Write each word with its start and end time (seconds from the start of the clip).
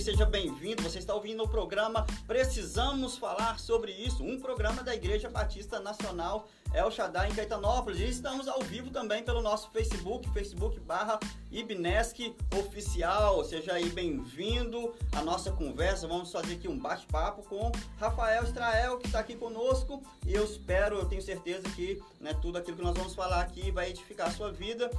seja 0.00 0.26
bem-vindo. 0.26 0.82
Você 0.82 0.98
está 0.98 1.14
ouvindo 1.14 1.42
o 1.42 1.48
programa 1.48 2.06
Precisamos 2.26 3.16
Falar 3.16 3.58
sobre 3.58 3.92
Isso, 3.92 4.22
um 4.22 4.38
programa 4.38 4.82
da 4.82 4.94
Igreja 4.94 5.30
Batista 5.30 5.80
Nacional 5.80 6.48
El 6.74 6.90
Shaddai 6.90 7.30
em 7.30 7.34
Caetanópolis. 7.34 8.00
E 8.00 8.04
estamos 8.04 8.46
ao 8.48 8.60
vivo 8.60 8.90
também 8.90 9.22
pelo 9.22 9.40
nosso 9.40 9.70
Facebook, 9.70 10.28
Facebook 10.30 10.78
barra 10.80 11.18
Ibnesc 11.50 12.34
Oficial. 12.58 13.42
Seja 13.44 13.72
aí 13.72 13.88
bem-vindo 13.88 14.94
à 15.12 15.22
nossa 15.22 15.50
conversa. 15.52 16.06
Vamos 16.06 16.30
fazer 16.30 16.54
aqui 16.54 16.68
um 16.68 16.78
bate-papo 16.78 17.42
com 17.44 17.72
Rafael 17.98 18.44
Israel, 18.44 18.98
que 18.98 19.06
está 19.06 19.20
aqui 19.20 19.34
conosco. 19.34 20.02
E 20.26 20.34
eu 20.34 20.44
espero, 20.44 20.96
eu 20.96 21.06
tenho 21.06 21.22
certeza 21.22 21.62
que 21.70 22.02
né, 22.20 22.34
tudo 22.42 22.58
aquilo 22.58 22.76
que 22.76 22.82
nós 22.82 22.96
vamos 22.96 23.14
falar 23.14 23.40
aqui 23.40 23.70
vai 23.70 23.90
edificar 23.90 24.28
a 24.28 24.32
sua 24.32 24.52
vida. 24.52 24.90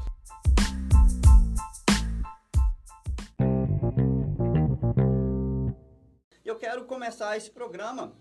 Começar 6.87 7.37
esse 7.37 7.51
programa 7.51 8.14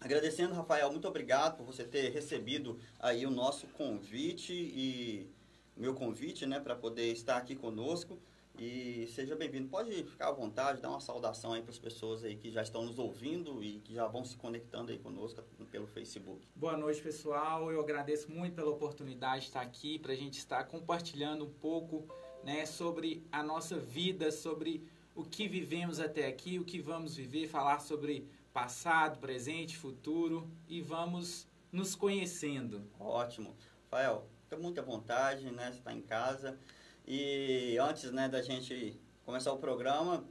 Agradecendo, 0.00 0.54
Rafael, 0.54 0.92
muito 0.92 1.08
obrigado 1.08 1.56
por 1.56 1.66
você 1.66 1.82
ter 1.82 2.10
recebido 2.10 2.78
aí 3.00 3.26
o 3.26 3.30
nosso 3.30 3.66
convite 3.68 4.52
e 4.52 5.28
meu 5.76 5.92
convite, 5.92 6.46
né, 6.46 6.60
para 6.60 6.76
poder 6.76 7.10
estar 7.10 7.36
aqui 7.36 7.56
conosco. 7.56 8.16
E 8.56 9.08
seja 9.14 9.34
bem-vindo. 9.34 9.68
Pode 9.68 10.04
ficar 10.04 10.28
à 10.28 10.32
vontade, 10.32 10.80
dar 10.80 10.90
uma 10.90 11.00
saudação 11.00 11.52
aí 11.52 11.62
para 11.62 11.70
as 11.70 11.78
pessoas 11.78 12.24
aí 12.24 12.36
que 12.36 12.50
já 12.50 12.62
estão 12.62 12.84
nos 12.84 12.98
ouvindo 12.98 13.62
e 13.62 13.80
que 13.80 13.94
já 13.94 14.06
vão 14.06 14.24
se 14.24 14.36
conectando 14.36 14.92
aí 14.92 14.98
conosco 14.98 15.42
pelo 15.70 15.86
Facebook. 15.86 16.46
Boa 16.54 16.76
noite, 16.76 17.00
pessoal. 17.00 17.70
Eu 17.70 17.80
agradeço 17.80 18.30
muito 18.30 18.54
pela 18.54 18.70
oportunidade 18.70 19.42
de 19.42 19.46
estar 19.48 19.60
aqui 19.60 19.98
para 19.98 20.12
a 20.12 20.16
gente 20.16 20.38
estar 20.38 20.64
compartilhando 20.64 21.44
um 21.44 21.52
pouco, 21.52 22.06
né, 22.44 22.66
sobre 22.66 23.26
a 23.30 23.42
nossa 23.42 23.76
vida, 23.78 24.30
sobre 24.30 24.84
o 25.18 25.24
que 25.24 25.48
vivemos 25.48 25.98
até 25.98 26.28
aqui, 26.28 26.60
o 26.60 26.64
que 26.64 26.80
vamos 26.80 27.16
viver, 27.16 27.48
falar 27.48 27.80
sobre 27.80 28.28
passado, 28.52 29.18
presente, 29.18 29.76
futuro 29.76 30.48
e 30.68 30.80
vamos 30.80 31.44
nos 31.72 31.96
conhecendo. 31.96 32.88
Ótimo. 33.00 33.56
Rafael, 33.90 34.28
fica 34.44 34.56
muito 34.56 34.78
à 34.78 34.82
vontade, 34.84 35.50
né? 35.50 35.72
Você 35.72 35.78
está 35.78 35.92
em 35.92 36.00
casa. 36.00 36.56
E 37.04 37.76
antes 37.80 38.12
né, 38.12 38.28
da 38.28 38.40
gente 38.40 38.96
começar 39.24 39.52
o 39.52 39.58
programa, 39.58 40.24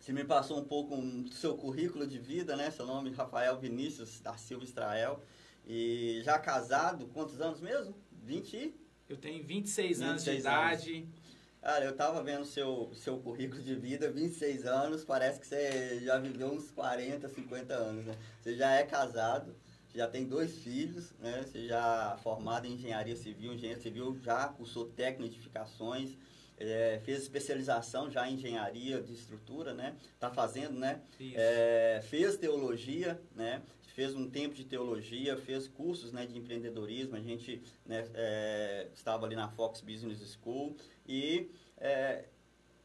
você 0.00 0.14
me 0.14 0.24
passou 0.24 0.58
um 0.58 0.64
pouco 0.64 0.96
do 0.96 1.34
seu 1.34 1.54
currículo 1.54 2.06
de 2.06 2.18
vida, 2.18 2.56
né? 2.56 2.70
Seu 2.70 2.86
nome 2.86 3.10
é 3.10 3.14
Rafael 3.14 3.58
Vinícius 3.58 4.18
da 4.20 4.38
Silva 4.38 4.64
Israel. 4.64 5.22
E 5.66 6.22
já 6.24 6.38
casado, 6.38 7.06
quantos 7.08 7.38
anos 7.38 7.60
mesmo? 7.60 7.94
20? 8.22 8.74
Eu 9.10 9.18
tenho 9.18 9.44
26, 9.44 9.98
26 9.98 10.00
anos 10.00 10.24
de 10.24 10.30
idade. 10.30 10.96
Anos. 10.96 11.21
Cara, 11.62 11.84
eu 11.84 11.94
tava 11.94 12.20
vendo 12.24 12.44
seu 12.44 12.90
seu 12.92 13.18
currículo 13.18 13.62
de 13.62 13.76
vida, 13.76 14.10
26 14.10 14.66
anos, 14.66 15.04
parece 15.04 15.38
que 15.38 15.46
você 15.46 16.00
já 16.00 16.18
viveu 16.18 16.48
uns 16.48 16.72
40, 16.72 17.28
50 17.28 17.72
anos, 17.72 18.04
né? 18.04 18.16
Você 18.40 18.56
já 18.56 18.72
é 18.72 18.82
casado, 18.82 19.54
já 19.94 20.08
tem 20.08 20.26
dois 20.26 20.58
filhos, 20.58 21.12
né? 21.20 21.44
Você 21.46 21.68
já 21.68 22.16
é 22.18 22.20
formado 22.20 22.66
em 22.66 22.72
engenharia 22.72 23.14
civil, 23.14 23.54
engenharia 23.54 23.80
civil, 23.80 24.18
já 24.20 24.48
cursou 24.48 24.86
técnico 24.86 25.30
de 25.30 25.36
edificações, 25.36 26.18
é, 26.58 27.00
fez 27.04 27.22
especialização 27.22 28.10
já 28.10 28.28
em 28.28 28.34
engenharia 28.34 29.00
de 29.00 29.12
estrutura, 29.12 29.72
né? 29.72 29.94
Tá 30.18 30.30
fazendo, 30.30 30.76
né? 30.76 31.00
É, 31.36 32.00
fez 32.10 32.36
teologia, 32.36 33.22
né? 33.36 33.62
Fez 33.94 34.14
um 34.14 34.28
tempo 34.28 34.54
de 34.54 34.64
teologia, 34.64 35.36
fez 35.36 35.68
cursos 35.68 36.12
né, 36.12 36.26
de 36.26 36.38
empreendedorismo. 36.38 37.16
A 37.16 37.20
gente 37.20 37.62
né, 37.84 38.08
é, 38.14 38.88
estava 38.94 39.26
ali 39.26 39.36
na 39.36 39.48
Fox 39.48 39.80
Business 39.80 40.38
School 40.42 40.76
e 41.06 41.50
é, 41.76 42.24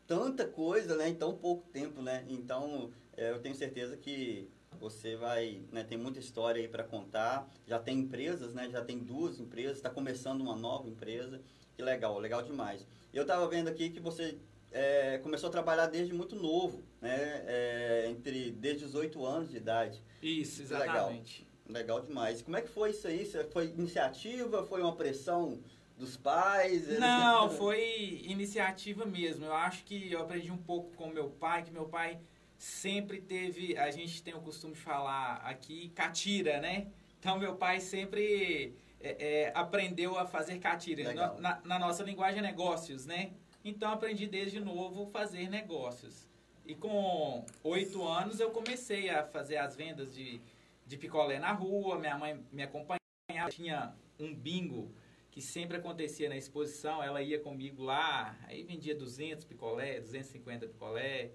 tanta 0.06 0.46
coisa, 0.46 0.96
né, 0.96 1.10
em 1.10 1.16
tão 1.16 1.36
pouco 1.36 1.68
tempo, 1.70 2.02
né? 2.02 2.26
Então, 2.28 2.92
é, 3.16 3.32
eu 3.32 3.40
tenho 3.40 3.56
certeza 3.56 3.96
que 3.96 4.50
você 4.80 5.16
vai, 5.16 5.62
né, 5.72 5.84
tem 5.84 5.98
muita 5.98 6.20
história 6.20 6.62
aí 6.62 6.68
para 6.68 6.84
contar. 6.84 7.50
Já 7.66 7.80
tem 7.80 8.00
empresas, 8.00 8.54
né? 8.54 8.70
Já 8.70 8.84
tem 8.84 9.00
duas 9.00 9.40
empresas, 9.40 9.78
está 9.78 9.90
começando 9.90 10.42
uma 10.42 10.56
nova 10.56 10.88
empresa. 10.88 11.42
Que 11.76 11.82
legal, 11.82 12.18
legal 12.20 12.42
demais. 12.42 12.86
Eu 13.14 13.22
estava 13.22 13.48
vendo 13.48 13.68
aqui 13.68 13.90
que 13.90 14.00
você 14.00 14.38
é, 14.72 15.18
começou 15.20 15.50
a 15.50 15.52
trabalhar 15.52 15.88
desde 15.88 16.14
muito 16.14 16.36
novo, 16.36 16.84
né? 17.02 17.44
É, 17.46 18.08
entre 18.10 18.52
desde 18.52 18.86
os 18.86 18.96
oito 18.96 19.26
anos 19.26 19.50
de 19.50 19.58
idade. 19.58 20.04
Isso, 20.22 20.62
exatamente. 20.62 21.48
Legal. 21.68 21.98
legal 21.98 22.02
demais. 22.02 22.42
Como 22.42 22.58
é 22.58 22.62
que 22.62 22.70
foi 22.70 22.92
isso 22.92 23.08
aí? 23.08 23.30
Foi 23.52 23.66
iniciativa? 23.66 24.66
Foi 24.66 24.82
uma 24.82 24.96
pressão 24.96 25.60
dos 25.98 26.16
pais? 26.16 27.00
Não, 27.00 27.50
foi 27.58 28.22
iniciativa 28.24 29.06
mesmo. 29.06 29.46
Eu 29.46 29.54
acho 29.54 29.84
que 29.84 30.12
eu 30.12 30.22
aprendi 30.22 30.52
um 30.52 30.58
pouco 30.58 30.96
com 30.96 31.10
meu 31.10 31.30
pai, 31.30 31.64
que 31.64 31.72
meu 31.72 31.86
pai 31.86 32.20
sempre 32.58 33.22
teve, 33.22 33.78
a 33.78 33.92
gente 33.92 34.24
tem 34.24 34.34
o 34.34 34.42
costume 34.42 34.74
de 34.74 34.80
falar 34.80 35.36
aqui, 35.44 35.90
catira, 35.90 36.60
né? 36.60 36.88
Então 37.20 37.38
meu 37.38 37.56
pai 37.56 37.80
sempre 37.80 38.76
é, 39.00 39.44
é, 39.44 39.52
aprendeu 39.54 40.18
a 40.18 40.26
fazer 40.26 40.58
catira. 40.60 41.14
Na, 41.14 41.34
na, 41.34 41.62
na, 41.64 41.80
nossa 41.80 42.04
linguagem 42.04 42.40
é 42.40 42.42
negócios, 42.42 43.06
né? 43.06 43.32
Então 43.68 43.92
aprendi 43.92 44.26
desde 44.28 44.62
novo 44.62 45.06
fazer 45.06 45.50
negócios. 45.50 46.30
E 46.66 46.74
com 46.74 47.46
oito 47.66 48.02
anos 48.08 48.40
eu 48.40 48.50
comecei 48.50 49.10
a 49.10 49.26
fazer 49.26 49.58
as 49.58 49.76
vendas 49.76 50.16
de, 50.16 50.40
de 50.86 50.98
picolé 50.98 51.38
na 51.38 51.52
rua, 51.52 52.00
minha 52.00 52.18
mãe 52.18 52.42
me 52.50 52.64
acompanhava, 52.64 53.50
tinha 53.52 53.94
um 54.18 54.34
bingo 54.34 54.90
que 55.30 55.42
sempre 55.42 55.76
acontecia 55.76 56.30
na 56.30 56.38
exposição, 56.38 57.04
ela 57.04 57.22
ia 57.22 57.42
comigo 57.42 57.84
lá, 57.84 58.40
aí 58.48 58.64
vendia 58.64 58.96
200 58.96 59.44
picolé, 59.44 60.00
250 60.00 60.68
picolé. 60.68 61.32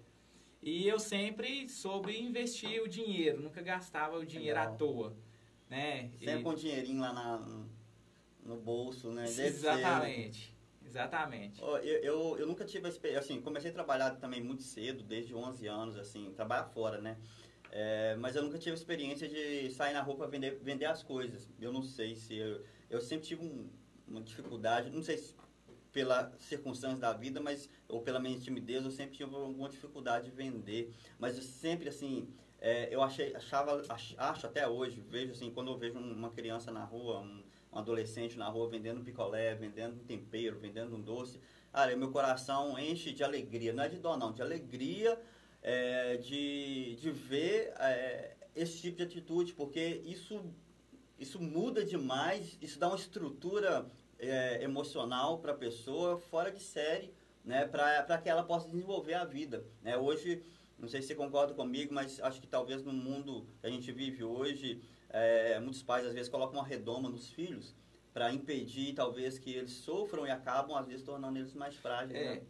E 0.62 0.88
eu 0.88 0.98
sempre 0.98 1.68
soube 1.68 2.18
investir 2.18 2.82
o 2.82 2.88
dinheiro, 2.88 3.42
nunca 3.42 3.60
gastava 3.60 4.16
o 4.16 4.24
dinheiro 4.24 4.58
Legal. 4.58 4.74
à 4.74 4.76
toa. 4.76 5.16
Né? 5.68 6.10
Sempre 6.18 6.40
e... 6.40 6.42
com 6.42 6.54
dinheirinho 6.54 7.00
lá 7.00 7.12
na, 7.12 7.66
no 8.42 8.56
bolso, 8.56 9.10
né? 9.10 9.24
Deve 9.24 9.48
Exatamente. 9.48 10.46
Ser. 10.46 10.51
Exatamente. 10.92 11.60
Eu, 11.62 11.76
eu, 11.78 12.38
eu 12.38 12.46
nunca 12.46 12.64
tive 12.66 12.86
a 12.86 12.90
experiência, 12.90 13.20
assim, 13.20 13.40
comecei 13.40 13.70
a 13.70 13.72
trabalhar 13.72 14.10
também 14.16 14.42
muito 14.42 14.62
cedo, 14.62 15.02
desde 15.02 15.34
11 15.34 15.66
anos, 15.66 15.96
assim, 15.96 16.30
trabalhar 16.36 16.64
fora, 16.64 17.00
né? 17.00 17.16
É, 17.70 18.14
mas 18.16 18.36
eu 18.36 18.42
nunca 18.42 18.58
tive 18.58 18.72
a 18.72 18.74
experiência 18.74 19.26
de 19.26 19.70
sair 19.70 19.94
na 19.94 20.02
rua 20.02 20.16
para 20.16 20.26
vender, 20.26 20.58
vender 20.62 20.84
as 20.84 21.02
coisas. 21.02 21.48
Eu 21.58 21.72
não 21.72 21.82
sei 21.82 22.14
se... 22.14 22.36
Eu, 22.36 22.62
eu 22.90 23.00
sempre 23.00 23.26
tive 23.26 23.42
um, 23.42 23.70
uma 24.06 24.20
dificuldade, 24.20 24.90
não 24.90 25.02
sei 25.02 25.16
se 25.16 25.34
pela 25.90 26.32
circunstância 26.38 26.98
da 26.98 27.12
vida, 27.12 27.40
mas 27.40 27.68
ou 27.88 28.00
pela 28.00 28.18
minha 28.18 28.38
timidez, 28.38 28.84
eu 28.84 28.90
sempre 28.90 29.16
tive 29.16 29.34
alguma 29.34 29.68
dificuldade 29.68 30.26
de 30.26 30.30
vender. 30.30 30.92
Mas 31.18 31.36
eu 31.36 31.42
sempre 31.42 31.88
assim, 31.88 32.28
é, 32.60 32.94
eu 32.94 33.02
achei, 33.02 33.34
achava, 33.34 33.82
ach, 33.88 34.14
acho 34.16 34.46
até 34.46 34.66
hoje, 34.66 35.00
vejo 35.00 35.32
assim, 35.32 35.50
quando 35.50 35.70
eu 35.70 35.76
vejo 35.76 35.98
uma 35.98 36.30
criança 36.30 36.70
na 36.70 36.84
rua, 36.84 37.20
um, 37.20 37.42
um 37.72 37.78
adolescente 37.78 38.36
na 38.36 38.48
rua 38.48 38.68
vendendo 38.68 39.02
picolé, 39.02 39.54
vendendo 39.54 39.96
um 39.96 40.04
tempero, 40.04 40.58
vendendo 40.58 40.94
um 40.94 41.00
doce, 41.00 41.40
cara, 41.72 41.96
meu 41.96 42.10
coração 42.10 42.78
enche 42.78 43.12
de 43.12 43.24
alegria, 43.24 43.72
não 43.72 43.84
é 43.84 43.88
de 43.88 43.98
dó 43.98 44.16
não, 44.16 44.32
de 44.32 44.42
alegria 44.42 45.18
é, 45.62 46.16
de, 46.16 46.96
de 46.96 47.10
ver 47.10 47.72
é, 47.78 48.36
esse 48.54 48.80
tipo 48.80 48.98
de 48.98 49.04
atitude, 49.04 49.54
porque 49.54 50.02
isso 50.04 50.42
isso 51.22 51.40
muda 51.40 51.84
demais, 51.84 52.58
isso 52.60 52.80
dá 52.80 52.88
uma 52.88 52.96
estrutura 52.96 53.86
é, 54.18 54.62
emocional 54.64 55.38
para 55.38 55.52
a 55.52 55.56
pessoa 55.56 56.18
fora 56.18 56.50
de 56.50 56.60
série, 56.60 57.14
né, 57.44 57.64
para 57.64 58.18
que 58.18 58.28
ela 58.28 58.42
possa 58.42 58.68
desenvolver 58.68 59.14
a 59.14 59.24
vida. 59.24 59.64
Né? 59.82 59.96
Hoje, 59.96 60.42
não 60.76 60.88
sei 60.88 61.00
se 61.00 61.08
você 61.08 61.14
concorda 61.14 61.54
comigo, 61.54 61.94
mas 61.94 62.20
acho 62.20 62.40
que 62.40 62.46
talvez 62.48 62.82
no 62.82 62.92
mundo 62.92 63.46
que 63.60 63.66
a 63.68 63.70
gente 63.70 63.92
vive 63.92 64.24
hoje, 64.24 64.82
é, 65.12 65.60
muitos 65.60 65.82
pais 65.82 66.06
às 66.06 66.14
vezes 66.14 66.28
colocam 66.28 66.58
uma 66.58 66.66
redoma 66.66 67.08
nos 67.08 67.30
filhos 67.30 67.74
para 68.12 68.32
impedir 68.32 68.94
talvez 68.94 69.38
que 69.38 69.50
eles 69.50 69.72
sofram 69.72 70.26
e 70.26 70.30
acabam 70.30 70.76
às 70.76 70.86
vezes 70.86 71.04
tornando 71.04 71.38
eles 71.38 71.54
mais 71.54 71.76
frágeis. 71.76 72.18
É, 72.18 72.34
né? 72.36 72.42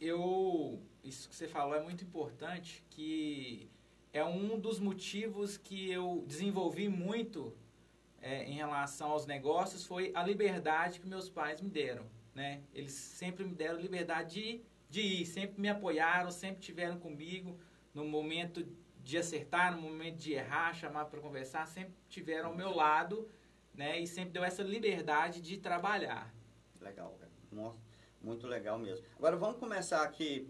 eu 0.00 0.82
isso 1.02 1.28
que 1.28 1.34
você 1.34 1.48
falou 1.48 1.74
é 1.74 1.82
muito 1.82 2.04
importante, 2.04 2.84
que 2.90 3.70
é 4.12 4.24
um 4.24 4.58
dos 4.58 4.78
motivos 4.78 5.56
que 5.56 5.90
eu 5.90 6.24
desenvolvi 6.26 6.88
muito 6.88 7.54
é, 8.20 8.44
em 8.44 8.54
relação 8.54 9.10
aos 9.10 9.26
negócios 9.26 9.86
foi 9.86 10.12
a 10.14 10.22
liberdade 10.22 11.00
que 11.00 11.06
meus 11.06 11.30
pais 11.30 11.60
me 11.60 11.70
deram, 11.70 12.04
né? 12.34 12.62
Eles 12.74 12.92
sempre 12.92 13.44
me 13.44 13.54
deram 13.54 13.80
liberdade 13.80 14.34
de, 14.34 14.62
de 14.90 15.00
ir, 15.00 15.26
sempre 15.26 15.60
me 15.60 15.68
apoiaram, 15.68 16.30
sempre 16.30 16.60
tiveram 16.60 16.98
comigo 16.98 17.58
no 17.94 18.04
momento 18.04 18.66
de 19.10 19.18
acertar, 19.18 19.74
no 19.74 19.82
momento 19.82 20.16
de 20.16 20.32
errar, 20.32 20.72
chamar 20.72 21.06
para 21.06 21.20
conversar, 21.20 21.66
sempre 21.66 21.94
tiveram 22.08 22.50
ao 22.50 22.56
meu 22.56 22.72
lado, 22.74 23.28
né? 23.74 23.98
E 23.98 24.06
sempre 24.06 24.30
deu 24.30 24.44
essa 24.44 24.62
liberdade 24.62 25.40
de 25.40 25.58
trabalhar. 25.58 26.32
Legal, 26.80 27.18
muito 28.20 28.46
legal 28.46 28.78
mesmo. 28.78 29.04
Agora 29.16 29.36
vamos 29.36 29.58
começar 29.58 30.02
aqui, 30.02 30.48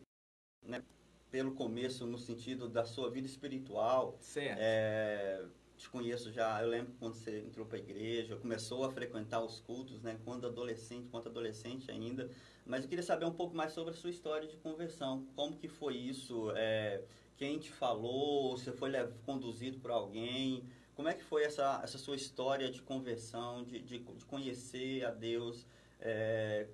né? 0.62 0.82
Pelo 1.30 1.52
começo, 1.52 2.06
no 2.06 2.18
sentido 2.18 2.68
da 2.68 2.84
sua 2.84 3.10
vida 3.10 3.26
espiritual. 3.26 4.18
Certo. 4.20 4.58
É, 4.60 5.46
te 5.76 5.88
conheço 5.88 6.30
já, 6.30 6.60
eu 6.60 6.68
lembro 6.68 6.92
quando 6.98 7.14
você 7.14 7.40
entrou 7.40 7.64
para 7.64 7.78
a 7.78 7.80
igreja, 7.80 8.36
começou 8.36 8.84
a 8.84 8.90
frequentar 8.90 9.42
os 9.42 9.60
cultos, 9.60 10.02
né, 10.02 10.18
quando 10.24 10.46
adolescente, 10.46 11.08
quando 11.10 11.28
adolescente 11.28 11.90
ainda, 11.90 12.30
mas 12.66 12.82
eu 12.82 12.88
queria 12.88 13.02
saber 13.02 13.24
um 13.24 13.32
pouco 13.32 13.56
mais 13.56 13.72
sobre 13.72 13.94
a 13.94 13.96
sua 13.96 14.10
história 14.10 14.46
de 14.46 14.58
conversão, 14.58 15.26
como 15.34 15.56
que 15.56 15.68
foi 15.68 15.96
isso, 15.96 16.52
é, 16.54 17.02
quem 17.40 17.58
te 17.58 17.72
falou, 17.72 18.54
você 18.54 18.70
foi 18.70 18.92
conduzido 19.25 19.78
por 19.78 19.90
alguém, 19.90 20.62
como 20.94 21.08
é 21.08 21.14
que 21.14 21.25
foi 21.25 21.42
essa, 21.42 21.81
essa 21.82 21.96
sua 21.96 22.14
história 22.14 22.70
de 22.70 22.82
conversão, 22.82 23.64
de, 23.64 23.81
de, 23.81 23.98
de 23.98 24.25
conhecer 24.26 25.06
a 25.06 25.10
Deus, 25.10 25.66
é, 25.98 26.69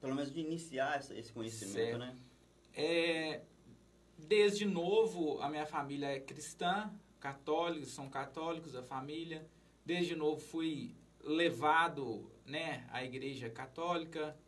pelo 0.00 0.14
menos 0.14 0.32
de 0.32 0.38
iniciar 0.38 1.00
esse 1.00 1.32
conhecimento, 1.32 1.74
certo. 1.74 1.98
né? 1.98 2.16
É, 2.72 3.42
desde 4.16 4.64
novo, 4.64 5.40
a 5.40 5.50
minha 5.50 5.66
família 5.66 6.06
é 6.06 6.20
cristã, 6.20 6.94
católicos, 7.18 7.90
são 7.90 8.08
católicos, 8.08 8.76
a 8.76 8.84
família. 8.84 9.44
Desde 9.84 10.14
novo 10.14 10.40
fui 10.40 10.94
levado 11.24 12.30
né, 12.46 12.86
à 12.92 13.04
igreja 13.04 13.50
católica 13.50 14.38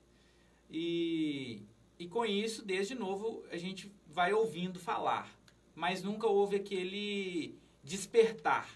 e, 0.70 1.66
e 1.98 2.06
com 2.06 2.24
isso, 2.24 2.64
desde 2.64 2.94
novo, 2.94 3.44
a 3.50 3.56
gente 3.56 3.92
vai 4.06 4.32
ouvindo 4.32 4.78
falar, 4.78 5.35
mas 5.76 6.02
nunca 6.02 6.26
houve 6.26 6.56
aquele 6.56 7.60
despertar. 7.84 8.68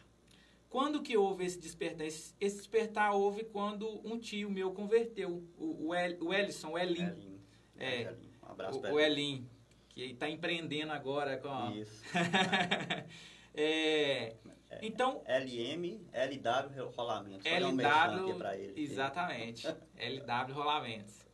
Quando 0.68 1.02
que 1.02 1.16
houve 1.16 1.44
esse 1.44 1.58
despertar? 1.58 2.06
Esse, 2.06 2.34
esse 2.38 2.58
despertar 2.58 3.12
houve 3.12 3.42
quando 3.42 4.00
um 4.06 4.18
tio 4.18 4.48
meu 4.48 4.70
converteu, 4.72 5.42
o, 5.56 5.88
o, 5.88 5.94
El, 5.94 6.22
o 6.22 6.32
Ellison, 6.32 6.72
o 6.72 6.78
Elin. 6.78 7.02
Elin. 7.02 7.40
É, 7.76 8.02
Elin. 8.02 8.30
Um 8.46 8.52
abraço 8.52 8.78
o, 8.78 8.92
o 8.92 9.00
Elin, 9.00 9.48
que 9.88 10.02
está 10.02 10.28
empreendendo 10.28 10.92
agora 10.92 11.38
com... 11.38 11.72
Isso. 11.72 12.04
É, 13.52 14.36
é, 14.70 14.78
então 14.80 15.24
LM, 15.26 16.00
LW 16.12 16.88
Rolamentos. 16.96 17.44
LW, 17.44 18.44
ele. 18.54 18.80
Exatamente. 18.80 19.66
LW 19.66 20.54
Rolamentos. 20.54 21.26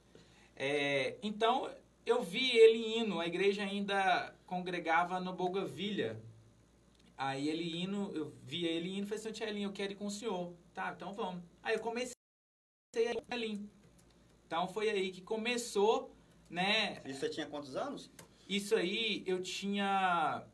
É, 0.56 1.18
então 1.22 1.70
eu 2.06 2.22
vi 2.22 2.56
ele 2.56 2.98
indo, 2.98 3.20
a 3.20 3.26
igreja 3.26 3.62
ainda 3.62 4.34
congregava 4.46 5.20
no 5.20 5.32
Bogavilha. 5.32 6.22
Aí 7.16 7.48
ele 7.48 7.82
indo, 7.82 8.12
eu 8.14 8.32
vi 8.44 8.66
ele 8.66 8.90
indo 8.90 9.04
e 9.04 9.06
falei 9.06 9.20
assim, 9.20 9.32
Tchelinho, 9.32 9.68
eu 9.68 9.72
quero 9.72 9.92
ir 9.92 9.96
com 9.96 10.06
o 10.06 10.10
senhor. 10.10 10.54
Tá, 10.74 10.92
então 10.94 11.12
vamos. 11.12 11.42
Aí 11.62 11.74
eu 11.74 11.80
comecei 11.80 12.12
a 12.94 13.12
ir 13.12 13.14
com 13.14 13.22
Tchelinho. 13.22 13.70
Então 14.46 14.68
foi 14.68 14.90
aí 14.90 15.10
que 15.10 15.20
começou, 15.20 16.14
né? 16.48 17.02
Isso 17.04 17.20
você 17.20 17.28
tinha 17.28 17.46
quantos 17.46 17.74
anos? 17.74 18.10
Isso 18.48 18.76
aí 18.76 19.24
eu 19.26 19.42
tinha 19.42 20.46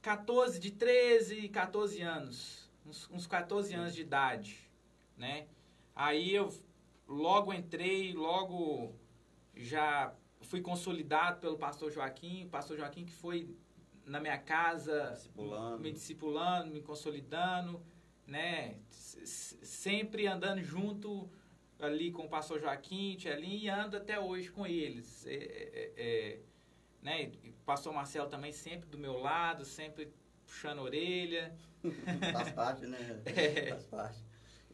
14, 0.00 0.60
de 0.60 0.70
13, 0.70 1.48
14 1.48 2.02
anos, 2.02 2.70
uns, 2.86 3.10
uns 3.10 3.26
14 3.26 3.68
Sim. 3.68 3.74
anos 3.74 3.94
de 3.94 4.02
idade, 4.02 4.70
né? 5.16 5.48
Aí 5.96 6.34
eu 6.34 6.54
logo 7.08 7.52
entrei, 7.52 8.12
logo 8.12 8.94
já 9.56 10.14
fui 10.46 10.60
consolidado 10.60 11.40
pelo 11.40 11.56
pastor 11.56 11.90
Joaquim, 11.90 12.44
o 12.44 12.48
pastor 12.48 12.76
Joaquim 12.76 13.04
que 13.04 13.12
foi 13.12 13.56
na 14.06 14.20
minha 14.20 14.38
casa 14.38 15.10
discipulando. 15.12 15.78
me 15.78 15.92
discipulando, 15.92 16.70
me 16.70 16.82
consolidando, 16.82 17.82
né? 18.26 18.76
sempre 18.90 20.26
andando 20.26 20.62
junto 20.62 21.30
ali 21.78 22.10
com 22.10 22.24
o 22.24 22.28
pastor 22.28 22.60
Joaquim, 22.60 23.16
Tchelim, 23.16 23.64
e 23.64 23.68
ando 23.68 23.96
até 23.96 24.18
hoje 24.18 24.50
com 24.50 24.66
eles. 24.66 25.26
É, 25.26 25.34
é, 25.34 25.92
é, 25.96 26.40
né? 27.02 27.32
O 27.44 27.64
pastor 27.64 27.92
Marcelo 27.92 28.28
também 28.28 28.52
sempre 28.52 28.88
do 28.88 28.98
meu 28.98 29.18
lado, 29.18 29.64
sempre 29.64 30.12
puxando 30.46 30.78
a 30.78 30.82
orelha. 30.82 31.54
Faz 32.32 32.50
parte, 32.52 32.86
né? 32.86 33.22
É. 33.26 33.70
Faz 33.70 33.86
parte. 33.86 34.24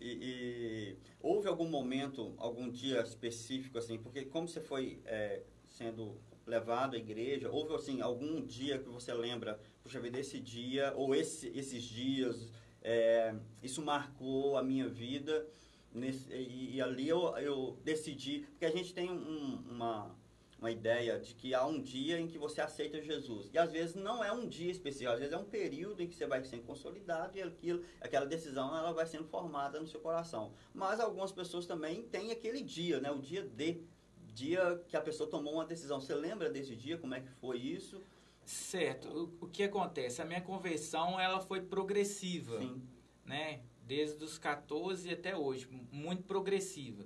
E, 0.00 0.18
e, 0.22 0.96
houve 1.20 1.46
algum 1.46 1.68
momento, 1.68 2.34
algum 2.38 2.70
dia 2.70 3.02
específico, 3.02 3.76
assim, 3.76 3.98
porque 3.98 4.24
como 4.24 4.48
você 4.48 4.60
foi 4.60 5.00
é, 5.04 5.42
sendo 5.80 6.20
levado 6.46 6.94
à 6.94 6.98
igreja, 6.98 7.50
houve, 7.50 7.74
assim, 7.74 8.02
algum 8.02 8.44
dia 8.44 8.78
que 8.78 8.88
você 8.90 9.14
lembra, 9.14 9.58
puxa 9.82 9.98
vida, 9.98 10.20
esse 10.20 10.38
dia, 10.38 10.92
ou 10.94 11.14
esse, 11.14 11.48
esses 11.56 11.82
dias, 11.82 12.52
é, 12.82 13.34
isso 13.62 13.80
marcou 13.80 14.58
a 14.58 14.62
minha 14.62 14.86
vida, 14.86 15.46
nesse, 15.90 16.30
e, 16.34 16.76
e, 16.76 16.82
ali 16.82 17.08
eu, 17.08 17.34
eu 17.38 17.78
decidi, 17.82 18.40
porque 18.50 18.66
a 18.66 18.70
gente 18.70 18.92
tem 18.92 19.10
um, 19.10 19.64
uma 19.70 20.14
uma 20.58 20.70
ideia 20.70 21.18
de 21.18 21.34
que 21.34 21.54
há 21.54 21.64
um 21.64 21.80
dia 21.80 22.20
em 22.20 22.28
que 22.28 22.36
você 22.36 22.60
aceita 22.60 23.00
Jesus. 23.00 23.48
E 23.50 23.56
às 23.56 23.72
vezes 23.72 23.94
não 23.94 24.22
é 24.22 24.30
um 24.30 24.46
dia 24.46 24.70
especial, 24.70 25.14
às 25.14 25.18
vezes 25.18 25.32
é 25.32 25.38
um 25.38 25.44
período 25.44 26.02
em 26.02 26.06
que 26.06 26.14
você 26.14 26.26
vai 26.26 26.44
sendo 26.44 26.64
consolidado 26.64 27.38
e 27.38 27.42
aquilo, 27.42 27.82
aquela 27.98 28.26
decisão 28.26 28.76
ela 28.76 28.92
vai 28.92 29.06
sendo 29.06 29.24
formada 29.24 29.80
no 29.80 29.86
seu 29.86 30.00
coração. 30.00 30.52
Mas 30.74 31.00
algumas 31.00 31.32
pessoas 31.32 31.64
também 31.64 32.02
têm 32.02 32.30
aquele 32.30 32.60
dia, 32.60 33.00
né? 33.00 33.10
O 33.10 33.22
dia 33.22 33.42
D, 33.42 33.80
dia 34.30 34.82
que 34.88 34.96
a 34.96 35.00
pessoa 35.00 35.28
tomou 35.28 35.54
uma 35.54 35.64
decisão. 35.64 36.00
Você 36.00 36.14
lembra 36.14 36.48
desse 36.50 36.74
dia? 36.74 36.96
Como 36.98 37.14
é 37.14 37.20
que 37.20 37.30
foi 37.40 37.58
isso? 37.58 38.00
Certo. 38.44 39.08
O, 39.40 39.44
o 39.46 39.48
que 39.48 39.62
acontece? 39.62 40.20
A 40.22 40.24
minha 40.24 40.40
conversão 40.40 41.18
ela 41.20 41.40
foi 41.40 41.60
progressiva, 41.60 42.58
Sim. 42.58 42.82
né? 43.24 43.60
Desde 43.86 44.22
os 44.24 44.38
14 44.38 45.10
até 45.10 45.36
hoje, 45.36 45.68
muito 45.90 46.22
progressiva. 46.22 47.04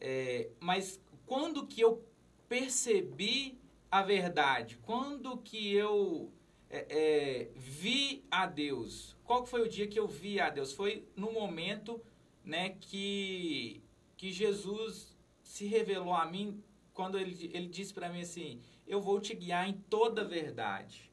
É, 0.00 0.50
mas 0.58 1.00
quando 1.26 1.66
que 1.66 1.80
eu 1.80 2.04
percebi 2.48 3.58
a 3.90 4.02
verdade? 4.02 4.78
Quando 4.82 5.36
que 5.38 5.74
eu 5.74 6.32
é, 6.70 6.86
é, 6.88 7.50
vi 7.54 8.24
a 8.30 8.46
Deus? 8.46 9.14
Qual 9.24 9.44
foi 9.44 9.62
o 9.62 9.68
dia 9.68 9.86
que 9.86 10.00
eu 10.00 10.08
vi 10.08 10.40
a 10.40 10.48
Deus? 10.48 10.72
Foi 10.72 11.06
no 11.14 11.30
momento 11.30 12.00
né, 12.42 12.70
que, 12.80 13.82
que 14.16 14.32
Jesus 14.32 15.11
se 15.52 15.66
revelou 15.66 16.14
a 16.14 16.24
mim 16.24 16.64
quando 16.94 17.18
ele, 17.18 17.50
ele 17.52 17.66
disse 17.66 17.92
para 17.92 18.08
mim 18.08 18.22
assim: 18.22 18.62
Eu 18.86 19.02
vou 19.02 19.20
te 19.20 19.34
guiar 19.34 19.68
em 19.68 19.74
toda 19.74 20.22
a 20.22 20.24
verdade. 20.24 21.12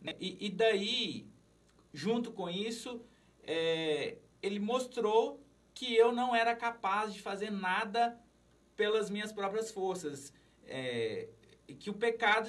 Né, 0.00 0.16
e, 0.18 0.46
e 0.46 0.48
daí, 0.48 1.28
junto 1.92 2.32
com 2.32 2.48
isso, 2.48 3.04
é, 3.42 4.16
ele 4.42 4.58
mostrou 4.58 5.44
que 5.74 5.94
eu 5.94 6.10
não 6.10 6.34
era 6.34 6.56
capaz 6.56 7.12
de 7.12 7.20
fazer 7.20 7.50
nada 7.50 8.18
pelas 8.74 9.10
minhas 9.10 9.30
próprias 9.30 9.70
forças 9.70 10.32
é, 10.64 11.28
que 11.78 11.90
o 11.90 11.94
pecado 11.94 12.48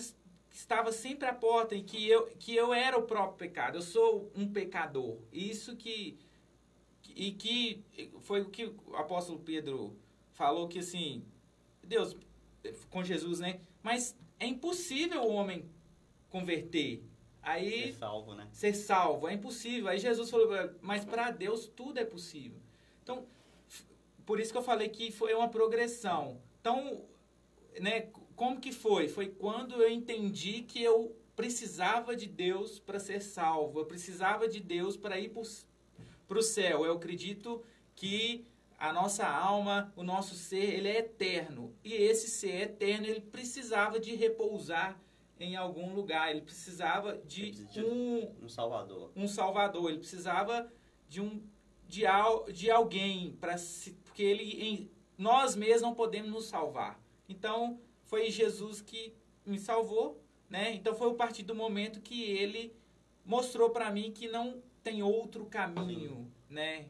estava 0.49 0.93
sempre 0.93 1.27
à 1.27 1.33
porta 1.33 1.75
e 1.75 1.83
que 1.83 2.07
eu, 2.07 2.27
que 2.39 2.55
eu 2.55 2.73
era 2.73 2.97
o 2.97 3.03
próprio 3.03 3.37
pecado. 3.37 3.77
Eu 3.77 3.81
sou 3.81 4.31
um 4.33 4.49
pecador. 4.49 5.17
Isso 5.29 5.75
que 5.75 6.17
e 7.13 7.33
que 7.33 7.83
foi 8.21 8.39
o 8.39 8.49
que 8.49 8.73
o 8.87 8.95
apóstolo 8.95 9.39
Pedro 9.39 9.99
falou 10.41 10.67
que 10.67 10.79
assim, 10.79 11.23
Deus 11.83 12.17
com 12.89 13.03
Jesus, 13.03 13.39
né? 13.39 13.59
Mas 13.83 14.17
é 14.39 14.47
impossível 14.47 15.21
o 15.21 15.31
homem 15.31 15.69
converter. 16.31 17.03
Aí 17.43 17.93
ser 17.93 17.99
salvo, 17.99 18.33
né? 18.33 18.47
Ser 18.51 18.73
salvo, 18.73 19.27
é 19.27 19.33
impossível. 19.33 19.87
Aí 19.87 19.99
Jesus 19.99 20.31
falou, 20.31 20.49
mas 20.81 21.05
para 21.05 21.29
Deus 21.29 21.67
tudo 21.67 21.99
é 21.99 22.05
possível. 22.05 22.59
Então, 23.03 23.27
por 24.25 24.39
isso 24.39 24.51
que 24.51 24.57
eu 24.57 24.63
falei 24.63 24.89
que 24.89 25.11
foi 25.11 25.31
uma 25.35 25.47
progressão. 25.47 26.41
Então, 26.59 27.05
né, 27.79 28.09
como 28.35 28.59
que 28.59 28.71
foi? 28.71 29.07
Foi 29.07 29.27
quando 29.27 29.75
eu 29.75 29.91
entendi 29.91 30.63
que 30.63 30.81
eu 30.81 31.15
precisava 31.35 32.15
de 32.15 32.25
Deus 32.25 32.79
para 32.79 32.99
ser 32.99 33.21
salvo, 33.21 33.79
eu 33.79 33.85
precisava 33.85 34.47
de 34.47 34.59
Deus 34.59 34.97
para 34.97 35.19
ir 35.19 35.31
para 36.27 36.39
o 36.39 36.41
céu. 36.41 36.83
Eu 36.83 36.93
acredito 36.93 37.63
que 37.95 38.45
a 38.81 38.91
nossa 38.91 39.27
alma, 39.27 39.93
o 39.95 40.01
nosso 40.01 40.33
ser, 40.33 40.73
ele 40.73 40.87
é 40.87 40.97
eterno. 40.97 41.71
E 41.83 41.93
esse 41.93 42.27
ser 42.27 42.63
eterno, 42.63 43.05
ele 43.05 43.21
precisava 43.21 43.99
de 43.99 44.15
repousar 44.15 44.99
em 45.39 45.55
algum 45.55 45.93
lugar. 45.93 46.31
Ele 46.31 46.41
precisava 46.41 47.15
de, 47.19 47.51
de 47.51 47.85
um, 47.85 48.33
um 48.41 48.49
salvador. 48.49 49.11
Um 49.15 49.27
salvador. 49.27 49.87
Ele 49.91 49.99
precisava 49.99 50.67
de 51.07 51.21
um 51.21 51.43
de, 51.87 52.03
de 52.53 52.71
alguém 52.71 53.33
para 53.33 53.55
porque 54.03 54.23
ele 54.23 54.63
em, 54.63 54.91
nós 55.15 55.55
mesmos 55.55 55.81
não 55.83 55.93
podemos 55.93 56.31
nos 56.31 56.45
salvar. 56.45 56.99
Então, 57.29 57.79
foi 58.01 58.31
Jesus 58.31 58.81
que 58.81 59.13
me 59.45 59.59
salvou, 59.59 60.23
né? 60.49 60.73
Então, 60.73 60.95
foi 60.95 61.11
a 61.11 61.13
partir 61.13 61.43
do 61.43 61.53
momento 61.53 62.01
que 62.01 62.23
ele 62.23 62.75
mostrou 63.23 63.69
para 63.69 63.91
mim 63.91 64.11
que 64.11 64.27
não 64.27 64.63
tem 64.81 65.03
outro 65.03 65.45
caminho, 65.45 66.31
né? 66.49 66.87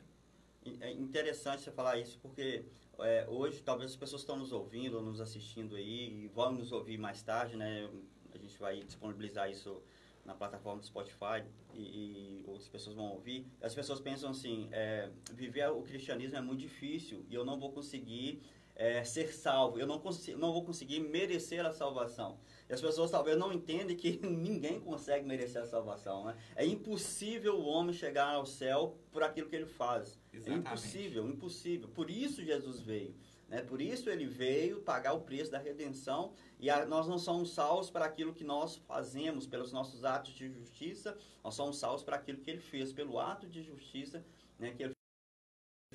É 0.80 0.92
interessante 0.92 1.64
você 1.64 1.72
falar 1.72 1.98
isso, 1.98 2.20
porque 2.20 2.64
é, 3.00 3.26
hoje 3.28 3.62
talvez 3.64 3.92
as 3.92 3.98
pessoas 3.98 4.22
estão 4.22 4.38
nos 4.38 4.52
ouvindo, 4.52 5.02
nos 5.02 5.20
assistindo 5.20 5.76
aí, 5.76 6.26
e 6.26 6.28
vão 6.28 6.52
nos 6.52 6.72
ouvir 6.72 6.98
mais 6.98 7.22
tarde, 7.24 7.58
né? 7.58 7.90
A 8.34 8.38
gente 8.38 8.58
vai 8.60 8.82
disponibilizar 8.84 9.50
isso 9.50 9.82
na 10.24 10.36
plataforma 10.36 10.80
do 10.80 10.86
Spotify 10.86 11.44
e, 11.74 11.82
e 11.82 12.44
outras 12.46 12.70
pessoas 12.70 12.96
vão 12.96 13.12
ouvir. 13.12 13.48
As 13.60 13.74
pessoas 13.74 14.00
pensam 14.00 14.30
assim, 14.30 14.70
é, 14.72 15.10
viver 15.34 15.68
o 15.72 15.82
cristianismo 15.82 16.38
é 16.38 16.42
muito 16.42 16.60
difícil 16.60 17.26
e 17.28 17.34
eu 17.34 17.44
não 17.44 17.60
vou 17.60 17.72
conseguir 17.72 18.42
é, 18.82 19.04
ser 19.04 19.32
salvo, 19.32 19.80
eu 19.80 19.86
não, 19.86 20.00
consigo, 20.00 20.40
não 20.40 20.52
vou 20.52 20.66
conseguir 20.66 21.00
merecer 21.00 21.64
a 21.64 21.72
salvação. 21.72 22.40
E 22.68 22.74
as 22.74 22.82
pessoas 22.82 23.12
talvez 23.12 23.38
não 23.38 23.54
entendem 23.54 23.96
que 23.96 24.20
ninguém 24.26 24.80
consegue 24.80 25.24
merecer 25.24 25.62
a 25.62 25.68
salvação. 25.68 26.26
Né? 26.26 26.36
É 26.56 26.66
impossível 26.66 27.60
o 27.60 27.66
homem 27.66 27.94
chegar 27.94 28.34
ao 28.34 28.44
céu 28.44 28.98
por 29.12 29.22
aquilo 29.22 29.48
que 29.48 29.56
ele 29.56 29.68
faz. 29.68 30.20
É 30.34 30.38
Exatamente. 30.38 30.68
É 30.68 30.72
impossível, 30.72 31.30
impossível. 31.30 31.90
Por 31.90 32.10
isso 32.10 32.44
Jesus 32.44 32.82
veio. 32.82 33.14
Né? 33.48 33.62
Por 33.62 33.80
isso 33.80 34.10
ele 34.10 34.26
veio 34.26 34.82
pagar 34.82 35.14
o 35.14 35.22
preço 35.22 35.52
da 35.52 35.60
redenção 35.60 36.34
e 36.60 36.68
a, 36.68 36.84
nós 36.84 37.08
não 37.08 37.20
somos 37.20 37.54
salvos 37.54 37.92
para 37.92 38.06
aquilo 38.06 38.34
que 38.34 38.44
nós 38.44 38.78
fazemos, 38.88 39.46
pelos 39.46 39.72
nossos 39.72 40.04
atos 40.04 40.34
de 40.34 40.50
justiça, 40.50 41.16
nós 41.44 41.54
somos 41.54 41.78
salvos 41.78 42.04
para 42.04 42.16
aquilo 42.16 42.40
que 42.40 42.50
ele 42.50 42.62
fez, 42.62 42.92
pelo 42.92 43.20
ato 43.20 43.48
de 43.48 43.62
justiça 43.62 44.26
né, 44.58 44.72
que 44.72 44.82
ele 44.82 44.96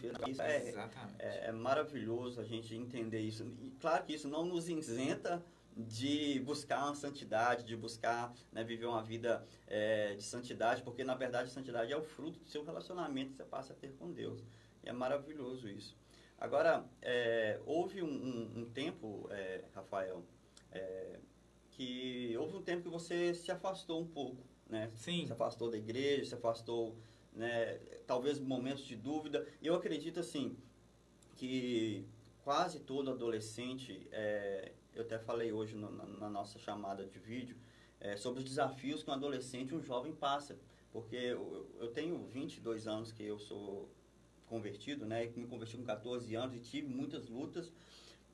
fez. 0.01 0.39
É, 0.39 0.75
é, 1.19 1.49
é, 1.49 1.53
maravilhoso 1.53 2.41
a 2.41 2.45
gente 2.45 2.75
entender 2.75 3.21
isso. 3.21 3.45
E 3.63 3.71
claro 3.81 4.05
que 4.05 4.15
isso 4.15 4.29
não 4.29 4.45
nos 4.45 4.69
isenta 4.69 5.43
de 5.77 6.41
buscar 6.41 6.85
uma 6.85 6.95
santidade, 6.95 7.65
de 7.65 7.77
buscar 7.77 8.33
né, 8.51 8.65
viver 8.65 8.87
uma 8.87 9.03
vida 9.03 9.47
é, 9.67 10.15
de 10.15 10.23
santidade, 10.23 10.83
porque 10.83 11.05
na 11.05 11.15
verdade 11.15 11.51
a 11.51 11.53
santidade 11.53 11.93
é 11.93 11.97
o 11.97 12.03
fruto 12.03 12.39
do 12.39 12.49
seu 12.49 12.65
relacionamento 12.65 13.33
que 13.33 13.37
você 13.37 13.45
passa 13.45 13.73
a 13.73 13.77
ter 13.77 13.93
com 13.93 14.11
Deus. 14.11 14.43
E 14.83 14.89
é 14.89 14.93
maravilhoso 14.93 15.69
isso. 15.69 15.97
Agora, 16.39 16.85
é, 17.01 17.61
houve 17.65 18.03
um, 18.03 18.09
um, 18.09 18.61
um 18.61 18.71
tempo, 18.71 19.27
é, 19.31 19.65
Rafael, 19.75 20.23
é, 20.71 21.19
que 21.71 22.35
houve 22.39 22.57
um 22.57 22.63
tempo 22.63 22.83
que 22.85 22.89
você 22.89 23.35
se 23.35 23.51
afastou 23.51 24.01
um 24.01 24.07
pouco, 24.07 24.43
né? 24.69 24.91
Sim. 24.97 25.27
Se 25.27 25.33
afastou 25.33 25.71
da 25.71 25.77
igreja, 25.77 26.25
se 26.25 26.35
afastou, 26.35 26.97
né? 27.37 27.79
Talvez 28.07 28.41
momentos 28.41 28.85
de 28.85 28.97
dúvida. 28.97 29.47
Eu 29.63 29.75
acredito, 29.75 30.19
assim, 30.19 30.57
que 31.37 32.05
quase 32.43 32.81
todo 32.81 33.11
adolescente, 33.11 34.09
é, 34.11 34.73
eu 34.95 35.03
até 35.03 35.19
falei 35.19 35.53
hoje 35.53 35.77
no, 35.77 35.91
na, 35.91 36.05
na, 36.07 36.31
nossa 36.31 36.59
chamada 36.59 37.05
de 37.05 37.19
vídeo, 37.19 37.57
é, 38.01 38.17
sobre 38.17 38.41
os 38.41 38.49
desafios 38.49 39.03
que 39.03 39.11
um 39.11 39.15
adolescente, 39.15 39.75
um 39.75 39.83
jovem 39.83 40.15
passa. 40.15 40.59
Porque 40.91 41.17
eu, 41.17 41.69
eu 41.79 41.89
tenho 41.89 42.27
22 42.27 42.89
anos 42.89 43.13
que 43.13 43.23
eu 43.23 43.39
sou 43.39 43.91
convertido, 44.47 45.05
né? 45.05 45.31
Me 45.37 45.47
converti 45.47 45.77
com 45.77 45.85
14 45.85 46.35
anos 46.35 46.57
e 46.57 46.61
tive 46.61 46.89
muitas 46.89 47.29
lutas, 47.29 47.71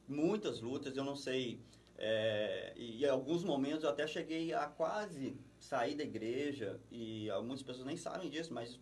muitas 0.07 0.61
lutas. 0.61 0.97
Eu 0.97 1.05
não 1.05 1.17
sei 1.17 1.61
é, 2.05 2.73
e 2.77 3.05
em 3.05 3.09
alguns 3.09 3.45
momentos 3.45 3.85
eu 3.85 3.91
até 3.91 4.07
cheguei 4.07 4.53
a 4.53 4.67
quase 4.67 5.37
sair 5.59 5.95
da 5.95 6.03
igreja, 6.03 6.81
e 6.91 7.31
algumas 7.31 7.63
pessoas 7.63 7.87
nem 7.87 7.97
sabem 7.97 8.29
disso, 8.29 8.53
mas 8.53 8.81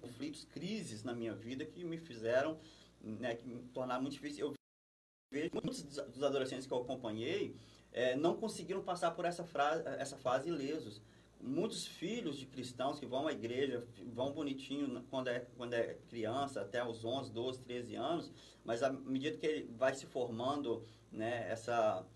conflitos, 0.00 0.44
crises 0.44 1.02
na 1.02 1.14
minha 1.14 1.34
vida 1.34 1.64
que 1.64 1.84
me 1.84 1.98
fizeram, 1.98 2.58
né, 3.00 3.34
que 3.34 3.46
me 3.46 3.62
tornaram 3.68 4.02
muito 4.02 4.14
difícil. 4.14 4.48
Eu 4.48 4.54
vejo 5.30 5.50
muitos 5.52 5.82
dos 5.82 6.22
adolescentes 6.22 6.66
que 6.66 6.72
eu 6.72 6.78
acompanhei 6.78 7.56
é, 7.92 8.16
não 8.16 8.36
conseguiram 8.36 8.82
passar 8.82 9.10
por 9.10 9.24
essa, 9.24 9.44
frase, 9.44 9.82
essa 9.98 10.16
fase 10.16 10.48
ilesos. 10.48 11.02
Muitos 11.40 11.86
filhos 11.86 12.38
de 12.38 12.46
cristãos 12.46 13.00
que 13.00 13.06
vão 13.06 13.26
à 13.26 13.32
igreja, 13.32 13.84
vão 14.14 14.32
bonitinho 14.32 15.04
quando 15.10 15.28
é, 15.28 15.40
quando 15.56 15.74
é 15.74 15.94
criança, 16.08 16.62
até 16.62 16.84
os 16.84 17.04
11, 17.04 17.32
12, 17.32 17.60
13 17.62 17.96
anos, 17.96 18.32
mas 18.64 18.82
à 18.82 18.90
medida 18.92 19.36
que 19.36 19.44
ele 19.44 19.68
vai 19.76 19.92
se 19.92 20.06
formando, 20.06 20.84
né, 21.10 21.50
essa 21.50 22.06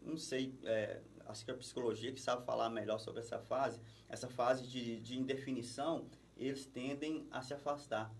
não 0.00 0.16
sei, 0.16 0.54
é, 0.64 1.02
acho 1.26 1.44
que 1.44 1.50
a 1.50 1.54
psicologia 1.54 2.10
que 2.10 2.20
sabe 2.20 2.42
falar 2.46 2.70
melhor 2.70 2.98
sobre 2.98 3.20
essa 3.20 3.38
fase, 3.38 3.78
essa 4.08 4.28
fase 4.28 4.66
de, 4.66 4.98
de 5.00 5.18
indefinição, 5.18 6.06
eles 6.40 6.66
tendem 6.66 7.26
a 7.30 7.42
se 7.42 7.54
afastar. 7.54 8.12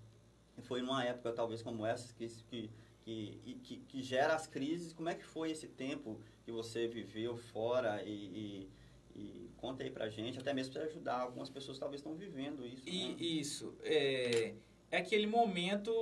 E 0.57 0.63
foi 0.63 0.83
numa 0.83 1.05
época 1.05 1.33
talvez 1.33 1.63
como 1.63 1.85
essa 1.87 2.15
que, 2.15 2.29
que, 2.29 2.71
que, 3.03 3.55
que, 3.63 3.77
que 3.79 4.03
gera 4.03 4.35
as 4.35 4.47
crises. 4.47 4.93
Como 4.93 5.09
é 5.09 5.15
que 5.15 5.25
foi 5.25 5.51
esse 5.51 5.67
tempo 5.67 6.21
que 6.45 6.53
você 6.53 6.87
viveu 6.87 7.37
fora 7.37 8.03
e, 8.05 8.11
e 8.11 8.71
e 9.15 9.51
conta 9.57 9.83
aí 9.83 9.91
pra 9.91 10.09
gente, 10.09 10.39
até 10.39 10.53
mesmo 10.53 10.73
para 10.73 10.85
ajudar. 10.85 11.21
Algumas 11.21 11.51
pessoas 11.51 11.79
talvez 11.79 12.01
estão 12.01 12.15
vivendo 12.15 12.67
isso. 12.67 12.89
E, 12.89 13.09
né? 13.09 13.17
Isso. 13.19 13.75
É, 13.83 14.55
é 14.91 14.99
aquele 14.99 15.27
momento 15.27 15.93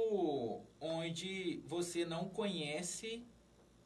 onde 0.81 1.61
você 1.67 2.05
não 2.05 2.29
conhece 2.29 3.25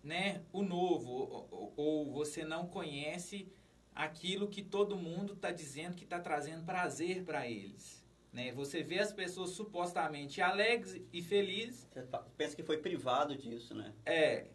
né, 0.03 0.43
o 0.53 0.62
novo, 0.62 1.11
ou, 1.51 1.73
ou 1.77 2.12
você 2.12 2.45
não 2.45 2.67
conhece 2.67 3.49
aquilo 3.95 4.49
que 4.49 4.62
todo 4.62 4.97
mundo 4.97 5.35
está 5.35 5.53
dizendo 5.53 5.95
que 5.95 6.05
está 6.05 6.19
trazendo 6.19 6.65
prazer 6.65 7.23
para 7.25 7.49
eles. 7.49 8.01
Né? 8.33 8.51
Você 8.53 8.83
vê 8.83 8.99
as 8.99 9.12
pessoas 9.12 9.51
supostamente 9.51 10.41
alegres 10.41 11.01
e 11.12 11.21
felizes. 11.21 11.87
Você 11.93 12.07
pensa 12.37 12.57
que 12.57 12.62
foi 12.62 12.79
privado 12.79 13.37
disso, 13.37 13.75
né? 13.75 13.93
É. 14.07 14.47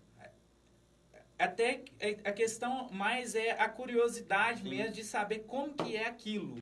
Até 1.37 1.85
a 2.23 2.31
questão 2.31 2.89
mais 2.89 3.35
é 3.35 3.51
a 3.51 3.69
curiosidade 3.69 4.63
Sim. 4.63 4.69
mesmo 4.69 4.95
de 4.95 5.03
saber 5.03 5.39
como 5.41 5.75
que 5.75 5.95
é 5.95 6.07
aquilo. 6.07 6.57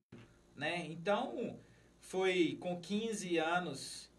Né? 0.54 0.86
Então, 0.88 1.58
foi 2.00 2.58
com 2.60 2.80
15 2.82 3.38
anos 3.38 4.12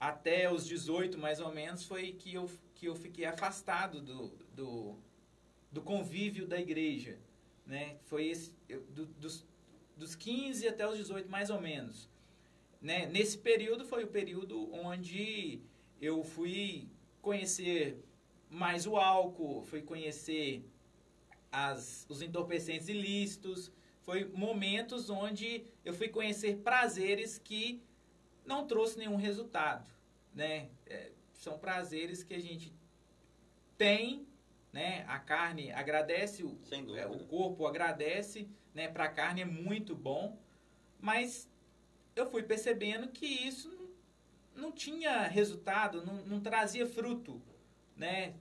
até 0.00 0.50
os 0.50 0.66
18 0.66 1.16
mais 1.16 1.38
ou 1.38 1.54
menos, 1.54 1.86
foi 1.86 2.12
que 2.12 2.34
eu 2.34 2.50
que 2.74 2.86
eu 2.86 2.96
fiquei 2.96 3.24
afastado 3.24 4.02
do, 4.02 4.28
do, 4.52 4.98
do 5.70 5.80
convívio 5.80 6.46
da 6.46 6.60
igreja. 6.60 7.18
Né? 7.64 7.96
Foi 8.02 8.26
esse, 8.26 8.52
eu, 8.68 8.82
do, 8.86 9.06
dos, 9.06 9.46
dos 9.96 10.14
15 10.14 10.68
até 10.68 10.86
os 10.86 10.98
18, 10.98 11.30
mais 11.30 11.50
ou 11.50 11.60
menos. 11.60 12.10
Né? 12.84 13.06
Nesse 13.06 13.38
período 13.38 13.82
foi 13.86 14.04
o 14.04 14.08
período 14.08 14.70
onde 14.74 15.62
eu 15.98 16.22
fui 16.22 16.86
conhecer 17.22 17.98
mais 18.50 18.86
o 18.86 18.98
álcool, 18.98 19.62
fui 19.62 19.80
conhecer 19.80 20.62
as, 21.50 22.04
os 22.10 22.20
entorpecentes 22.20 22.90
ilícitos, 22.90 23.72
foi 24.02 24.26
momentos 24.26 25.08
onde 25.08 25.64
eu 25.82 25.94
fui 25.94 26.08
conhecer 26.08 26.58
prazeres 26.58 27.38
que 27.38 27.82
não 28.44 28.66
trouxe 28.66 28.98
nenhum 28.98 29.16
resultado, 29.16 29.90
né? 30.34 30.68
É, 30.84 31.10
são 31.32 31.58
prazeres 31.58 32.22
que 32.22 32.34
a 32.34 32.38
gente 32.38 32.70
tem, 33.78 34.28
né? 34.70 35.06
A 35.08 35.18
carne 35.18 35.72
agradece, 35.72 36.44
o, 36.44 36.58
é, 36.94 37.06
o 37.06 37.20
corpo 37.20 37.66
agradece, 37.66 38.46
né? 38.74 38.88
Para 38.88 39.04
a 39.04 39.08
carne 39.08 39.40
é 39.40 39.46
muito 39.46 39.96
bom, 39.96 40.38
mas 41.00 41.48
eu 42.14 42.26
fui 42.26 42.42
percebendo 42.42 43.08
que 43.08 43.26
isso 43.26 43.70
não, 44.54 44.70
tinha 44.70 45.26
resultado, 45.26 46.04
não, 46.04 46.24
não 46.24 46.40
trazia 46.40 46.86
fruto, 46.86 47.40
né? 47.96 48.34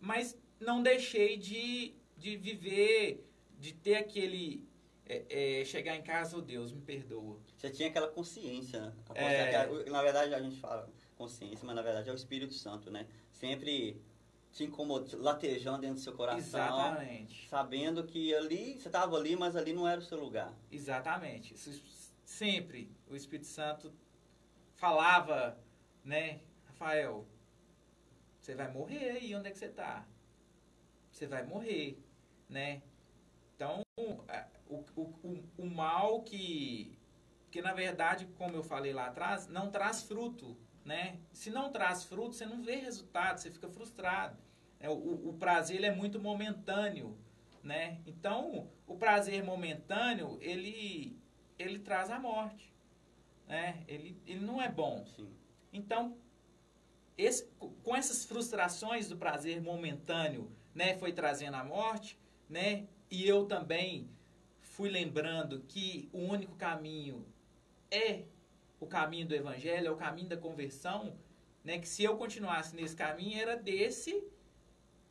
Mas 0.00 0.36
não 0.58 0.82
deixei 0.82 1.36
de, 1.36 1.94
de 2.16 2.36
viver, 2.36 3.26
de 3.58 3.72
ter 3.72 3.96
aquele 3.96 4.66
é, 5.06 5.60
é, 5.60 5.64
chegar 5.64 5.96
em 5.96 6.02
casa, 6.02 6.36
oh 6.36 6.40
Deus, 6.40 6.72
me 6.72 6.80
perdoa. 6.80 7.38
Você 7.56 7.70
tinha 7.70 7.88
aquela 7.88 8.08
consciência, 8.08 8.80
né? 8.80 8.92
É... 9.14 9.90
Na 9.90 10.02
verdade, 10.02 10.34
a 10.34 10.40
gente 10.40 10.56
fala, 10.60 10.88
consciência, 11.16 11.66
mas 11.66 11.76
na 11.76 11.82
verdade 11.82 12.08
é 12.08 12.12
o 12.12 12.14
Espírito 12.14 12.54
Santo, 12.54 12.90
né? 12.90 13.06
Sempre 13.30 14.00
te 14.52 14.64
incomodando, 14.64 15.22
latejando 15.22 15.80
dentro 15.80 15.96
do 15.96 16.00
seu 16.00 16.12
coração. 16.12 16.38
Exatamente. 16.38 17.48
Sabendo 17.48 18.04
que 18.04 18.34
ali, 18.34 18.80
você 18.80 18.88
estava 18.88 19.16
ali, 19.16 19.36
mas 19.36 19.54
ali 19.54 19.72
não 19.72 19.86
era 19.86 20.00
o 20.00 20.04
seu 20.04 20.18
lugar. 20.18 20.52
Exatamente. 20.70 21.54
Sempre 22.30 22.90
o 23.08 23.16
Espírito 23.16 23.46
Santo 23.46 23.92
falava, 24.74 25.58
né? 26.04 26.40
Rafael, 26.66 27.26
você 28.38 28.54
vai 28.54 28.70
morrer 28.70 29.10
aí, 29.10 29.34
onde 29.34 29.48
é 29.48 29.50
que 29.50 29.58
você 29.58 29.66
está? 29.66 30.06
Você 31.10 31.26
vai 31.26 31.44
morrer, 31.44 31.98
né? 32.48 32.82
Então, 33.54 33.82
o, 33.96 34.84
o, 34.96 35.44
o, 35.58 35.66
mal 35.66 36.22
que, 36.22 36.98
que, 37.50 37.60
na 37.60 37.74
verdade, 37.74 38.26
como 38.38 38.56
eu 38.56 38.62
falei 38.62 38.92
lá 38.92 39.06
atrás, 39.06 39.46
não 39.48 39.70
traz 39.70 40.02
fruto 40.02 40.56
né? 40.84 41.20
Se 41.32 41.50
não 41.50 41.70
traz 41.70 42.04
fruto, 42.04 42.34
você 42.34 42.46
não 42.46 42.62
vê 42.62 42.76
resultado, 42.76 43.38
você 43.38 43.50
fica 43.50 43.68
frustrado. 43.68 44.36
É, 44.78 44.88
o, 44.88 45.28
o 45.28 45.36
prazer 45.38 45.76
ele 45.76 45.86
é 45.86 45.94
muito 45.94 46.18
momentâneo, 46.18 47.16
né? 47.62 48.00
Então, 48.06 48.68
o 48.86 48.96
prazer 48.96 49.44
momentâneo, 49.44 50.38
ele, 50.40 51.19
ele 51.62 51.78
traz 51.78 52.10
a 52.10 52.18
morte, 52.18 52.72
né? 53.46 53.84
Ele, 53.86 54.16
ele 54.26 54.40
não 54.40 54.60
é 54.60 54.68
bom. 54.68 55.04
Sim. 55.16 55.30
Então, 55.72 56.16
esse, 57.16 57.46
com 57.82 57.94
essas 57.94 58.24
frustrações 58.24 59.08
do 59.08 59.16
prazer 59.16 59.60
momentâneo, 59.60 60.50
né, 60.74 60.96
foi 60.96 61.12
trazendo 61.12 61.56
a 61.56 61.64
morte, 61.64 62.18
né? 62.48 62.86
E 63.10 63.26
eu 63.26 63.46
também 63.46 64.08
fui 64.60 64.88
lembrando 64.88 65.60
que 65.68 66.08
o 66.12 66.18
único 66.18 66.54
caminho 66.56 67.26
é 67.90 68.24
o 68.78 68.86
caminho 68.86 69.26
do 69.26 69.34
evangelho, 69.34 69.88
é 69.88 69.90
o 69.90 69.96
caminho 69.96 70.28
da 70.28 70.36
conversão, 70.36 71.18
né? 71.62 71.78
Que 71.78 71.88
se 71.88 72.02
eu 72.02 72.16
continuasse 72.16 72.74
nesse 72.74 72.96
caminho 72.96 73.38
era 73.38 73.56
desse 73.56 74.24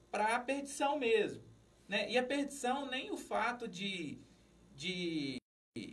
para 0.09 0.35
a 0.35 0.39
perdição 0.39 0.97
mesmo, 0.97 1.43
né? 1.87 2.09
E 2.09 2.17
a 2.17 2.23
perdição 2.23 2.89
nem 2.89 3.11
o 3.11 3.17
fato 3.17 3.67
de 3.67 4.17
de 4.75 5.38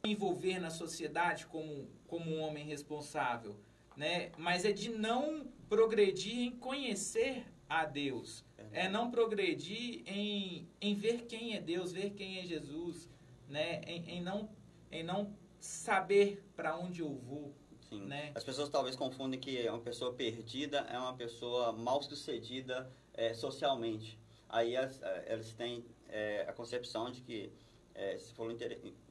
envolver 0.05 0.59
na 0.59 0.71
sociedade 0.71 1.47
como 1.47 1.89
como 2.07 2.31
um 2.31 2.41
homem 2.41 2.65
responsável, 2.65 3.57
né? 3.97 4.31
Mas 4.39 4.65
é 4.65 4.73
de 4.73 4.89
não 4.89 5.47
progredir 5.69 6.39
em 6.39 6.51
conhecer 6.53 7.45
a 7.69 7.85
Deus. 7.85 8.45
É 8.73 8.89
não 8.89 9.11
progredir 9.11 10.03
em, 10.07 10.69
em 10.81 10.95
ver 10.95 11.23
quem 11.27 11.55
é 11.55 11.61
Deus, 11.61 11.93
ver 11.93 12.11
quem 12.11 12.39
é 12.39 12.45
Jesus, 12.45 13.09
né? 13.49 13.83
Em, 13.87 14.17
em 14.17 14.23
não, 14.23 14.49
em 14.91 15.03
não 15.03 15.33
saber 15.59 16.45
para 16.55 16.77
onde 16.77 17.01
eu 17.01 17.15
vou. 17.15 17.55
Sim. 17.89 18.03
Né? 18.03 18.33
As 18.35 18.45
pessoas 18.45 18.69
talvez 18.69 18.97
confundem 18.97 19.39
que 19.39 19.69
uma 19.69 19.81
pessoa 19.81 20.13
perdida 20.13 20.79
é 20.91 20.99
uma 20.99 21.15
pessoa 21.15 21.73
mal 21.73 22.03
sucedida 22.03 22.91
é, 23.15 23.33
socialmente. 23.33 24.19
Aí 24.49 24.77
as, 24.77 25.01
elas 25.27 25.53
têm 25.55 25.85
é, 26.09 26.45
a 26.49 26.53
concepção 26.53 27.11
de 27.11 27.21
que, 27.21 27.53
é, 27.95 28.19
se 28.19 28.33
for 28.35 28.51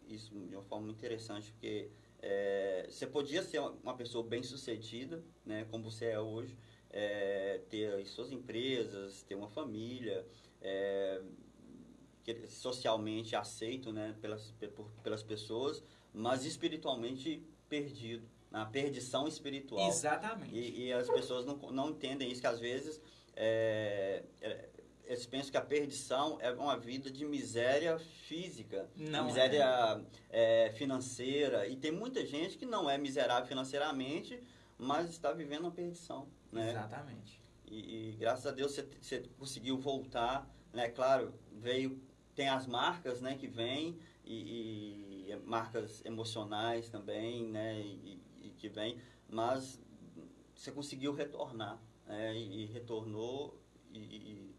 isso 0.07 0.33
de 0.33 0.55
uma 0.55 0.63
forma 0.63 0.85
muito 0.85 0.97
interessante, 0.97 1.51
porque 1.51 1.89
é, 2.21 2.87
você 2.89 3.05
podia 3.05 3.43
ser 3.43 3.59
uma 3.59 3.95
pessoa 3.95 4.23
bem 4.25 4.43
sucedida, 4.43 5.23
né, 5.45 5.65
como 5.69 5.83
você 5.89 6.05
é 6.05 6.19
hoje, 6.19 6.57
é, 6.89 7.61
ter 7.69 8.05
suas 8.05 8.31
empresas, 8.31 9.21
ter 9.23 9.35
uma 9.35 9.49
família, 9.49 10.25
é, 10.61 11.21
socialmente 12.49 13.35
aceito 13.35 13.91
né, 13.91 14.15
pelas, 14.21 14.53
pelas 15.03 15.21
pessoas, 15.21 15.83
mas 16.13 16.45
espiritualmente 16.45 17.45
perdido, 17.69 18.27
na 18.49 18.65
perdição 18.65 19.27
espiritual. 19.27 19.87
Exatamente. 19.87 20.55
E, 20.55 20.85
e 20.85 20.93
as 20.93 21.09
pessoas 21.09 21.45
não, 21.45 21.57
não 21.71 21.89
entendem 21.89 22.31
isso, 22.31 22.41
que 22.41 22.47
às 22.47 22.59
vezes 22.59 23.01
é, 23.35 24.23
é, 24.41 24.69
eles 25.07 25.25
pensam 25.25 25.51
que 25.51 25.57
a 25.57 25.61
perdição 25.61 26.37
é 26.41 26.51
uma 26.51 26.77
vida 26.77 27.11
de 27.11 27.25
miséria 27.25 27.97
física, 27.99 28.89
não 28.95 29.25
miséria 29.25 30.03
é. 30.29 30.65
É, 30.67 30.71
financeira. 30.71 31.67
E 31.67 31.75
tem 31.75 31.91
muita 31.91 32.25
gente 32.25 32.57
que 32.57 32.65
não 32.65 32.89
é 32.89 32.97
miserável 32.97 33.47
financeiramente, 33.47 34.41
mas 34.77 35.09
está 35.09 35.31
vivendo 35.31 35.61
uma 35.61 35.71
perdição. 35.71 36.27
Né? 36.51 36.71
Exatamente. 36.71 37.41
E, 37.65 38.09
e 38.09 38.15
graças 38.17 38.45
a 38.45 38.51
Deus 38.51 38.73
você, 38.73 38.87
você, 39.01 39.23
conseguiu 39.37 39.77
voltar, 39.77 40.49
né? 40.73 40.89
Claro, 40.89 41.33
veio 41.51 42.01
tem 42.35 42.49
as 42.49 42.67
marcas, 42.67 43.21
né, 43.21 43.35
que 43.35 43.47
vêm 43.47 43.97
e, 44.25 45.25
e, 45.29 45.35
marcas 45.45 46.03
emocionais 46.05 46.89
também, 46.89 47.47
né, 47.47 47.79
e, 47.79 48.21
e, 48.43 48.49
que 48.57 48.67
vem, 48.67 48.99
mas 49.29 49.81
você 50.53 50.71
conseguiu 50.71 51.13
retornar, 51.13 51.79
né, 52.05 52.35
e, 52.35 52.65
retornou 52.65 53.57
e, 53.93 54.53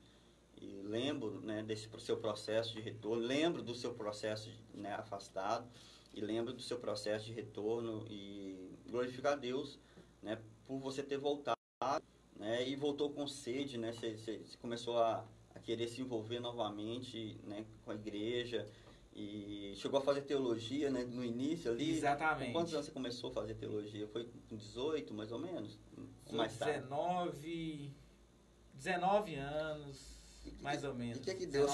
lembro, 0.83 1.41
né, 1.41 1.63
desse 1.63 1.89
seu 1.99 2.17
processo 2.17 2.75
de 2.75 2.81
retorno, 2.81 3.23
lembro 3.23 3.63
do 3.63 3.75
seu 3.75 3.95
processo, 3.95 4.51
né, 4.75 4.95
afastado 4.95 5.69
e 6.15 6.21
lembro 6.21 6.53
do 6.53 6.63
seu 6.63 6.79
processo 6.79 7.27
de 7.27 7.33
retorno 7.33 8.07
e 8.09 8.71
glorificar 8.89 9.35
a 9.35 9.37
Deus, 9.37 9.79
né, 10.23 10.39
por 10.67 10.79
você 10.79 11.03
ter 11.03 11.19
voltado, 11.19 11.57
né, 12.37 12.67
e 12.67 12.77
voltou 12.77 13.11
com 13.11 13.27
sede, 13.27 13.79
né, 13.79 13.93
você, 13.93 14.17
você, 14.17 14.39
você 14.39 14.57
começou 14.59 14.99
a, 14.99 15.25
a, 15.55 15.59
querer 15.61 15.89
se 15.89 16.01
envolver 16.01 16.41
novamente, 16.41 17.39
né, 17.45 17.67
com 17.85 17.91
a 17.91 17.95
igreja 17.95 18.67
e 19.15 19.73
chegou 19.77 19.99
a 19.99 20.03
fazer 20.03 20.23
teologia, 20.23 20.91
né, 20.91 21.03
no 21.05 21.25
início 21.25 21.71
ali. 21.71 21.91
Exatamente. 21.91 22.49
Com 22.49 22.59
quantos 22.59 22.75
anos 22.75 22.87
você 22.87 22.93
começou 22.93 23.31
a 23.31 23.33
fazer 23.33 23.55
teologia? 23.55 24.07
Foi 24.09 24.29
com 24.49 24.57
18, 24.57 25.15
mais 25.15 25.33
ou 25.33 25.39
menos? 25.39 25.79
mais 26.31 26.59
19, 26.59 27.91
19 28.75 29.35
anos. 29.37 30.16
Mais 30.61 30.85
ou 30.85 30.95
menos. 30.95 31.19
O 31.19 31.23
que, 31.23 31.35
que, 31.35 31.47
deu, 31.47 31.67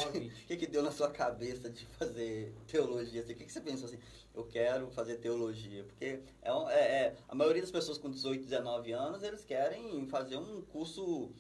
que, 0.47 0.57
que 0.57 0.67
deu 0.67 0.83
na 0.83 0.91
sua 0.91 1.11
cabeça 1.11 1.71
de 1.71 1.85
fazer 1.99 2.52
teologia? 2.67 3.23
O 3.23 3.25
que, 3.25 3.35
que 3.35 3.52
você 3.52 3.61
pensou 3.61 3.87
assim? 3.87 3.99
Eu 4.35 4.45
quero 4.45 4.91
fazer 4.91 5.17
teologia. 5.17 5.85
Porque 5.85 6.21
é, 6.41 6.50
é, 6.71 6.81
é, 6.81 7.17
a 7.29 7.35
maioria 7.35 7.62
das 7.62 7.71
pessoas 7.71 7.99
com 7.99 8.11
18, 8.11 8.45
19 8.45 8.93
anos, 8.93 9.23
eles 9.23 9.45
querem 9.45 10.07
fazer 10.09 10.37
um 10.37 10.62
curso 10.62 11.31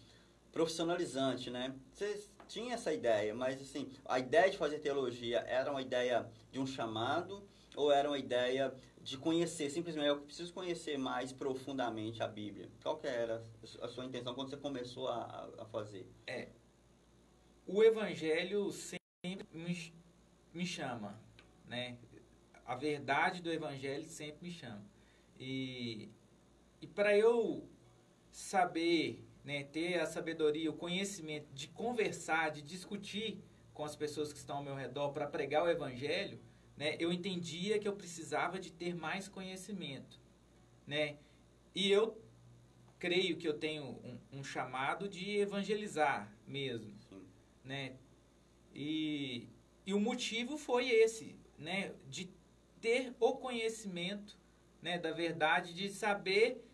profissionalizante, 0.52 1.50
né? 1.50 1.74
Você 1.92 2.26
tinha 2.48 2.74
essa 2.74 2.92
ideia, 2.92 3.34
mas 3.34 3.60
assim, 3.60 3.90
a 4.04 4.18
ideia 4.18 4.50
de 4.50 4.58
fazer 4.58 4.78
teologia 4.78 5.38
era 5.40 5.70
uma 5.70 5.80
ideia 5.80 6.30
de 6.50 6.60
um 6.60 6.66
chamado 6.66 7.42
ou 7.74 7.90
era 7.90 8.08
uma 8.08 8.18
ideia 8.18 8.74
de 9.02 9.18
conhecer, 9.18 9.68
simplesmente 9.70 10.06
eu 10.06 10.20
preciso 10.20 10.52
conhecer 10.52 10.96
mais 10.96 11.32
profundamente 11.32 12.22
a 12.22 12.28
Bíblia? 12.28 12.68
Qual 12.82 12.98
que 12.98 13.06
era 13.06 13.42
a 13.80 13.88
sua 13.88 14.04
intenção 14.04 14.34
quando 14.34 14.50
você 14.50 14.56
começou 14.56 15.08
a, 15.08 15.48
a 15.58 15.64
fazer? 15.66 16.06
É, 16.26 16.48
o 17.66 17.82
evangelho 17.82 18.70
sempre 18.72 19.46
me, 19.52 19.94
me 20.52 20.66
chama, 20.66 21.20
né? 21.66 21.96
A 22.64 22.74
verdade 22.74 23.42
do 23.42 23.52
evangelho 23.52 24.08
sempre 24.08 24.46
me 24.46 24.50
chama. 24.50 24.84
E, 25.38 26.08
e 26.80 26.86
para 26.86 27.16
eu 27.16 27.68
saber, 28.30 29.24
né, 29.44 29.64
ter 29.64 30.00
a 30.00 30.06
sabedoria, 30.06 30.70
o 30.70 30.74
conhecimento 30.74 31.52
de 31.52 31.68
conversar, 31.68 32.50
de 32.50 32.62
discutir 32.62 33.42
com 33.74 33.84
as 33.84 33.96
pessoas 33.96 34.32
que 34.32 34.38
estão 34.38 34.58
ao 34.58 34.62
meu 34.62 34.74
redor 34.74 35.10
para 35.10 35.26
pregar 35.26 35.64
o 35.64 35.68
evangelho, 35.68 36.40
né, 36.76 36.96
eu 36.98 37.12
entendia 37.12 37.78
que 37.78 37.88
eu 37.88 37.94
precisava 37.94 38.58
de 38.58 38.72
ter 38.72 38.94
mais 38.94 39.28
conhecimento, 39.28 40.18
né? 40.86 41.16
E 41.74 41.90
eu 41.90 42.20
creio 42.98 43.36
que 43.36 43.48
eu 43.48 43.54
tenho 43.54 43.84
um, 43.84 44.18
um 44.38 44.44
chamado 44.44 45.08
de 45.08 45.38
evangelizar 45.38 46.32
mesmo, 46.46 46.94
né? 47.64 47.94
E, 48.74 49.48
e 49.86 49.94
o 49.94 50.00
motivo 50.00 50.56
foi 50.56 50.88
esse, 50.88 51.36
né? 51.58 51.92
De 52.08 52.30
ter 52.80 53.14
o 53.20 53.34
conhecimento, 53.34 54.36
né? 54.80 54.98
Da 54.98 55.12
verdade, 55.12 55.72
de 55.72 55.90
saber 55.90 56.64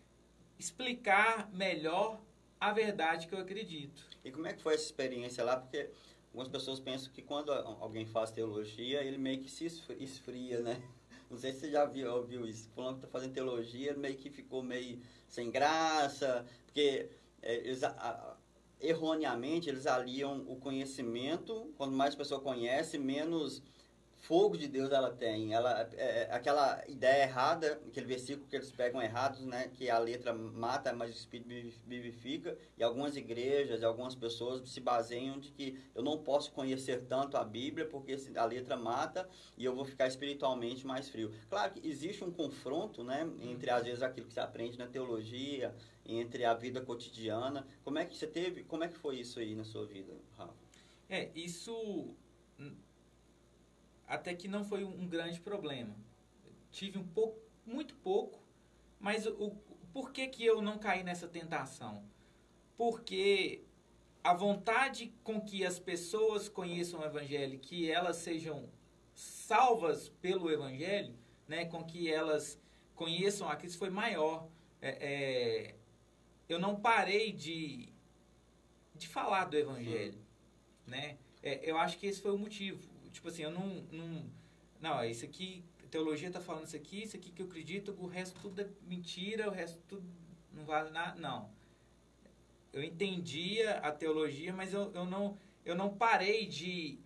explicar 0.57 1.49
melhor 1.51 2.21
a 2.59 2.73
verdade 2.73 3.27
que 3.27 3.33
eu 3.33 3.39
acredito. 3.39 4.03
E 4.23 4.31
como 4.31 4.47
é 4.47 4.53
que 4.53 4.61
foi 4.61 4.73
essa 4.73 4.83
experiência 4.83 5.43
lá? 5.43 5.57
Porque 5.57 5.89
algumas 6.27 6.49
pessoas 6.49 6.79
pensam 6.79 7.11
que 7.11 7.21
quando 7.21 7.51
alguém 7.51 8.05
faz 8.05 8.31
teologia, 8.31 9.01
ele 9.03 9.17
meio 9.17 9.39
que 9.41 9.49
se 9.49 9.65
esfria, 9.65 10.61
né? 10.61 10.81
Não 11.29 11.37
sei 11.37 11.53
se 11.53 11.59
você 11.59 11.71
já 11.71 11.85
viu, 11.85 12.11
ouviu 12.11 12.45
isso. 12.45 12.67
Falando 12.75 12.95
que 12.95 13.05
está 13.05 13.07
fazendo 13.07 13.33
teologia, 13.33 13.93
meio 13.93 14.17
que 14.17 14.29
ficou 14.29 14.63
meio 14.63 14.99
sem 15.27 15.51
graça, 15.51 16.45
porque 16.65 17.09
é, 17.41 17.71
a, 17.83 18.35
erroneamente, 18.79 19.69
eles 19.69 19.85
aliam 19.85 20.43
o 20.47 20.55
conhecimento, 20.55 21.73
quanto 21.77 21.93
mais 21.93 22.13
a 22.13 22.17
pessoa 22.17 22.39
conhece, 22.39 22.97
menos 22.97 23.61
fogo 24.19 24.57
de 24.57 24.67
Deus 24.67 24.91
ela 24.91 25.11
tem. 25.11 25.53
Ela, 25.53 25.89
é, 25.93 26.23
é, 26.23 26.29
aquela 26.31 26.83
ideia 26.87 27.23
errada, 27.23 27.81
aquele 27.87 28.05
versículo 28.05 28.47
que 28.47 28.55
eles 28.55 28.71
pegam 28.71 29.01
errados, 29.01 29.45
né, 29.45 29.69
que 29.73 29.89
a 29.89 29.97
letra 29.97 30.33
mata, 30.33 30.93
mas 30.93 31.09
o 31.09 31.13
Espírito 31.13 31.79
vivifica, 31.85 32.57
e 32.77 32.83
algumas 32.83 33.15
igrejas, 33.15 33.83
algumas 33.83 34.15
pessoas 34.15 34.69
se 34.69 34.79
baseiam 34.79 35.39
de 35.39 35.51
que 35.51 35.79
eu 35.95 36.03
não 36.03 36.17
posso 36.17 36.51
conhecer 36.51 37.05
tanto 37.05 37.37
a 37.37 37.43
Bíblia 37.43 37.85
porque 37.85 38.17
a 38.35 38.45
letra 38.45 38.75
mata 38.75 39.27
e 39.57 39.65
eu 39.65 39.73
vou 39.73 39.85
ficar 39.85 40.07
espiritualmente 40.07 40.85
mais 40.85 41.09
frio. 41.09 41.33
Claro 41.49 41.73
que 41.73 41.87
existe 41.87 42.23
um 42.23 42.31
confronto, 42.31 43.03
né, 43.03 43.27
entre 43.41 43.69
às 43.69 43.83
vezes 43.83 44.01
aquilo 44.01 44.27
que 44.27 44.33
você 44.33 44.39
aprende 44.39 44.77
na 44.77 44.87
teologia, 44.87 45.73
entre 46.05 46.43
a 46.43 46.53
vida 46.53 46.81
cotidiana. 46.81 47.65
Como 47.83 47.97
é 47.97 48.05
que 48.05 48.15
você 48.15 48.27
teve, 48.27 48.63
como 48.63 48.83
é 48.83 48.87
que 48.87 48.97
foi 48.97 49.17
isso 49.17 49.39
aí 49.39 49.55
na 49.55 49.63
sua 49.63 49.85
vida, 49.85 50.13
Rafa? 50.37 50.53
É, 51.09 51.29
isso 51.33 52.15
até 54.09 54.33
que 54.33 54.47
não 54.47 54.65
foi 54.65 54.83
um 54.83 55.07
grande 55.07 55.39
problema. 55.39 55.95
Tive 56.71 56.97
um 56.97 57.07
pouco, 57.07 57.39
muito 57.65 57.93
pouco, 57.95 58.43
mas 58.99 59.25
o, 59.27 59.31
o 59.33 59.51
por 59.93 60.11
que, 60.11 60.27
que 60.27 60.45
eu 60.45 60.61
não 60.61 60.77
caí 60.77 61.03
nessa 61.03 61.27
tentação? 61.27 62.03
Porque 62.75 63.63
a 64.23 64.33
vontade 64.33 65.13
com 65.23 65.39
que 65.39 65.65
as 65.65 65.79
pessoas 65.79 66.49
conheçam 66.49 66.99
o 66.99 67.05
Evangelho, 67.05 67.59
que 67.59 67.89
elas 67.89 68.17
sejam 68.17 68.69
salvas 69.13 70.09
pelo 70.09 70.51
Evangelho, 70.51 71.15
né, 71.47 71.65
com 71.65 71.83
que 71.83 72.11
elas 72.11 72.59
conheçam 72.95 73.47
a 73.47 73.55
Cristo, 73.55 73.79
foi 73.79 73.89
maior. 73.89 74.47
É, 74.81 74.89
é, 74.89 75.75
eu 76.47 76.59
não 76.59 76.79
parei 76.79 77.31
de, 77.31 77.89
de 78.95 79.07
falar 79.07 79.45
do 79.45 79.57
Evangelho. 79.57 80.19
Né? 80.85 81.17
É, 81.41 81.69
eu 81.69 81.77
acho 81.77 81.97
que 81.97 82.07
esse 82.07 82.21
foi 82.21 82.31
o 82.31 82.37
motivo 82.37 82.88
tipo 83.11 83.27
assim, 83.27 83.43
eu 83.43 83.51
não. 83.51 83.83
Não, 83.91 84.25
não 84.79 85.03
isso 85.03 85.25
aqui, 85.25 85.63
teologia 85.89 86.31
tá 86.31 86.39
falando 86.39 86.65
isso 86.65 86.75
aqui, 86.75 87.03
isso 87.03 87.15
aqui 87.15 87.31
que 87.31 87.41
eu 87.41 87.47
acredito, 87.47 87.95
o 87.99 88.07
resto 88.07 88.39
tudo 88.39 88.61
é 88.61 88.69
mentira, 88.83 89.47
o 89.47 89.51
resto 89.51 89.79
tudo 89.87 90.07
não 90.53 90.65
vale 90.65 90.91
nada. 90.91 91.19
Não. 91.19 91.51
Eu 92.71 92.83
entendia 92.83 93.77
a 93.79 93.91
teologia, 93.91 94.53
mas 94.53 94.73
eu, 94.73 94.91
eu, 94.93 95.05
não, 95.05 95.37
eu 95.65 95.75
não 95.75 95.95
parei 95.95 96.45
de. 96.45 96.99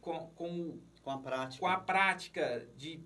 Com, 0.00 0.26
com, 0.30 0.80
com 1.02 1.10
a 1.10 1.18
prática. 1.18 1.60
Com 1.60 1.68
a 1.68 1.78
prática 1.78 2.68
de, 2.76 3.00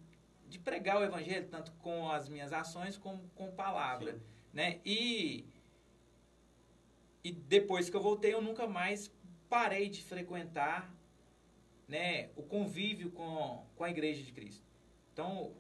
de 0.49 0.59
pregar 0.59 0.99
o 0.99 1.05
evangelho, 1.05 1.47
tanto 1.49 1.73
com 1.73 2.11
as 2.11 2.29
minhas 2.29 2.53
ações 2.53 2.97
como 2.97 3.29
com 3.35 3.51
palavra. 3.53 4.15
Sim. 4.15 4.21
Né? 4.55 4.81
E, 4.83 5.47
e 7.23 7.31
depois 7.31 7.91
que 7.91 7.97
eu 7.97 8.01
voltei, 8.01 8.33
eu 8.33 8.41
nunca 8.41 8.67
mais 8.67 9.13
parei 9.51 9.91
de 9.91 10.03
frequentar 10.03 10.96
né, 11.87 12.31
o 12.37 12.43
convívio 12.43 13.11
com, 13.11 13.65
com 13.77 13.85
a 13.85 13.91
Igreja 13.91 14.23
de 14.23 14.33
Cristo. 14.33 14.65
Então, 15.13 15.53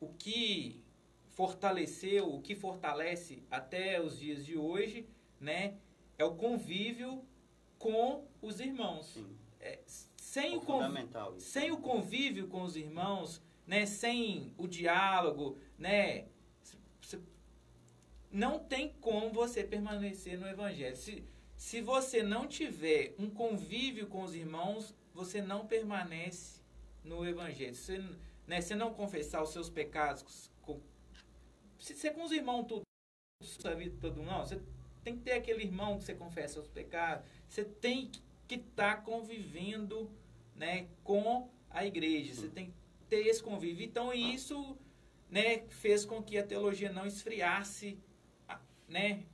o 0.00 0.08
que 0.08 0.82
fortaleceu, 1.28 2.32
o 2.32 2.40
que 2.40 2.54
fortalece 2.54 3.42
até 3.50 4.00
os 4.00 4.18
dias 4.18 4.44
de 4.44 4.56
hoje, 4.56 5.06
né, 5.40 5.76
é 6.18 6.24
o 6.24 6.34
convívio 6.34 7.24
com 7.78 8.24
os 8.40 8.58
irmãos. 8.58 9.18
É, 9.60 9.80
sem, 10.16 10.54
é 10.54 10.56
o 10.56 10.60
conv... 10.60 10.84
sem 11.38 11.70
o 11.70 11.78
convívio 11.78 12.48
com 12.48 12.62
os 12.62 12.76
irmãos, 12.76 13.42
né, 13.66 13.84
sem 13.84 14.54
o 14.56 14.66
diálogo, 14.66 15.58
né, 15.78 16.26
não 18.30 18.58
tem 18.58 18.92
como 19.00 19.30
você 19.30 19.64
permanecer 19.64 20.38
no 20.38 20.46
evangelho. 20.46 20.96
Se, 20.96 21.24
se 21.56 21.80
você 21.80 22.22
não 22.22 22.46
tiver 22.46 23.14
um 23.18 23.30
convívio 23.30 24.06
com 24.08 24.22
os 24.22 24.34
irmãos, 24.34 24.94
você 25.16 25.40
não 25.40 25.66
permanece 25.66 26.60
no 27.02 27.26
evangelho. 27.26 27.74
Se 27.74 27.98
né, 28.46 28.60
você 28.60 28.74
não 28.74 28.92
confessar 28.92 29.42
os 29.42 29.50
seus 29.50 29.70
pecados, 29.70 30.50
com, 30.60 30.78
se 31.78 31.96
você 31.96 32.10
com 32.10 32.22
os 32.22 32.32
irmãos 32.32 32.66
tudo, 32.66 32.82
sua 33.42 33.74
vida 33.74 33.96
todo 33.98 34.22
não, 34.22 34.44
você 34.44 34.60
tem 35.02 35.16
que 35.16 35.22
ter 35.22 35.32
aquele 35.32 35.64
irmão 35.64 35.98
que 35.98 36.04
você 36.04 36.14
confessa 36.14 36.60
os 36.60 36.68
pecados. 36.68 37.26
Você 37.48 37.64
tem 37.64 38.10
que 38.46 38.56
estar 38.56 38.96
tá 38.96 39.02
convivendo, 39.02 40.10
né, 40.54 40.88
com 41.02 41.48
a 41.70 41.86
igreja. 41.86 42.34
Você 42.34 42.48
tem 42.48 42.66
que 42.66 42.74
ter 43.08 43.26
esse 43.26 43.42
convívio. 43.42 43.84
Então 43.84 44.12
isso, 44.12 44.76
né, 45.30 45.66
fez 45.68 46.04
com 46.04 46.22
que 46.22 46.36
a 46.36 46.46
teologia 46.46 46.92
não 46.92 47.06
esfriasse, 47.06 47.98
né, 48.86 49.24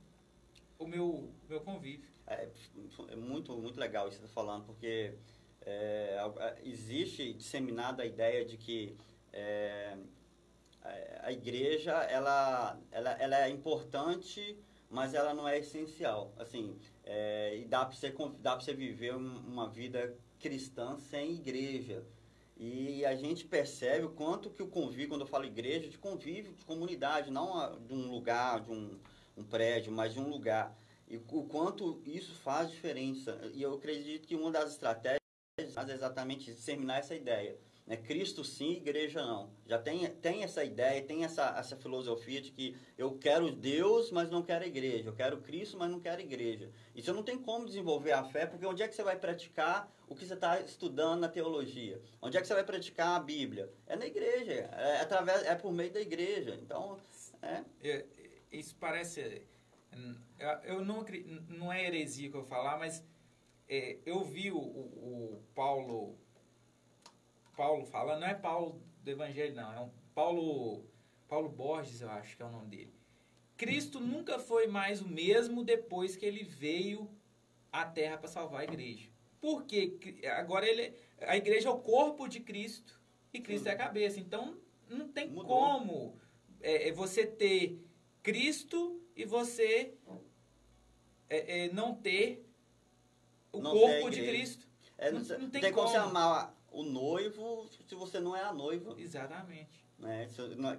o 0.79 0.87
meu 0.87 1.29
meu 1.49 1.59
convívio. 1.59 2.07
É, 2.25 2.47
é 3.09 3.15
muito 3.17 3.57
muito 3.57 3.77
legal 3.77 4.07
isso 4.07 4.17
que 4.17 4.21
você 4.21 4.29
está 4.29 4.41
falando, 4.41 4.65
porque 4.65 5.13
é, 5.65 6.17
existe 6.63 7.33
disseminada 7.33 8.03
a 8.03 8.05
ideia 8.05 8.45
de 8.45 8.57
que 8.57 8.95
é, 9.31 9.95
a 11.21 11.31
igreja 11.31 11.91
ela, 12.03 12.77
ela, 12.91 13.11
ela 13.11 13.45
é 13.45 13.49
importante 13.49 14.57
mas 14.93 15.15
ela 15.15 15.33
não 15.33 15.47
é 15.47 15.57
essencial. 15.57 16.31
Assim, 16.37 16.77
é, 17.03 17.57
e 17.57 17.65
dá 17.65 17.83
para 17.83 17.95
você, 17.95 18.13
dá 18.39 18.53
você 18.53 18.75
viver 18.75 19.15
uma 19.15 19.67
vida 19.67 20.15
cristã 20.39 20.99
sem 20.99 21.33
igreja. 21.33 22.05
E 22.55 23.03
a 23.03 23.15
gente 23.15 23.43
percebe 23.43 24.05
o 24.05 24.11
quanto 24.11 24.51
que 24.51 24.61
o 24.61 24.67
convívio, 24.67 25.09
quando 25.09 25.21
eu 25.21 25.27
falo 25.27 25.45
igreja, 25.45 25.89
de 25.89 25.97
convívio, 25.97 26.53
de 26.53 26.63
comunidade, 26.63 27.31
não 27.31 27.75
de 27.79 27.91
um 27.91 28.11
lugar, 28.11 28.61
de 28.61 28.71
um, 28.71 28.99
um 29.35 29.43
prédio, 29.43 29.91
mas 29.91 30.13
de 30.13 30.19
um 30.19 30.29
lugar. 30.29 30.77
E 31.07 31.17
o 31.17 31.43
quanto 31.45 31.99
isso 32.05 32.35
faz 32.35 32.69
diferença. 32.69 33.41
E 33.51 33.63
eu 33.63 33.73
acredito 33.73 34.27
que 34.27 34.35
uma 34.35 34.51
das 34.51 34.73
estratégias 34.73 35.22
é 35.77 35.93
exatamente 35.93 36.45
disseminar 36.45 36.99
essa 36.99 37.15
ideia 37.15 37.57
né? 37.85 37.97
Cristo 37.97 38.43
sim, 38.43 38.73
igreja 38.73 39.21
não. 39.25 39.51
Já 39.65 39.77
tem, 39.77 40.09
tem 40.15 40.43
essa 40.43 40.63
ideia, 40.63 41.01
tem 41.01 41.23
essa, 41.23 41.55
essa 41.57 41.75
filosofia 41.75 42.41
de 42.41 42.51
que 42.51 42.77
eu 42.97 43.17
quero 43.17 43.51
Deus, 43.51 44.11
mas 44.11 44.29
não 44.29 44.41
quero 44.41 44.63
igreja. 44.63 45.09
Eu 45.09 45.13
quero 45.13 45.41
Cristo, 45.41 45.77
mas 45.77 45.91
não 45.91 45.99
quero 45.99 46.21
igreja. 46.21 46.71
Você 46.95 47.11
não 47.11 47.23
tem 47.23 47.37
como 47.37 47.65
desenvolver 47.65 48.13
a 48.13 48.23
fé, 48.23 48.45
porque 48.45 48.65
onde 48.65 48.81
é 48.81 48.87
que 48.87 48.95
você 48.95 49.03
vai 49.03 49.17
praticar 49.17 49.91
o 50.07 50.15
que 50.15 50.25
você 50.25 50.33
está 50.33 50.59
estudando 50.61 51.21
na 51.21 51.29
teologia? 51.29 52.01
Onde 52.21 52.37
é 52.37 52.41
que 52.41 52.47
você 52.47 52.53
vai 52.53 52.63
praticar 52.63 53.17
a 53.17 53.19
Bíblia? 53.19 53.71
É 53.85 53.95
na 53.95 54.05
igreja, 54.05 54.53
é, 54.53 55.01
através, 55.01 55.43
é 55.43 55.55
por 55.55 55.71
meio 55.71 55.91
da 55.91 56.01
igreja. 56.01 56.57
Então, 56.61 56.97
é. 57.41 57.63
é 57.81 58.05
isso 58.51 58.75
parece... 58.79 59.41
Eu 60.63 60.83
não, 60.83 61.05
não 61.47 61.71
é 61.71 61.85
heresia 61.85 62.29
que 62.29 62.35
eu 62.35 62.43
falar, 62.43 62.79
mas 62.79 63.03
é, 63.67 63.97
eu 64.05 64.23
vi 64.23 64.51
o, 64.51 64.57
o, 64.57 65.43
Paulo 65.55 66.17
Paulo 67.55 67.85
fala, 67.85 68.19
não 68.19 68.27
é 68.27 68.33
Paulo 68.33 68.81
do 69.03 69.11
Evangelho, 69.11 69.55
não, 69.55 69.73
é 69.73 69.79
um 69.79 69.91
Paulo, 70.13 70.85
Paulo 71.27 71.49
Borges, 71.49 72.01
eu 72.01 72.09
acho 72.09 72.35
que 72.35 72.41
é 72.41 72.45
o 72.45 72.51
nome 72.51 72.67
dele. 72.67 72.93
Cristo 73.55 73.99
nunca 73.99 74.39
foi 74.39 74.67
mais 74.67 75.01
o 75.01 75.07
mesmo 75.07 75.63
depois 75.63 76.15
que 76.15 76.25
ele 76.25 76.43
veio 76.43 77.09
à 77.71 77.85
Terra 77.85 78.17
para 78.17 78.27
salvar 78.27 78.61
a 78.61 78.63
igreja. 78.63 79.09
Porque 79.39 79.97
agora 80.37 80.67
ele, 80.67 80.93
a 81.21 81.37
igreja 81.37 81.69
é 81.69 81.71
o 81.71 81.79
corpo 81.79 82.27
de 82.27 82.39
Cristo 82.39 82.99
e 83.33 83.39
Cristo 83.39 83.63
Sim. 83.63 83.69
é 83.69 83.73
a 83.73 83.77
cabeça. 83.77 84.19
Então 84.19 84.57
não 84.89 85.07
tem 85.07 85.29
Mudou. 85.29 85.45
como 85.45 86.17
é, 86.61 86.89
é, 86.89 86.91
você 86.91 87.25
ter 87.25 87.79
Cristo 88.21 89.01
e 89.15 89.25
você 89.25 89.93
é, 91.29 91.65
é 91.65 91.73
não 91.73 91.95
ter 91.95 92.42
o 93.53 93.61
não 93.61 93.71
corpo 93.71 94.09
de 94.09 94.21
Cristo. 94.21 94.67
É, 94.97 95.11
não, 95.11 95.21
não, 95.21 95.49
tem, 95.49 95.61
tem 95.61 95.71
como 95.71 95.87
você 95.87 95.97
amar 95.97 96.55
o 96.71 96.83
noivo 96.83 97.69
se 97.87 97.95
você 97.95 98.19
não 98.19 98.35
é 98.35 98.43
a 98.43 98.51
noiva. 98.51 98.95
Exatamente. 98.99 99.85
Né? 99.97 100.27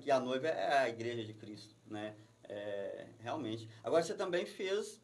Que 0.03 0.11
a 0.11 0.21
noiva 0.21 0.49
é 0.49 0.79
a 0.79 0.89
igreja 0.89 1.25
de 1.25 1.33
Cristo, 1.33 1.75
né? 1.87 2.15
É, 2.43 3.07
realmente. 3.21 3.69
Agora, 3.83 4.03
você 4.03 4.15
também 4.15 4.45
fez 4.45 5.01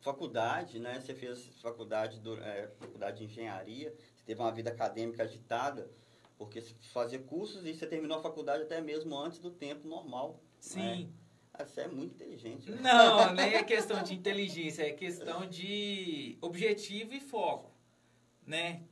faculdade, 0.00 0.78
né? 0.78 1.00
Você 1.00 1.14
fez 1.14 1.46
faculdade, 1.60 2.20
do, 2.20 2.38
é, 2.40 2.68
faculdade 2.78 3.18
de 3.18 3.24
engenharia, 3.24 3.92
você 4.14 4.24
teve 4.24 4.40
uma 4.40 4.52
vida 4.52 4.70
acadêmica 4.70 5.22
agitada, 5.22 5.90
porque 6.36 6.60
você 6.60 6.74
fazia 6.92 7.18
cursos 7.18 7.64
e 7.64 7.74
você 7.74 7.86
terminou 7.86 8.18
a 8.18 8.22
faculdade 8.22 8.62
até 8.62 8.80
mesmo 8.80 9.18
antes 9.18 9.38
do 9.38 9.50
tempo 9.50 9.88
normal. 9.88 10.40
Sim. 10.60 11.06
Né? 11.06 11.08
Você 11.58 11.82
é 11.82 11.88
muito 11.88 12.14
inteligente. 12.14 12.70
Né? 12.70 12.80
Não, 12.80 13.32
nem 13.34 13.54
é 13.54 13.62
questão 13.62 14.02
de 14.02 14.14
inteligência, 14.14 14.82
é 14.82 14.92
questão 14.92 15.46
de 15.46 16.36
objetivo 16.40 17.14
e 17.14 17.20
foco, 17.20 17.72
né? 18.44 18.82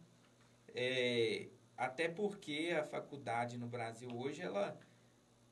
É, 0.75 1.49
até 1.77 2.09
porque 2.09 2.75
a 2.79 2.85
faculdade 2.85 3.59
no 3.59 3.67
Brasil 3.67 4.09
hoje, 4.15 4.41
ela, 4.41 4.79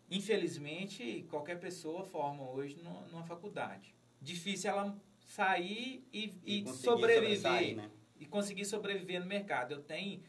infelizmente, 0.09 1.27
qualquer 1.29 1.59
pessoa 1.59 2.05
forma 2.05 2.49
hoje 2.49 2.81
numa 3.11 3.25
faculdade. 3.25 3.95
Difícil 4.21 4.71
ela 4.71 4.97
sair 5.27 6.07
e, 6.13 6.33
e, 6.45 6.63
e 6.63 6.69
sobreviver. 6.73 7.77
Né? 7.77 7.91
E 8.19 8.27
conseguir 8.27 8.65
sobreviver 8.65 9.21
no 9.21 9.27
mercado. 9.27 9.73
Eu 9.73 9.83
tenho. 9.83 10.23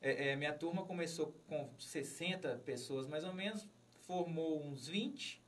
É, 0.00 0.30
é, 0.30 0.36
minha 0.36 0.52
turma 0.52 0.84
começou 0.84 1.34
com 1.46 1.70
60 1.78 2.58
pessoas, 2.64 3.06
mais 3.06 3.24
ou 3.24 3.32
menos, 3.32 3.68
formou 4.00 4.64
uns 4.64 4.88
20. 4.88 5.41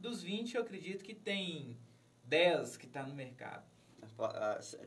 Dos 0.00 0.22
20, 0.22 0.56
eu 0.56 0.62
acredito 0.62 1.04
que 1.04 1.14
tem 1.14 1.76
10 2.24 2.76
que 2.76 2.86
está 2.86 3.04
no 3.04 3.14
mercado 3.14 3.70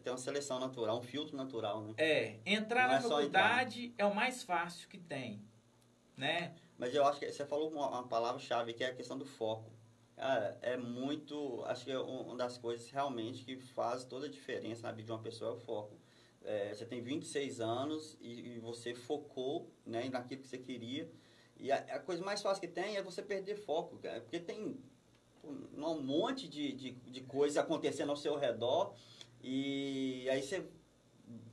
tem 0.04 0.12
uma 0.12 0.17
seleção 0.17 0.60
natural, 0.60 0.99
um 0.99 1.02
filtro 1.02 1.36
natural, 1.36 1.82
né? 1.82 1.93
É, 1.97 2.39
entrar 2.45 2.84
Não 2.84 2.93
na 2.93 2.97
é 2.97 3.02
faculdade 3.02 3.86
entrar. 3.86 4.06
é 4.06 4.08
o 4.08 4.15
mais 4.15 4.43
fácil 4.43 4.88
que 4.88 4.97
tem, 4.97 5.41
né? 6.15 6.56
Mas 6.78 6.93
eu 6.93 7.06
acho 7.06 7.19
que 7.19 7.32
você 7.32 7.45
falou 7.45 7.71
uma, 7.71 7.89
uma 7.89 8.08
palavra-chave 8.08 8.73
que 8.73 8.84
é 8.84 8.88
a 8.88 8.93
questão 8.93 9.17
do 9.17 9.26
foco. 9.26 9.71
Cara, 10.15 10.58
é 10.62 10.78
muito. 10.78 11.63
Acho 11.65 11.86
que 11.86 11.91
é 11.91 11.97
uma 11.97 12.36
das 12.36 12.58
coisas 12.58 12.89
realmente 12.91 13.43
que 13.43 13.58
faz 13.58 14.04
toda 14.04 14.28
a 14.28 14.30
diferença 14.30 14.84
na 14.84 14.91
vida 14.91 15.08
de 15.08 15.12
uma 15.12 15.21
pessoa 15.21 15.52
é 15.52 15.54
o 15.54 15.58
foco. 15.58 15.97
É, 16.43 16.73
você 16.73 16.86
tem 16.86 17.02
26 17.02 17.62
anos 17.62 18.17
e, 18.19 18.56
e, 18.56 18.60
você 18.60 18.93
focou 18.93 19.71
né, 19.86 20.10
naquilo 20.10 20.41
que 20.41 20.47
você 20.47 20.58
queria. 20.58 21.10
E 21.58 21.71
a, 21.71 21.78
a, 21.78 21.99
coisa 21.99 22.23
mais 22.23 22.41
fácil 22.41 22.60
que 22.60 22.67
tem 22.67 22.97
é 22.97 23.02
você 23.02 23.21
perder 23.21 23.56
foco, 23.56 23.97
cara, 23.97 24.19
porque 24.19 24.39
tem 24.39 24.78
um 25.43 26.01
monte 26.01 26.47
de, 26.47 26.71
de, 26.71 26.91
de 26.91 27.21
coisas 27.21 27.58
acontecendo 27.58 28.10
ao 28.10 28.15
seu 28.15 28.38
redor 28.38 28.93
e 29.43 30.27
aí 30.29 30.41
você 30.41 30.65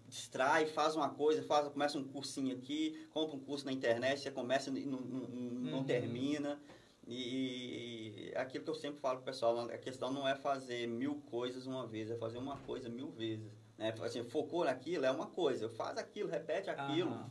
distrai, 0.06 0.66
faz 0.66 0.94
uma 0.94 1.08
coisa, 1.08 1.42
faz, 1.42 1.68
começa 1.68 1.98
um 1.98 2.04
cursinho 2.04 2.56
aqui, 2.56 3.08
compra 3.12 3.36
um 3.36 3.40
curso 3.40 3.64
na 3.64 3.72
internet, 3.72 4.20
você 4.20 4.30
começa 4.30 4.70
e 4.70 4.86
não, 4.86 5.00
não, 5.00 5.28
não 5.28 5.78
uhum. 5.78 5.84
termina. 5.84 6.60
E, 7.06 8.30
e 8.30 8.32
aquilo 8.36 8.62
que 8.62 8.70
eu 8.70 8.74
sempre 8.74 9.00
falo 9.00 9.16
pro 9.16 9.26
pessoal, 9.26 9.58
a 9.58 9.78
questão 9.78 10.12
não 10.12 10.28
é 10.28 10.36
fazer 10.36 10.86
mil 10.86 11.16
coisas 11.30 11.66
uma 11.66 11.86
vez, 11.86 12.10
é 12.10 12.16
fazer 12.16 12.38
uma 12.38 12.56
coisa 12.58 12.88
mil 12.88 13.10
vezes. 13.10 13.52
Né? 13.76 13.92
Assim, 14.02 14.22
focou 14.24 14.64
naquilo, 14.64 15.04
é 15.04 15.10
uma 15.10 15.26
coisa, 15.26 15.68
faz 15.70 15.98
aquilo, 15.98 16.28
repete 16.28 16.70
aquilo, 16.70 17.10
uhum. 17.10 17.30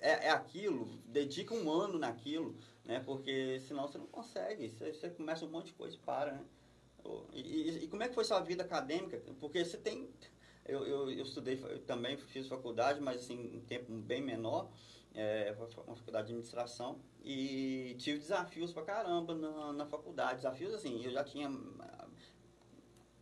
é, 0.00 0.26
é 0.26 0.30
aquilo, 0.30 0.86
dedica 1.06 1.54
um 1.54 1.70
ano 1.70 1.98
naquilo, 1.98 2.56
né? 2.84 3.00
Porque 3.00 3.60
senão 3.60 3.86
você 3.86 3.98
não 3.98 4.06
consegue, 4.06 4.68
você, 4.68 4.92
você 4.92 5.10
começa 5.10 5.44
um 5.44 5.50
monte 5.50 5.66
de 5.66 5.74
coisa 5.74 5.96
e 5.96 5.98
para, 5.98 6.32
né? 6.32 6.44
E, 7.32 7.40
e, 7.40 7.84
e, 7.84 7.88
como 7.88 8.02
é 8.02 8.08
que 8.08 8.14
foi 8.14 8.24
sua 8.24 8.40
vida 8.40 8.62
acadêmica? 8.62 9.20
Porque 9.40 9.64
você 9.64 9.76
tem... 9.76 10.08
Eu, 10.64 10.86
eu, 10.86 11.10
eu 11.10 11.24
estudei, 11.24 11.60
eu 11.60 11.80
também 11.80 12.16
fiz 12.16 12.46
faculdade, 12.46 13.00
mas 13.00 13.22
assim, 13.22 13.56
um 13.56 13.60
tempo 13.60 13.92
bem 13.92 14.22
menor, 14.22 14.70
é, 15.12 15.52
uma 15.58 15.96
faculdade 15.96 16.28
de 16.28 16.32
administração, 16.32 17.00
e 17.24 17.96
tive 17.98 18.20
desafios 18.20 18.72
pra 18.72 18.84
caramba 18.84 19.34
na, 19.34 19.72
na 19.72 19.86
faculdade. 19.86 20.36
Desafios 20.36 20.72
assim, 20.72 21.02
eu 21.02 21.10
já 21.10 21.24
tinha, 21.24 21.48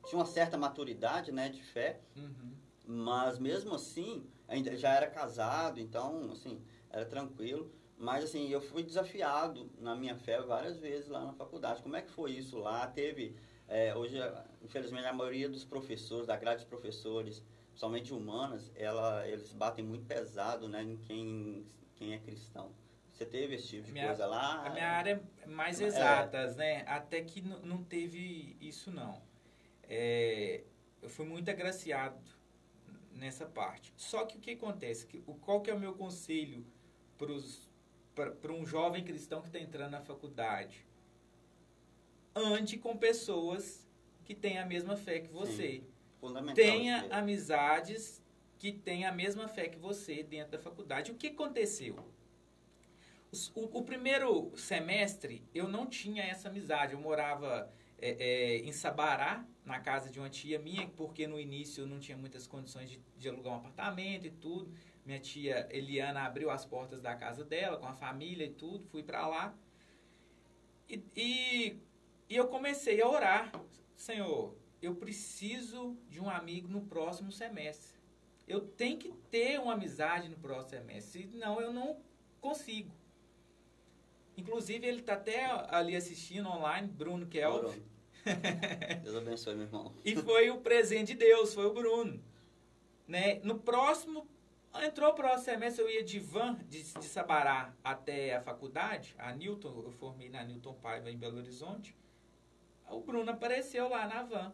tinha 0.04 0.18
uma 0.18 0.26
certa 0.26 0.58
maturidade, 0.58 1.32
né, 1.32 1.48
de 1.48 1.62
fé, 1.62 2.00
uhum. 2.14 2.52
mas 2.86 3.38
mesmo 3.38 3.74
assim, 3.74 4.26
ainda 4.46 4.76
já 4.76 4.92
era 4.94 5.08
casado, 5.08 5.80
então, 5.80 6.30
assim, 6.32 6.62
era 6.90 7.06
tranquilo. 7.06 7.72
Mas 8.00 8.24
assim, 8.24 8.48
eu 8.48 8.62
fui 8.62 8.82
desafiado 8.82 9.70
na 9.78 9.94
minha 9.94 10.16
fé 10.16 10.40
várias 10.40 10.78
vezes 10.78 11.06
lá 11.08 11.22
na 11.22 11.34
faculdade. 11.34 11.82
Como 11.82 11.94
é 11.94 12.00
que 12.00 12.10
foi 12.10 12.32
isso 12.32 12.56
lá? 12.56 12.86
Teve 12.86 13.36
é, 13.68 13.94
hoje, 13.94 14.16
infelizmente, 14.62 15.06
a 15.06 15.12
maioria 15.12 15.50
dos 15.50 15.66
professores, 15.66 16.26
da 16.26 16.34
grade 16.34 16.62
de 16.62 16.66
professores, 16.66 17.44
somente 17.74 18.14
humanas, 18.14 18.72
ela, 18.74 19.28
eles 19.28 19.52
batem 19.52 19.84
muito 19.84 20.06
pesado 20.06 20.66
né, 20.66 20.82
em 20.82 20.96
quem, 20.96 21.66
quem 21.94 22.14
é 22.14 22.18
cristão. 22.18 22.72
Você 23.12 23.26
teve 23.26 23.56
esse 23.56 23.68
tipo 23.68 23.84
de 23.84 23.92
minha, 23.92 24.06
coisa 24.06 24.24
lá? 24.24 24.66
A 24.66 24.70
minha 24.70 24.88
área 24.88 25.22
é 25.42 25.46
mais 25.46 25.78
exatas, 25.78 26.54
é. 26.54 26.56
né? 26.56 26.84
Até 26.86 27.20
que 27.20 27.42
não 27.42 27.84
teve 27.84 28.56
isso, 28.62 28.90
não. 28.90 29.20
É, 29.82 30.64
eu 31.02 31.10
fui 31.10 31.26
muito 31.26 31.50
agraciado 31.50 32.18
nessa 33.12 33.44
parte. 33.44 33.92
Só 33.94 34.24
que 34.24 34.38
o 34.38 34.40
que 34.40 34.52
acontece? 34.52 35.06
Que, 35.06 35.22
o, 35.26 35.34
qual 35.34 35.60
que 35.60 35.70
é 35.70 35.74
o 35.74 35.78
meu 35.78 35.92
conselho 35.92 36.66
para 37.18 37.30
um 38.50 38.66
jovem 38.66 39.04
cristão 39.04 39.40
que 39.40 39.48
está 39.48 39.58
entrando 39.58 39.92
na 39.92 40.00
faculdade? 40.00 40.86
Ande 42.34 42.78
com 42.78 42.96
pessoas 42.96 43.86
que 44.24 44.34
têm 44.34 44.58
a 44.58 44.66
mesma 44.66 44.96
fé 44.96 45.20
que 45.20 45.28
você. 45.28 45.82
Fundamental. 46.20 46.54
Tenha 46.54 47.06
amizades 47.10 48.22
que 48.58 48.72
têm 48.72 49.06
a 49.06 49.12
mesma 49.12 49.48
fé 49.48 49.68
que 49.68 49.78
você 49.78 50.22
dentro 50.22 50.52
da 50.52 50.58
faculdade. 50.58 51.10
O 51.10 51.14
que 51.14 51.28
aconteceu? 51.28 51.96
O, 53.54 53.78
o 53.78 53.82
primeiro 53.82 54.52
semestre 54.56 55.42
eu 55.54 55.68
não 55.68 55.86
tinha 55.86 56.22
essa 56.22 56.48
amizade. 56.48 56.92
Eu 56.92 57.00
morava 57.00 57.72
é, 57.98 58.10
é, 58.18 58.56
em 58.58 58.72
Sabará, 58.72 59.44
na 59.64 59.78
casa 59.78 60.10
de 60.10 60.18
uma 60.18 60.28
tia 60.28 60.58
minha, 60.58 60.88
porque 60.88 61.26
no 61.26 61.38
início 61.38 61.82
eu 61.82 61.86
não 61.86 61.98
tinha 61.98 62.16
muitas 62.16 62.46
condições 62.46 62.90
de, 62.90 63.00
de, 63.16 63.28
alugar 63.28 63.54
um 63.54 63.56
apartamento 63.56 64.26
e 64.26 64.30
tudo. 64.30 64.72
Minha 65.10 65.18
tia 65.18 65.68
Eliana 65.72 66.20
abriu 66.20 66.50
as 66.52 66.64
portas 66.64 67.00
da 67.00 67.16
casa 67.16 67.44
dela 67.44 67.78
com 67.78 67.86
a 67.86 67.92
família 67.92 68.44
e 68.44 68.52
tudo, 68.52 68.86
fui 68.92 69.02
para 69.02 69.26
lá. 69.26 69.52
E, 70.88 71.02
e, 71.16 71.80
e 72.28 72.36
eu 72.36 72.46
comecei 72.46 73.02
a 73.02 73.08
orar: 73.08 73.50
Senhor, 73.96 74.56
eu 74.80 74.94
preciso 74.94 75.98
de 76.08 76.20
um 76.20 76.30
amigo 76.30 76.68
no 76.68 76.82
próximo 76.82 77.32
semestre. 77.32 77.98
Eu 78.46 78.60
tenho 78.60 78.98
que 78.98 79.10
ter 79.32 79.58
uma 79.58 79.72
amizade 79.72 80.28
no 80.28 80.36
próximo 80.36 80.78
semestre, 80.78 81.26
senão 81.26 81.60
eu 81.60 81.72
não 81.72 82.00
consigo. 82.40 82.94
Inclusive, 84.36 84.86
ele 84.86 85.00
está 85.00 85.14
até 85.14 85.44
ali 85.74 85.96
assistindo 85.96 86.48
online, 86.48 86.86
Bruno 86.86 87.26
Kelv. 87.26 87.82
Deus 89.02 89.16
abençoe, 89.16 89.56
meu 89.56 89.64
irmão. 89.64 89.92
e 90.04 90.14
foi 90.14 90.50
o 90.50 90.60
presente 90.60 91.14
de 91.14 91.18
Deus, 91.18 91.52
foi 91.52 91.66
o 91.66 91.74
Bruno. 91.74 92.22
Né? 93.08 93.40
No 93.42 93.58
próximo, 93.58 94.24
entrou 94.74 95.10
o 95.10 95.14
próximo 95.14 95.44
semestre, 95.44 95.82
eu 95.82 95.90
ia 95.90 96.04
de 96.04 96.18
van, 96.18 96.54
de, 96.68 96.82
de 96.82 97.04
Sabará 97.04 97.74
até 97.82 98.36
a 98.36 98.40
faculdade, 98.40 99.14
a 99.18 99.32
Newton, 99.32 99.82
eu 99.84 99.90
formei 99.92 100.28
na 100.28 100.44
Newton 100.44 100.74
Paiva, 100.74 101.10
em 101.10 101.16
Belo 101.16 101.38
Horizonte. 101.38 101.96
O 102.88 103.00
Bruno 103.00 103.30
apareceu 103.30 103.88
lá 103.88 104.06
na 104.06 104.22
van. 104.22 104.52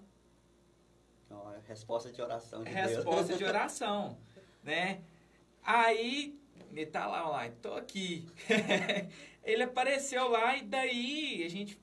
Então, 1.24 1.52
é 1.54 1.60
resposta 1.66 2.12
de 2.12 2.20
oração 2.22 2.62
de 2.62 2.70
Resposta 2.70 3.24
Deus. 3.28 3.38
de 3.38 3.44
oração, 3.46 4.18
né? 4.62 5.02
Aí, 5.62 6.38
ele 6.70 6.86
tá 6.86 7.06
lá, 7.06 7.28
lá, 7.28 7.50
tô 7.60 7.74
aqui. 7.74 8.26
ele 9.42 9.62
apareceu 9.62 10.28
lá 10.28 10.56
e 10.56 10.62
daí 10.62 11.42
a 11.44 11.48
gente 11.48 11.78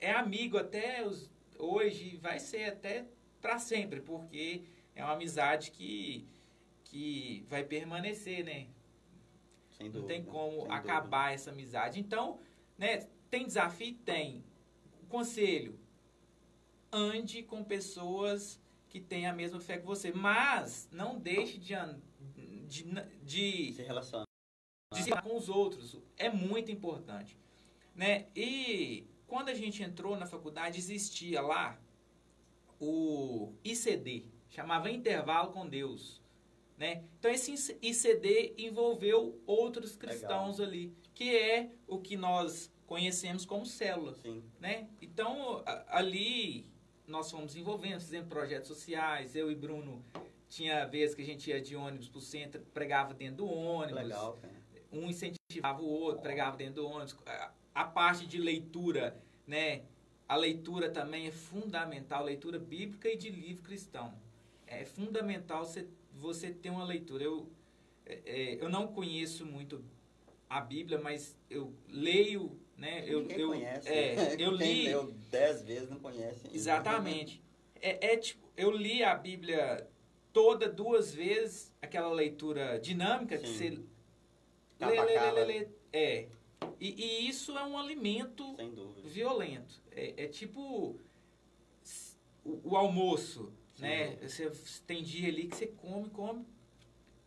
é 0.00 0.10
amigo 0.10 0.58
até 0.58 1.06
os, 1.06 1.30
hoje, 1.58 2.16
vai 2.16 2.38
ser 2.38 2.64
até 2.64 3.04
para 3.40 3.58
sempre, 3.58 4.00
porque 4.00 4.64
é 4.94 5.04
uma 5.04 5.12
amizade 5.12 5.70
que, 5.70 6.26
que 6.90 7.44
vai 7.48 7.64
permanecer, 7.64 8.44
né? 8.44 8.68
Sem 9.70 9.90
dúvida, 9.90 10.00
Não 10.00 10.06
tem 10.06 10.24
como 10.24 10.70
acabar 10.72 11.24
dúvida. 11.26 11.34
essa 11.34 11.50
amizade. 11.50 12.00
Então, 12.00 12.40
né, 12.78 13.06
tem 13.30 13.44
desafio? 13.46 13.94
Tem. 14.04 14.44
Conselho, 15.08 15.78
ande 16.90 17.42
com 17.42 17.62
pessoas 17.62 18.60
que 18.88 19.00
têm 19.00 19.26
a 19.26 19.32
mesma 19.32 19.60
fé 19.60 19.78
que 19.78 19.84
você, 19.84 20.12
mas 20.12 20.88
não 20.90 21.18
deixe 21.18 21.58
de, 21.58 21.74
de, 22.66 22.84
de 23.22 23.72
Se 23.74 23.82
relaciona. 23.82 24.24
de 24.94 25.02
se 25.02 25.10
com 25.22 25.36
os 25.36 25.48
outros. 25.48 25.98
É 26.16 26.30
muito 26.30 26.70
importante. 26.72 27.36
Né? 27.94 28.26
E 28.34 29.06
quando 29.26 29.48
a 29.48 29.54
gente 29.54 29.82
entrou 29.82 30.16
na 30.16 30.26
faculdade, 30.26 30.78
existia 30.78 31.40
lá 31.40 31.78
o 32.80 33.52
ICD, 33.64 34.26
chamava 34.48 34.90
Intervalo 34.90 35.52
com 35.52 35.68
Deus. 35.68 36.22
Né? 36.76 37.04
Então, 37.18 37.30
esse 37.30 37.76
ICD 37.80 38.54
envolveu 38.58 39.40
outros 39.46 39.96
cristãos 39.96 40.60
ali, 40.60 40.92
que 41.14 41.34
é 41.36 41.70
o 41.86 41.98
que 41.98 42.16
nós 42.16 42.70
conhecemos 42.86 43.44
como 43.46 43.64
células. 43.64 44.18
Sim. 44.18 44.42
Né? 44.60 44.88
Então, 45.00 45.62
a- 45.64 45.98
ali 45.98 46.66
nós 47.06 47.30
fomos 47.30 47.56
envolvendo, 47.56 48.00
fizemos 48.00 48.28
projetos 48.28 48.68
sociais. 48.68 49.34
Eu 49.34 49.50
e 49.50 49.54
Bruno, 49.54 50.04
tinha 50.48 50.84
vezes 50.84 51.14
que 51.14 51.22
a 51.22 51.24
gente 51.24 51.48
ia 51.50 51.60
de 51.60 51.74
ônibus 51.74 52.08
para 52.08 52.18
o 52.18 52.22
centro, 52.22 52.60
pregava 52.74 53.14
dentro 53.14 53.36
do 53.38 53.46
ônibus 53.46 54.02
Legal, 54.02 54.38
um 54.92 55.08
incentivava 55.08 55.80
o 55.82 55.86
outro, 55.88 56.22
pregava 56.22 56.56
dentro 56.56 56.74
do 56.82 56.86
ônibus. 56.88 57.16
A- 57.26 57.52
A 57.74 57.84
parte 57.84 58.26
de 58.26 58.38
leitura, 58.38 59.22
né? 59.46 59.82
A 60.26 60.34
leitura 60.34 60.88
também 60.90 61.26
é 61.26 61.30
fundamental, 61.30 62.24
leitura 62.24 62.58
bíblica 62.58 63.06
e 63.10 63.16
de 63.18 63.28
livro 63.30 63.62
cristão. 63.62 64.14
É 64.66 64.86
fundamental 64.86 65.62
você, 65.64 65.86
você 66.16 66.50
ter 66.50 66.70
uma 66.70 66.84
leitura. 66.84 67.24
Eu, 67.24 67.48
é, 68.04 68.20
é, 68.24 68.64
eu 68.64 68.68
não 68.68 68.88
conheço 68.88 69.44
muito 69.44 69.84
a 70.48 70.60
Bíblia, 70.60 70.98
mas 70.98 71.36
eu 71.50 71.72
leio, 71.88 72.58
né? 72.76 73.04
Eu, 73.06 73.22
Ninguém 73.22 73.38
eu, 73.38 73.48
conhece. 73.48 73.88
é, 73.88 74.34
eu 74.38 74.56
Quem 74.56 74.72
li. 74.72 74.86
leu 74.88 75.12
dez 75.30 75.62
vezes 75.62 75.88
não 75.88 75.98
conhece. 75.98 76.48
Exatamente. 76.52 77.42
É, 77.80 78.12
é 78.12 78.16
tipo, 78.16 78.46
eu 78.56 78.70
li 78.70 79.02
a 79.02 79.14
Bíblia 79.14 79.88
toda 80.32 80.68
duas 80.68 81.14
vezes, 81.14 81.74
aquela 81.80 82.12
leitura 82.12 82.78
dinâmica 82.78 83.38
que 83.38 83.46
Sim. 83.46 83.54
você 83.54 83.82
Capa 84.78 84.92
lê, 84.92 85.18
lê, 85.18 85.18
lê, 85.18 85.30
lê, 85.30 85.44
lê. 85.44 85.68
É. 85.92 86.28
E, 86.80 87.04
e 87.04 87.28
isso 87.28 87.56
é 87.56 87.64
um 87.64 87.78
alimento 87.78 88.56
violento. 89.04 89.80
É, 89.90 90.24
é 90.24 90.28
tipo 90.28 90.98
o, 92.44 92.60
o 92.70 92.76
almoço. 92.76 93.52
Né? 93.78 94.16
Você 94.22 94.50
tem 94.86 95.02
dia 95.02 95.28
ali 95.28 95.48
que 95.48 95.56
você 95.56 95.66
come, 95.66 96.08
come. 96.10 96.44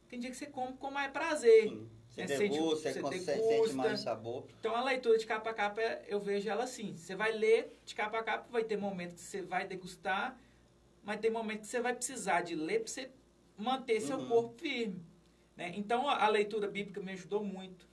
Tem 0.10 0.20
dia 0.20 0.30
que 0.30 0.38
você 0.38 0.48
come 0.48 0.74
com 0.78 0.90
mais 0.92 1.12
prazer. 1.12 1.70
Sim. 1.70 1.90
Você 2.10 2.28
Você 2.28 2.38
degusta, 2.50 2.92
sente- 2.94 3.02
você, 3.02 3.20
você 3.20 3.32
degusta. 3.36 3.64
sente 3.66 3.76
mais 3.76 4.00
sabor. 4.00 4.46
Então 4.60 4.76
a 4.76 4.84
leitura 4.84 5.18
de 5.18 5.26
capa 5.28 5.52
a 5.52 5.54
capa, 5.54 5.80
eu 6.08 6.20
vejo 6.20 6.50
ela 6.50 6.64
assim. 6.64 6.96
Você 6.96 7.16
vai 7.16 7.32
ler 7.32 7.80
de 7.86 7.94
capa 7.94 8.18
a 8.20 8.24
capa, 8.24 8.48
vai 8.52 8.64
ter 8.64 8.78
momentos 8.78 9.16
que 9.18 9.22
você 9.22 9.42
vai 9.44 9.68
degustar, 9.68 10.38
mas 11.04 11.20
tem 11.20 11.30
momentos 11.30 11.66
que 11.68 11.72
você 11.72 11.82
vai 11.82 11.94
precisar 11.94 12.42
de 12.42 12.56
ler 12.56 12.80
para 12.80 12.88
você 12.92 13.12
manter 13.58 14.02
seu 14.02 14.18
Uhum. 14.18 14.28
corpo 14.28 14.60
firme. 14.60 15.06
Né? 15.56 15.72
Então 15.76 16.10
a, 16.10 16.24
a 16.26 16.28
leitura 16.30 16.68
bíblica 16.68 17.00
me 17.00 17.12
ajudou 17.12 17.44
muito. 17.44 17.88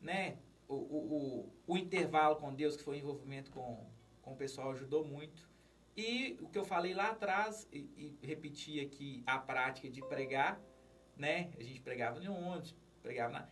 Né? 0.00 0.38
O, 0.68 0.74
o, 0.74 1.48
o, 1.66 1.74
o 1.74 1.78
intervalo 1.78 2.36
com 2.36 2.52
Deus, 2.52 2.76
que 2.76 2.82
foi 2.82 2.96
o 2.96 2.98
envolvimento 2.98 3.50
com, 3.52 3.86
com 4.22 4.32
o 4.32 4.36
pessoal, 4.36 4.72
ajudou 4.72 5.04
muito. 5.04 5.48
E 5.96 6.38
o 6.40 6.48
que 6.48 6.58
eu 6.58 6.64
falei 6.64 6.94
lá 6.94 7.10
atrás, 7.10 7.68
e, 7.72 7.78
e 8.22 8.26
repeti 8.26 8.80
aqui 8.80 9.22
a 9.26 9.38
prática 9.38 9.90
de 9.90 10.00
pregar, 10.00 10.60
né? 11.16 11.50
A 11.58 11.62
gente 11.62 11.80
pregava 11.80 12.18
no 12.18 12.34
ônibus, 12.34 12.74
pregava 13.02 13.32
na 13.32 13.48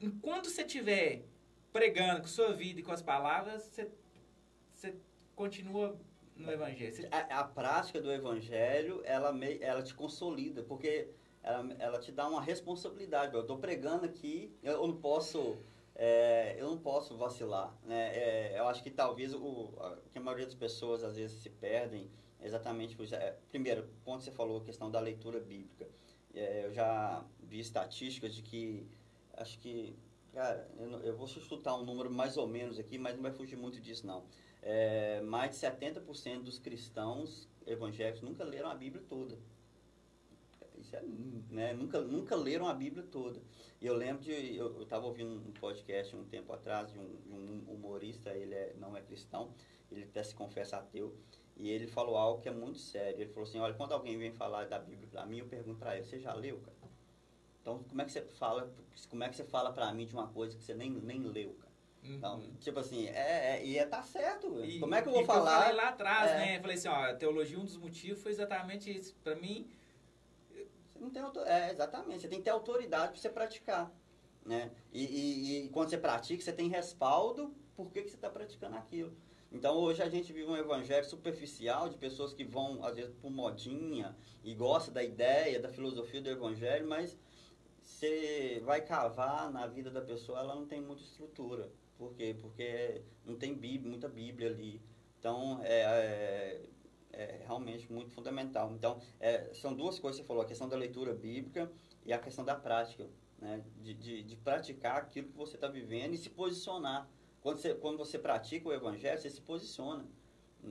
enquanto 0.00 0.50
você 0.50 0.62
estiver 0.62 1.24
pregando 1.72 2.20
com 2.20 2.26
sua 2.26 2.52
vida 2.52 2.80
e 2.80 2.82
com 2.82 2.92
as 2.92 3.02
palavras, 3.02 3.62
você, 3.64 3.90
você 4.72 4.94
continua 5.34 5.98
no 6.36 6.50
evangelho. 6.50 6.92
Você- 6.94 7.08
A, 7.10 7.40
a 7.40 7.44
prática 7.44 8.00
do 8.00 8.12
evangelho, 8.12 9.02
ela, 9.04 9.32
me, 9.32 9.58
ela 9.60 9.82
te 9.82 9.94
consolida, 9.94 10.62
porque 10.62 11.08
ela, 11.42 11.74
ela 11.78 11.98
te 11.98 12.12
dá 12.12 12.28
uma 12.28 12.40
responsabilidade. 12.40 13.34
Eu 13.34 13.40
estou 13.40 13.58
pregando 13.58 14.04
aqui, 14.04 14.52
eu 14.62 14.86
não 14.86 14.96
posso, 14.96 15.56
é, 15.94 16.56
eu 16.58 16.68
não 16.70 16.78
posso 16.78 17.16
vacilar. 17.16 17.76
Né? 17.84 18.16
É, 18.16 18.58
eu 18.58 18.66
acho 18.68 18.82
que 18.82 18.90
talvez 18.90 19.32
o, 19.34 19.72
que 20.12 20.18
a 20.18 20.20
maioria 20.20 20.46
das 20.46 20.54
pessoas 20.54 21.02
às 21.04 21.16
vezes 21.16 21.40
se 21.42 21.50
perdem 21.50 22.10
exatamente 22.42 22.96
por. 22.96 23.10
É, 23.12 23.36
primeiro, 23.50 23.88
quando 24.04 24.20
você 24.22 24.30
falou 24.30 24.58
a 24.60 24.64
questão 24.64 24.90
da 24.90 25.00
leitura 25.00 25.40
bíblica, 25.40 25.88
é, 26.34 26.66
eu 26.66 26.72
já 26.72 27.24
vi 27.42 27.60
estatísticas 27.60 28.34
de 28.34 28.42
que, 28.42 28.86
acho 29.34 29.58
que, 29.60 29.96
cara, 30.32 30.68
eu, 30.78 30.86
não- 30.88 31.00
eu 31.00 31.16
vou 31.16 31.26
chutar 31.26 31.74
um 31.76 31.84
número 31.84 32.10
mais 32.10 32.36
ou 32.36 32.46
menos 32.46 32.78
aqui, 32.78 32.98
mas 32.98 33.14
não 33.14 33.22
vai 33.22 33.32
fugir 33.32 33.56
muito 33.56 33.80
disso 33.80 34.06
não. 34.06 34.24
É, 34.62 35.20
mais 35.22 35.50
de 35.52 35.56
70% 35.58 36.42
dos 36.44 36.58
cristãos 36.58 37.48
evangélicos 37.66 38.22
nunca 38.22 38.44
leram 38.44 38.70
a 38.70 38.74
Bíblia 38.74 39.02
toda. 39.08 39.38
É, 40.94 41.02
né, 41.50 41.72
nunca, 41.72 42.00
nunca 42.00 42.36
leram 42.36 42.66
a 42.68 42.74
Bíblia 42.74 43.02
toda. 43.10 43.40
E 43.80 43.86
eu 43.86 43.94
lembro 43.94 44.22
de. 44.22 44.56
Eu 44.56 44.82
estava 44.82 45.06
ouvindo 45.06 45.30
um 45.34 45.52
podcast 45.52 46.14
um 46.16 46.24
tempo 46.24 46.52
atrás 46.52 46.90
de 46.92 46.98
um, 46.98 47.16
de 47.26 47.32
um 47.32 47.64
humorista, 47.68 48.30
ele 48.30 48.54
é, 48.54 48.74
não 48.78 48.96
é 48.96 49.00
cristão, 49.00 49.52
ele 49.90 50.04
até 50.04 50.22
se 50.22 50.34
confessa 50.34 50.76
ateu, 50.78 51.14
e 51.56 51.70
ele 51.70 51.86
falou 51.86 52.16
algo 52.16 52.40
que 52.40 52.48
é 52.48 52.52
muito 52.52 52.78
sério. 52.78 53.20
Ele 53.20 53.30
falou 53.30 53.48
assim: 53.48 53.58
olha, 53.58 53.74
quando 53.74 53.92
alguém 53.92 54.16
vem 54.18 54.32
falar 54.32 54.66
da 54.66 54.78
Bíblia 54.78 55.08
para 55.10 55.26
mim, 55.26 55.38
eu 55.38 55.46
pergunto 55.46 55.78
para 55.78 55.96
ele: 55.96 56.04
você 56.04 56.18
já 56.18 56.32
leu, 56.34 56.58
cara? 56.60 56.76
Então, 57.60 57.82
como 57.84 58.00
é 58.02 58.04
que 58.04 58.12
você 58.12 58.22
fala, 58.22 58.70
como 59.08 59.24
é 59.24 59.28
que 59.28 59.36
você 59.36 59.44
fala 59.44 59.72
para 59.72 59.92
mim 59.92 60.04
de 60.06 60.12
uma 60.14 60.28
coisa 60.28 60.56
que 60.56 60.62
você 60.62 60.74
nem, 60.74 60.90
nem 60.90 61.22
leu, 61.22 61.54
cara? 61.54 61.72
Então, 62.02 62.36
Uhum. 62.38 62.52
tipo 62.60 62.78
assim, 62.78 63.06
é, 63.08 63.56
é, 63.56 63.64
e 63.64 63.78
é 63.78 63.86
tá 63.86 64.02
certo. 64.02 64.62
E- 64.62 64.78
Como 64.78 64.94
é 64.94 65.00
que 65.00 65.08
eu 65.08 65.12
vou 65.12 65.22
Eu 65.22 65.26
falar? 65.26 65.60
falei 65.62 65.74
lá 65.74 65.88
atrás, 65.88 66.30
É. 66.32 66.36
né? 66.36 66.56
Eu 66.58 66.60
falei 66.60 66.76
assim, 66.76 66.88
ó, 66.88 66.94
a 66.96 67.14
teologia, 67.14 67.58
um 67.58 67.64
dos 67.64 67.78
motivos 67.78 68.22
foi 68.22 68.30
exatamente 68.32 68.94
isso. 68.94 69.16
Para 69.24 69.34
mim, 69.36 69.66
não 71.04 71.10
tem 71.10 71.22
é, 71.46 71.70
exatamente, 71.70 72.22
você 72.22 72.28
tem 72.28 72.38
que 72.38 72.44
ter 72.44 72.50
autoridade 72.50 73.12
para 73.12 73.20
você 73.20 73.28
praticar. 73.30 73.92
Né? 74.44 74.70
E, 74.92 75.04
e- 75.04 75.64
e 75.66 75.68
quando 75.70 75.90
você 75.90 75.98
pratica, 75.98 76.42
você 76.42 76.52
tem 76.52 76.68
respaldo 76.68 77.54
por 77.74 77.90
que, 77.90 78.02
que 78.02 78.10
você 78.10 78.16
está 78.16 78.28
praticando 78.28 78.76
aquilo. 78.76 79.16
Então 79.50 79.76
hoje 79.76 80.02
a 80.02 80.08
gente 80.08 80.32
vive 80.32 80.50
um 80.50 80.56
evangelho 80.56 81.04
superficial 81.04 81.88
de 81.88 81.96
pessoas 81.96 82.32
que 82.34 82.44
vão, 82.44 82.84
às 82.84 82.96
vezes, 82.96 83.14
por 83.22 83.30
modinha 83.30 84.16
e 84.42 84.54
gostam 84.54 84.92
da 84.92 85.02
ideia, 85.02 85.60
da 85.60 85.68
filosofia 85.68 86.20
do 86.20 86.28
evangelho, 86.28 86.86
mas 86.88 87.16
você 87.80 88.60
vai 88.64 88.80
cavar 88.80 89.50
na 89.52 89.66
vida 89.66 89.90
da 89.90 90.00
pessoa, 90.02 90.40
ela 90.40 90.54
não 90.54 90.66
tem 90.66 90.80
muita 90.80 91.02
estrutura. 91.02 91.70
Por 91.96 92.14
quê? 92.14 92.36
Porque 92.40 93.02
não 93.24 93.36
tem 93.36 93.54
bíblia, 93.54 93.88
muita 93.88 94.08
Bíblia 94.08 94.48
ali. 94.50 94.82
Então, 95.18 95.60
é, 95.62 95.82
é, 95.82 96.62
é 97.16 97.44
realmente 97.46 97.90
muito 97.92 98.10
fundamental. 98.10 98.72
Então, 98.72 99.00
é, 99.20 99.52
são 99.54 99.74
duas 99.74 99.98
coisas 99.98 100.20
que 100.20 100.24
você 100.24 100.28
falou, 100.28 100.42
a 100.42 100.46
questão 100.46 100.68
da 100.68 100.76
leitura 100.76 101.14
bíblica 101.14 101.70
e 102.04 102.12
a 102.12 102.18
questão 102.18 102.44
da 102.44 102.54
prática, 102.54 103.08
né? 103.38 103.62
de, 103.82 103.94
de, 103.94 104.22
de 104.22 104.36
praticar 104.36 104.98
aquilo 104.98 105.28
que 105.28 105.36
você 105.36 105.56
está 105.56 105.68
vivendo 105.68 106.14
e 106.14 106.18
se 106.18 106.30
posicionar. 106.30 107.08
Quando 107.40 107.58
você, 107.58 107.74
quando 107.74 107.98
você 107.98 108.18
pratica 108.18 108.68
o 108.68 108.72
evangelho, 108.72 109.18
você 109.20 109.30
se 109.30 109.40
posiciona. 109.40 110.04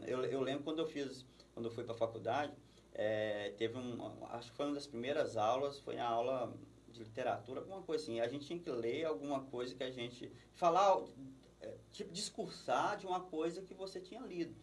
Eu, 0.08 0.24
eu 0.26 0.42
lembro 0.42 0.64
quando 0.64 0.80
eu 0.80 0.88
fiz, 0.88 1.26
quando 1.54 1.68
eu 1.68 1.72
fui 1.72 1.84
para 1.84 1.94
a 1.94 1.98
faculdade, 1.98 2.54
é, 2.94 3.54
teve 3.58 3.78
um, 3.78 4.26
acho 4.28 4.52
que 4.52 4.58
foi 4.58 4.66
uma 4.66 4.76
das 4.76 4.88
primeiras 4.88 5.38
aulas, 5.38 5.80
foi 5.80 5.98
a 5.98 6.08
aula 6.08 6.54
de 6.92 7.04
literatura, 7.04 7.60
alguma 7.62 7.82
coisa 7.82 8.04
assim. 8.04 8.20
A 8.20 8.28
gente 8.28 8.46
tinha 8.46 8.60
que 8.60 8.70
ler 8.70 9.06
alguma 9.06 9.42
coisa 9.44 9.74
que 9.76 9.84
a 9.84 9.92
gente, 9.92 10.32
falar, 10.54 11.00
é, 11.60 11.76
tipo, 11.92 12.12
discursar 12.12 12.98
de 12.98 13.06
uma 13.06 13.20
coisa 13.20 13.62
que 13.62 13.74
você 13.74 14.00
tinha 14.00 14.22
lido. 14.22 14.56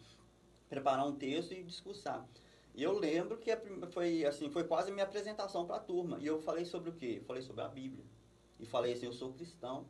Preparar 0.71 1.05
um 1.05 1.13
texto 1.13 1.51
e 1.51 1.61
discursar. 1.63 2.25
E 2.73 2.81
eu 2.81 2.97
lembro 2.97 3.37
que 3.37 3.51
foi 3.91 4.25
assim, 4.25 4.49
foi 4.49 4.63
quase 4.63 4.89
a 4.89 4.93
minha 4.93 5.03
apresentação 5.03 5.65
para 5.65 5.75
a 5.75 5.79
turma. 5.81 6.17
E 6.21 6.25
eu 6.25 6.39
falei 6.39 6.63
sobre 6.63 6.91
o 6.91 6.93
quê? 6.93 7.17
Eu 7.17 7.25
falei 7.25 7.41
sobre 7.41 7.61
a 7.61 7.67
Bíblia. 7.67 8.05
E 8.57 8.65
falei 8.65 8.93
assim, 8.93 9.05
eu 9.05 9.11
sou 9.11 9.33
cristão. 9.33 9.85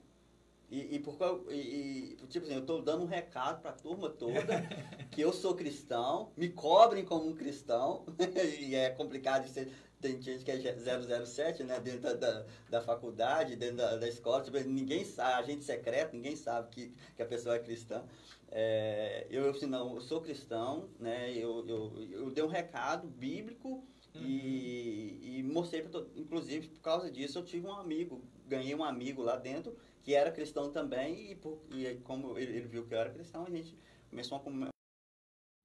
E, 0.71 0.95
e, 0.95 0.99
por, 0.99 1.15
e, 1.51 2.17
e, 2.19 2.27
tipo 2.29 2.45
assim, 2.45 2.55
eu 2.55 2.61
estou 2.61 2.81
dando 2.81 3.03
um 3.03 3.07
recado 3.07 3.61
para 3.61 3.69
a 3.69 3.73
turma 3.73 4.09
toda 4.09 4.41
que 5.11 5.21
eu 5.21 5.31
sou 5.31 5.53
cristão, 5.53 6.31
me 6.35 6.49
cobrem 6.49 7.05
como 7.05 7.27
um 7.27 7.35
cristão, 7.35 8.03
e 8.59 8.73
é 8.73 8.89
complicado 8.89 9.47
ser, 9.49 9.71
tem 10.01 10.21
gente 10.21 10.43
que 10.43 10.51
é 10.51 11.25
007, 11.25 11.63
né, 11.63 11.79
dentro 11.79 12.01
da, 12.01 12.13
da, 12.13 12.45
da 12.69 12.81
faculdade, 12.81 13.55
dentro 13.55 13.77
da, 13.77 13.95
da 13.97 14.07
escola, 14.07 14.43
tipo, 14.43 14.57
ninguém 14.59 15.05
sabe, 15.05 15.43
agente 15.43 15.63
secreto, 15.63 16.15
ninguém 16.15 16.35
sabe 16.35 16.69
que, 16.69 16.93
que 17.15 17.21
a 17.21 17.25
pessoa 17.25 17.55
é 17.55 17.59
cristã. 17.59 18.03
É, 18.51 19.27
eu, 19.29 19.45
eu, 19.45 19.51
assim, 19.51 19.65
não, 19.65 19.95
eu 19.95 20.01
sou 20.01 20.19
cristão, 20.21 20.89
né, 20.99 21.31
eu, 21.31 21.65
eu, 21.67 22.07
eu 22.11 22.31
dei 22.31 22.43
um 22.43 22.47
recado 22.47 23.07
bíblico 23.07 23.83
uhum. 24.15 24.21
e, 24.21 25.37
e 25.39 25.43
mostrei 25.43 25.85
inclusive 26.15 26.67
por 26.67 26.81
causa 26.81 27.09
disso 27.09 27.39
eu 27.39 27.45
tive 27.45 27.67
um 27.67 27.73
amigo, 27.73 28.21
ganhei 28.47 28.75
um 28.75 28.83
amigo 28.83 29.21
lá 29.21 29.37
dentro 29.37 29.77
que 30.03 30.15
era 30.15 30.31
cristão 30.31 30.71
também, 30.71 31.31
e, 31.31 31.35
por, 31.35 31.61
e 31.69 31.95
como 32.03 32.37
ele, 32.37 32.57
ele, 32.57 32.67
viu 32.67 32.85
que 32.85 32.93
eu 32.93 32.99
era 32.99 33.11
cristão, 33.11 33.45
a 33.45 33.49
gente 33.49 33.77
começou 34.09 34.37
a 34.37 34.41
comer 34.41 34.69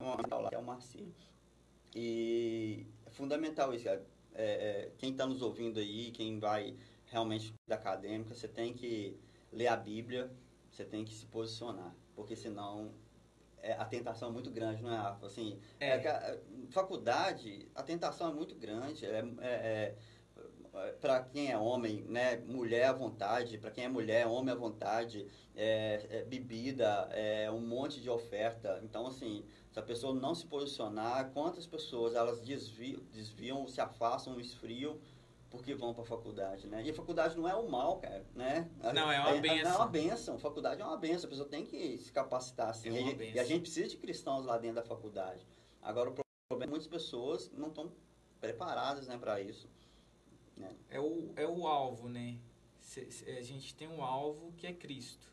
lá, 0.00 0.48
que 0.48 0.54
é 0.54 0.58
o 0.58 0.62
Marcinho. 0.62 1.14
E 1.94 2.86
é 3.06 3.10
fundamental 3.10 3.72
isso, 3.74 3.88
é, 3.88 4.00
é, 4.38 4.90
quem 4.98 5.12
está 5.12 5.26
nos 5.26 5.42
ouvindo 5.42 5.78
aí, 5.78 6.10
quem 6.10 6.38
vai 6.38 6.76
realmente 7.06 7.54
da 7.66 7.76
acadêmica, 7.76 8.34
você 8.34 8.48
tem 8.48 8.74
que 8.74 9.16
ler 9.52 9.68
a 9.68 9.76
Bíblia, 9.76 10.30
você 10.70 10.84
tem 10.84 11.04
que 11.04 11.14
se 11.14 11.26
posicionar, 11.26 11.94
porque 12.14 12.36
senão 12.36 12.92
é, 13.62 13.72
a 13.72 13.84
tentação 13.84 14.28
é 14.28 14.32
muito 14.32 14.50
grande, 14.50 14.82
não 14.82 14.92
é? 14.92 15.16
Assim, 15.24 15.58
é. 15.80 15.88
é 15.88 16.40
faculdade, 16.70 17.68
a 17.74 17.82
tentação 17.82 18.30
é 18.30 18.34
muito 18.34 18.54
grande, 18.54 19.06
é, 19.06 19.24
é, 19.40 19.44
é 19.44 19.96
para 21.00 21.22
quem 21.22 21.50
é 21.50 21.56
homem, 21.56 22.04
né, 22.04 22.36
mulher 22.36 22.86
à 22.86 22.92
vontade, 22.92 23.58
para 23.58 23.70
quem 23.70 23.84
é 23.84 23.88
mulher, 23.88 24.26
homem 24.26 24.52
à 24.52 24.56
vontade, 24.56 25.26
é, 25.54 26.06
é, 26.10 26.24
bebida, 26.24 27.08
é, 27.12 27.50
um 27.50 27.60
monte 27.60 28.00
de 28.00 28.10
oferta. 28.10 28.80
Então, 28.82 29.06
assim, 29.06 29.44
se 29.76 29.80
a 29.80 29.82
pessoa 29.82 30.14
não 30.14 30.34
se 30.34 30.46
posicionar, 30.46 31.32
quantas 31.32 31.66
pessoas 31.66 32.14
elas 32.14 32.40
desviam, 32.40 32.98
desviam 33.12 33.68
se 33.68 33.78
afastam, 33.78 34.40
esfriam, 34.40 34.98
porque 35.50 35.74
vão 35.74 35.92
para 35.92 36.02
a 36.02 36.06
faculdade, 36.06 36.66
né? 36.66 36.82
E 36.82 36.88
a 36.88 36.94
faculdade 36.94 37.36
não 37.36 37.46
é 37.46 37.54
o 37.54 37.68
mal, 37.68 37.98
cara, 37.98 38.24
né? 38.34 38.70
Não, 38.94 39.12
é 39.12 39.20
uma 39.20 39.38
benção. 39.38 39.70
É, 39.70 39.74
é 39.74 39.76
uma 39.76 39.86
benção. 39.86 40.38
Faculdade 40.38 40.80
é 40.80 40.84
uma 40.84 40.96
benção. 40.96 41.26
A 41.26 41.28
pessoa 41.28 41.46
tem 41.46 41.66
que 41.66 41.98
se 41.98 42.10
capacitar, 42.10 42.70
assim. 42.70 42.88
É 42.88 43.02
e, 43.02 43.34
e 43.34 43.38
a 43.38 43.44
gente 43.44 43.60
precisa 43.60 43.86
de 43.86 43.98
cristãos 43.98 44.46
lá 44.46 44.56
dentro 44.56 44.76
da 44.76 44.82
faculdade. 44.82 45.46
Agora, 45.82 46.08
o 46.08 46.14
problema 46.14 46.64
é 46.64 46.64
que 46.64 46.70
muitas 46.70 46.88
pessoas 46.88 47.50
não 47.52 47.68
estão 47.68 47.92
preparadas, 48.40 49.06
né, 49.06 49.18
para 49.18 49.42
isso. 49.42 49.68
É. 50.58 50.96
é, 50.96 51.00
o, 51.00 51.34
é 51.36 51.46
o 51.46 51.66
alvo, 51.66 52.08
né? 52.08 52.38
A 53.26 53.42
gente 53.42 53.74
tem 53.74 53.88
um 53.88 54.02
alvo 54.02 54.54
que 54.56 54.66
é 54.66 54.72
Cristo, 54.72 55.30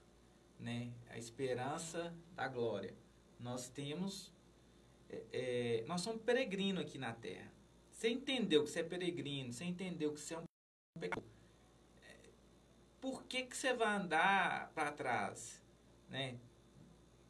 né? 0.59 0.91
A 1.09 1.17
esperança 1.17 2.13
da 2.35 2.45
glória. 2.49 2.93
Nós 3.39 3.69
temos... 3.69 4.32
É, 5.09 5.23
é, 5.31 5.83
nós 5.87 6.01
somos 6.01 6.21
peregrinos 6.21 6.83
aqui 6.83 6.97
na 6.97 7.13
Terra. 7.13 7.51
Você 7.91 8.09
entendeu 8.09 8.63
que 8.63 8.69
você 8.69 8.81
é 8.81 8.83
peregrino, 8.83 9.53
você 9.53 9.63
entendeu 9.63 10.13
que 10.13 10.19
você 10.19 10.33
é 10.33 10.39
um 10.39 10.43
pecador. 10.99 11.29
É, 12.01 12.29
por 12.99 13.23
que, 13.23 13.43
que 13.43 13.55
você 13.55 13.73
vai 13.73 13.95
andar 13.95 14.71
para 14.73 14.91
trás? 14.91 15.61
Né? 16.09 16.37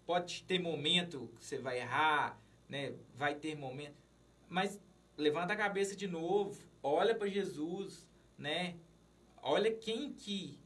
Pode 0.06 0.44
ter 0.44 0.60
momento 0.60 1.30
que 1.38 1.46
você 1.46 1.58
vai 1.58 1.80
errar, 1.80 2.42
né? 2.68 2.94
vai 3.16 3.36
ter 3.36 3.56
momento, 3.56 3.96
mas 4.50 4.80
levanta 5.18 5.54
a 5.54 5.58
cabeça 5.58 5.96
de 5.96 6.08
novo, 6.08 6.64
olha 6.82 7.16
para 7.16 7.28
Jesus, 7.28 8.08
né? 8.38 8.76
Olha 9.42 9.72
quem 9.72 10.14
que 10.14 10.60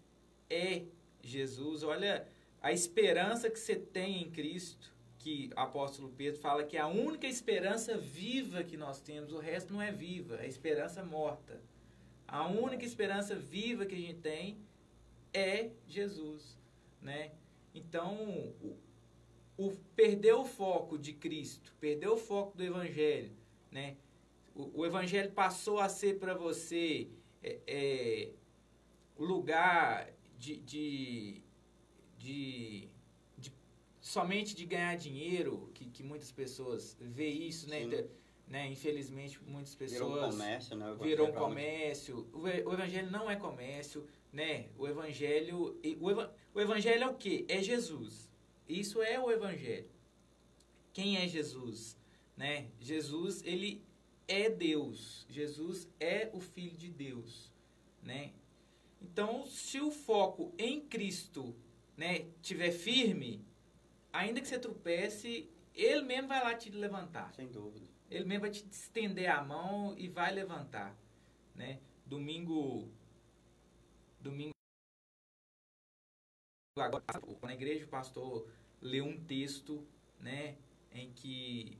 é 0.50 0.86
Jesus, 1.22 1.84
olha 1.84 2.28
a 2.62 2.72
esperança 2.72 3.50
que 3.50 3.60
você 3.60 3.76
tem 3.76 4.24
em 4.24 4.32
Cristo, 4.32 4.94
que 5.20 5.50
o 5.56 5.60
apóstolo 5.60 6.10
Pedro 6.10 6.40
fala 6.40 6.64
que 6.64 6.78
a 6.78 6.88
única 6.88 7.28
esperança 7.28 7.98
viva 7.98 8.64
que 8.64 8.78
nós 8.78 9.02
temos, 9.02 9.34
o 9.34 9.40
resto 9.40 9.74
não 9.74 9.82
é 9.82 9.92
viva, 9.92 10.40
é 10.42 10.48
esperança 10.48 11.04
morta. 11.04 11.62
A 12.28 12.48
única 12.48 12.86
esperança 12.86 13.36
viva 13.36 13.86
que 13.86 13.96
a 13.96 14.00
gente 14.00 14.20
tem 14.20 14.58
é 15.34 15.72
Jesus, 15.88 16.58
né? 17.02 17.32
Então, 17.74 18.16
o, 18.62 18.78
o 19.58 19.72
perder 19.96 20.34
o 20.34 20.46
foco 20.46 20.98
de 20.98 21.14
Cristo, 21.14 21.74
perder 21.80 22.10
o 22.10 22.18
foco 22.18 22.58
do 22.58 22.64
evangelho, 22.64 23.32
né? 23.72 23.98
o, 24.58 24.82
o 24.82 24.86
evangelho 24.86 25.32
passou 25.32 25.80
a 25.80 25.88
ser 25.88 26.18
para 26.18 26.34
você 26.34 27.08
é, 27.44 27.60
é, 27.68 28.30
lugar 29.18 30.10
de, 30.38 30.58
de, 30.58 31.42
de, 32.18 32.90
somente 34.08 34.56
de 34.56 34.66
ganhar 34.66 34.96
dinheiro, 34.96 35.70
que, 35.74 35.86
que 35.86 36.02
muitas 36.02 36.32
pessoas 36.32 36.96
vê 37.00 37.28
isso, 37.28 37.70
né? 37.70 37.86
né? 38.48 38.66
Infelizmente, 38.72 39.38
muitas 39.46 39.76
pessoas... 39.76 40.14
Virou 40.14 40.26
um 40.26 40.32
comércio, 40.32 40.76
né? 40.78 40.98
Virou 41.02 41.28
um 41.28 41.34
comércio. 41.34 42.28
O, 42.32 42.44
o 42.44 42.74
evangelho 42.74 43.12
não 43.12 43.30
é 43.30 43.36
comércio, 43.36 44.08
né? 44.32 44.70
O 44.78 44.88
evangelho... 44.88 45.78
O, 46.00 46.10
eva, 46.10 46.34
o 46.54 46.62
evangelho 46.62 47.04
é 47.04 47.08
o 47.08 47.16
quê? 47.16 47.44
É 47.50 47.62
Jesus. 47.62 48.32
Isso 48.68 49.02
é 49.02 49.20
o 49.20 49.30
evangelho. 49.30 49.90
Quem 50.94 51.18
é 51.18 51.28
Jesus? 51.28 51.98
Né? 52.38 52.68
Jesus, 52.80 53.44
ele 53.44 53.84
é 54.26 54.50
Deus. 54.50 55.26
Jesus 55.30 55.86
é 56.00 56.30
o 56.34 56.40
Filho 56.40 56.78
de 56.78 56.90
Deus, 56.90 57.52
né? 58.02 58.32
Então, 59.02 59.46
se 59.46 59.82
o 59.82 59.92
foco 59.92 60.54
em 60.58 60.80
Cristo, 60.80 61.54
né, 61.98 62.26
tiver 62.42 62.72
firme, 62.72 63.46
ainda 64.18 64.42
que 64.42 64.48
você 64.48 64.60
tropece, 64.60 65.50
ele 65.74 66.02
mesmo 66.02 66.28
vai 66.28 66.44
lá 66.44 66.56
te 66.56 66.70
levantar. 66.70 67.34
Sem 67.34 67.48
dúvida. 67.48 67.88
Ele 68.10 68.26
mesmo 68.26 68.42
vai 68.42 68.52
te 68.52 68.66
estender 68.70 69.30
a 69.30 69.44
mão 69.44 69.96
e 69.98 70.08
vai 70.08 70.32
levantar, 70.34 70.98
né? 71.54 71.80
Domingo 72.06 72.90
domingo 74.20 74.52
agora 76.80 77.04
na 77.44 77.54
igreja 77.54 77.86
o 77.86 77.90
pastor 77.90 78.50
leu 78.82 79.06
um 79.06 79.20
texto, 79.26 79.86
né, 80.20 80.58
em 80.92 81.12
que 81.12 81.78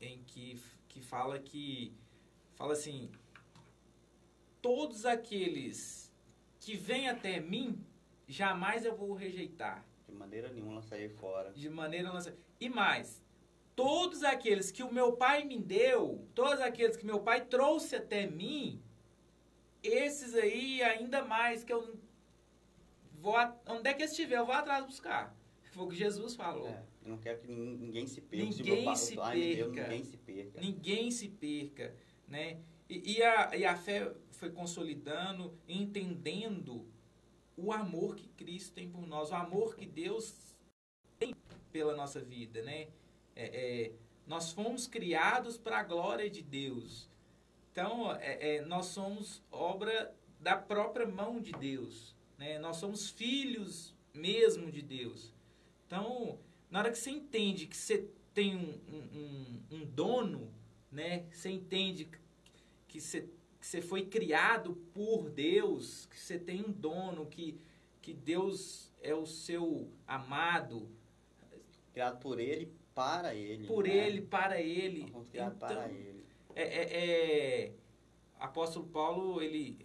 em 0.00 0.22
que 0.24 0.60
que 0.88 1.00
fala 1.00 1.38
que 1.38 1.96
fala 2.54 2.72
assim: 2.72 3.10
todos 4.62 5.04
aqueles 5.04 6.14
que 6.60 6.76
vêm 6.76 7.08
até 7.08 7.40
mim, 7.40 7.84
jamais 8.28 8.84
eu 8.84 8.96
vou 8.96 9.14
rejeitar. 9.14 9.84
De 10.14 10.20
maneira 10.20 10.48
nenhuma 10.52 10.80
sair 10.80 11.08
fora. 11.08 11.52
De 11.52 11.68
maneira 11.68 12.08
nenhuma. 12.08 12.36
E 12.60 12.68
mais, 12.68 13.20
todos 13.74 14.22
aqueles 14.22 14.70
que 14.70 14.82
o 14.82 14.92
meu 14.92 15.14
pai 15.14 15.42
me 15.44 15.58
deu, 15.58 16.24
todos 16.34 16.60
aqueles 16.60 16.96
que 16.96 17.04
meu 17.04 17.20
pai 17.20 17.44
trouxe 17.44 17.96
até 17.96 18.24
mim, 18.26 18.80
esses 19.82 20.34
aí 20.36 20.82
ainda 20.82 21.24
mais 21.24 21.64
que 21.64 21.72
eu 21.72 21.98
vou 23.14 23.34
onde 23.66 23.90
é 23.90 23.94
que 23.94 24.04
estiver, 24.04 24.38
eu 24.38 24.46
vou 24.46 24.54
atrás 24.54 24.86
buscar. 24.86 25.36
Foi 25.72 25.84
o 25.84 25.88
que 25.88 25.96
Jesus 25.96 26.36
falou. 26.36 26.68
É. 26.68 26.84
Eu 27.04 27.10
não 27.10 27.18
quero 27.18 27.40
que 27.40 27.48
ninguém 27.48 28.06
se 28.06 28.20
perca. 28.20 28.46
Ninguém 28.46 28.94
se 28.94 29.16
perca. 29.16 29.34
Deus, 29.34 29.72
ninguém 29.72 30.04
se 30.04 30.16
perca. 30.16 30.60
Ninguém 30.60 31.10
se 31.10 31.28
perca, 31.28 31.96
né? 32.28 32.60
E, 32.88 33.16
e, 33.16 33.22
a, 33.22 33.56
e 33.56 33.64
a 33.64 33.76
fé 33.76 34.14
foi 34.30 34.50
consolidando, 34.50 35.58
entendendo 35.68 36.86
o 37.56 37.72
amor 37.72 38.16
que 38.16 38.28
Cristo 38.28 38.72
tem 38.72 38.88
por 38.88 39.06
nós, 39.06 39.30
o 39.30 39.34
amor 39.34 39.76
que 39.76 39.86
Deus 39.86 40.34
tem 41.18 41.34
pela 41.72 41.94
nossa 41.94 42.20
vida, 42.20 42.62
né? 42.62 42.88
É, 43.36 43.44
é, 43.86 43.92
nós 44.26 44.52
fomos 44.52 44.86
criados 44.86 45.58
para 45.58 45.80
a 45.80 45.82
glória 45.82 46.30
de 46.30 46.42
Deus. 46.42 47.08
Então, 47.72 48.14
é, 48.16 48.56
é, 48.56 48.62
nós 48.62 48.86
somos 48.86 49.42
obra 49.50 50.14
da 50.40 50.56
própria 50.56 51.06
mão 51.06 51.40
de 51.40 51.52
Deus. 51.52 52.14
Né? 52.38 52.58
Nós 52.58 52.76
somos 52.76 53.10
filhos 53.10 53.94
mesmo 54.12 54.70
de 54.70 54.82
Deus. 54.82 55.32
Então, 55.86 56.38
na 56.70 56.80
hora 56.80 56.90
que 56.90 56.98
você 56.98 57.10
entende 57.10 57.66
que 57.66 57.76
você 57.76 58.08
tem 58.32 58.56
um, 58.56 58.80
um, 58.92 59.62
um 59.70 59.84
dono, 59.84 60.52
né? 60.90 61.26
você 61.30 61.50
entende 61.50 62.08
que 62.88 63.00
você, 63.00 63.28
que 63.64 63.68
você 63.70 63.80
foi 63.80 64.04
criado 64.04 64.74
por 64.92 65.30
Deus, 65.30 66.04
que 66.04 66.20
você 66.20 66.38
tem 66.38 66.62
um 66.62 66.70
dono, 66.70 67.24
que, 67.24 67.58
que 68.02 68.12
Deus 68.12 68.92
é 69.00 69.14
o 69.14 69.24
seu 69.24 69.90
amado. 70.06 70.86
Criado 71.94 72.20
por 72.20 72.38
Ele, 72.38 72.70
para 72.94 73.34
Ele. 73.34 73.66
Por 73.66 73.84
né? 73.84 73.96
Ele, 73.96 74.20
para 74.20 74.60
Ele. 74.60 75.10
criado 75.30 75.54
então, 75.56 75.56
para 75.56 75.88
Ele 75.88 76.26
é, 76.54 76.62
é, 76.62 77.64
é, 77.64 77.72
apóstolo 78.38 78.86
Paulo, 78.86 79.40
ele, 79.40 79.78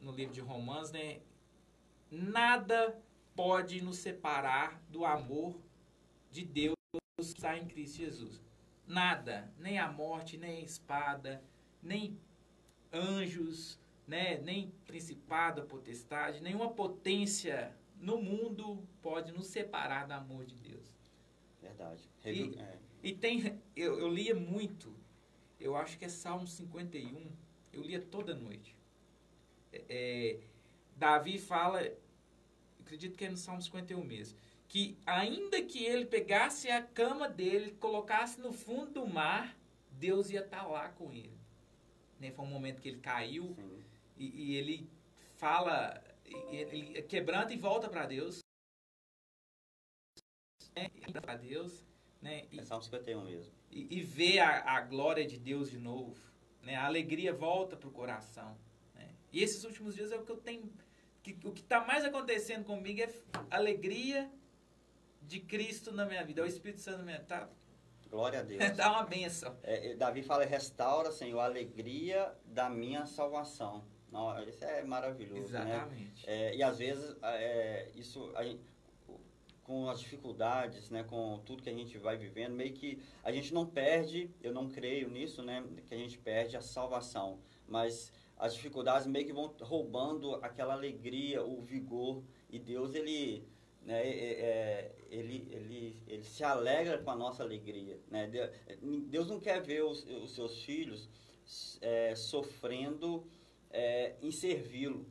no 0.00 0.10
livro 0.10 0.34
de 0.34 0.40
Romanos, 0.40 0.90
né? 0.90 1.20
Nada 2.10 3.00
pode 3.36 3.80
nos 3.80 3.98
separar 3.98 4.82
do 4.88 5.04
amor 5.04 5.60
de 6.28 6.44
Deus 6.44 6.74
que 7.16 7.22
está 7.22 7.56
em 7.56 7.68
Cristo 7.68 7.98
Jesus. 7.98 8.42
Nada, 8.84 9.54
nem 9.56 9.78
a 9.78 9.92
morte, 9.92 10.36
nem 10.36 10.56
a 10.56 10.64
espada, 10.64 11.40
nem 11.80 12.18
anjos, 12.92 13.78
né, 14.06 14.38
nem 14.38 14.72
principado, 14.86 15.62
potestade, 15.62 16.40
nenhuma 16.40 16.70
potência 16.70 17.74
no 17.96 18.20
mundo 18.20 18.82
pode 19.02 19.32
nos 19.32 19.46
separar 19.46 20.06
do 20.06 20.12
amor 20.12 20.44
de 20.44 20.56
Deus. 20.56 20.90
Verdade. 21.60 22.08
E, 22.24 22.58
é. 22.58 22.78
e 23.02 23.14
tem, 23.14 23.60
eu, 23.76 23.98
eu 23.98 24.08
lia 24.08 24.34
muito 24.34 25.00
eu 25.60 25.76
acho 25.76 25.98
que 25.98 26.06
é 26.06 26.08
Salmo 26.08 26.46
51, 26.46 27.30
eu 27.72 27.82
lia 27.82 28.00
toda 28.00 28.34
noite. 28.34 28.74
É, 29.70 29.84
é, 29.88 30.40
Davi 30.96 31.38
fala, 31.38 31.86
acredito 32.80 33.16
que 33.16 33.26
é 33.26 33.30
no 33.30 33.36
Salmo 33.36 33.60
51 33.60 34.02
mesmo, 34.02 34.38
que 34.66 34.96
ainda 35.04 35.62
que 35.62 35.84
ele 35.84 36.06
pegasse 36.06 36.70
a 36.70 36.82
cama 36.82 37.28
dele, 37.28 37.72
colocasse 37.72 38.40
no 38.40 38.52
fundo 38.52 38.92
do 38.92 39.06
mar, 39.06 39.56
Deus 39.92 40.30
ia 40.30 40.40
estar 40.40 40.62
tá 40.62 40.66
lá 40.66 40.88
com 40.88 41.12
ele. 41.12 41.38
Né? 42.20 42.30
Foi 42.30 42.44
um 42.44 42.48
momento 42.48 42.80
que 42.80 42.88
ele 42.88 43.00
caiu 43.00 43.56
e, 44.16 44.52
e, 44.52 44.56
ele 44.56 44.88
fala, 45.36 46.00
ele 46.52 47.02
quebranta 47.02 47.52
e 47.52 47.56
volta 47.56 47.88
para 47.88 48.06
Deus. 48.06 48.38
Né? 50.76 50.88
Para 51.20 51.34
Deus. 51.36 51.84
Né? 52.22 52.46
E, 52.52 52.60
é 52.60 52.62
Salmo 52.62 52.84
51 52.84 53.24
mesmo 53.24 53.60
e, 53.70 53.98
e 53.98 54.02
ver 54.02 54.40
a, 54.40 54.76
a, 54.76 54.80
glória 54.80 55.26
de 55.26 55.38
Deus 55.38 55.70
de 55.70 55.78
novo. 55.78 56.18
Né? 56.62 56.74
A 56.74 56.86
alegria 56.86 57.32
volta 57.32 57.76
para 57.76 57.88
o 57.88 57.92
coração. 57.92 58.58
Né? 58.94 59.08
E 59.32 59.42
esses 59.42 59.64
últimos 59.64 59.94
dias 59.94 60.10
é 60.10 60.16
o 60.16 60.24
que 60.24 60.32
eu 60.32 60.36
tenho. 60.36 60.70
Que, 61.22 61.38
o 61.44 61.52
que 61.52 61.60
está 61.60 61.84
mais 61.84 62.04
acontecendo 62.04 62.64
comigo 62.64 63.00
é 63.00 63.12
alegria 63.50 64.30
de 65.22 65.38
Cristo 65.40 65.92
na 65.92 66.04
minha 66.04 66.24
vida. 66.24 66.40
É 66.40 66.44
o 66.44 66.48
Espírito 66.48 66.80
Santo 66.80 66.98
na 66.98 67.04
minha 67.04 67.18
vida. 67.18 67.28
Tá? 67.28 67.50
Glória 68.10 68.40
a 68.40 68.42
Deus. 68.42 68.70
Dá 68.76 68.90
uma 68.90 69.04
benção. 69.04 69.56
É, 69.62 69.94
Davi 69.94 70.22
fala: 70.22 70.44
restaura, 70.44 71.12
Senhor, 71.12 71.38
a 71.38 71.44
alegria 71.44 72.34
da 72.44 72.68
minha 72.68 73.06
salvação. 73.06 73.84
Não, 74.10 74.42
isso 74.42 74.64
é 74.64 74.82
maravilhoso. 74.82 75.52
Né? 75.52 75.60
Exatamente. 75.60 76.26
Né? 76.26 76.32
É, 76.48 76.56
e 76.56 76.62
às 76.62 76.78
vezes 76.78 77.16
é, 77.22 77.88
isso 77.94 78.32
gente, 78.42 78.60
com 79.70 79.88
as 79.88 80.00
dificuldades, 80.00 80.90
né, 80.90 81.04
com 81.04 81.40
tudo 81.44 81.62
que 81.62 81.70
a 81.70 81.72
gente 81.72 81.96
vai 81.96 82.16
vivendo, 82.16 82.54
meio 82.54 82.72
que 82.72 83.00
a 83.22 83.30
gente 83.30 83.54
não 83.54 83.64
perde, 83.64 84.28
eu 84.42 84.52
não 84.52 84.68
creio 84.68 85.08
nisso, 85.08 85.44
né, 85.44 85.64
que 85.86 85.94
a 85.94 85.96
gente 85.96 86.18
perde 86.18 86.56
a 86.56 86.60
salvação, 86.60 87.38
mas 87.68 88.12
as 88.36 88.52
dificuldades 88.52 89.06
meio 89.06 89.26
que 89.26 89.32
vão 89.32 89.54
roubando 89.60 90.34
aquela 90.42 90.74
alegria, 90.74 91.44
o 91.44 91.60
vigor, 91.60 92.20
e 92.48 92.58
Deus, 92.58 92.96
ele, 92.96 93.46
né, 93.82 94.06
é, 94.06 94.32
é, 94.32 94.92
ele, 95.10 95.48
ele, 95.50 95.96
ele 96.06 96.24
se 96.24 96.44
alegra 96.44 96.98
com 96.98 97.10
a 97.10 97.16
nossa 97.16 97.42
alegria, 97.42 97.98
né, 98.10 98.30
Deus 99.08 99.28
não 99.28 99.40
quer 99.40 99.60
ver 99.60 99.82
os, 99.82 100.04
os 100.04 100.34
seus 100.34 100.62
filhos 100.62 101.08
é, 101.80 102.14
sofrendo 102.14 103.26
é, 103.70 104.14
em 104.22 104.30
servi-lo, 104.30 105.06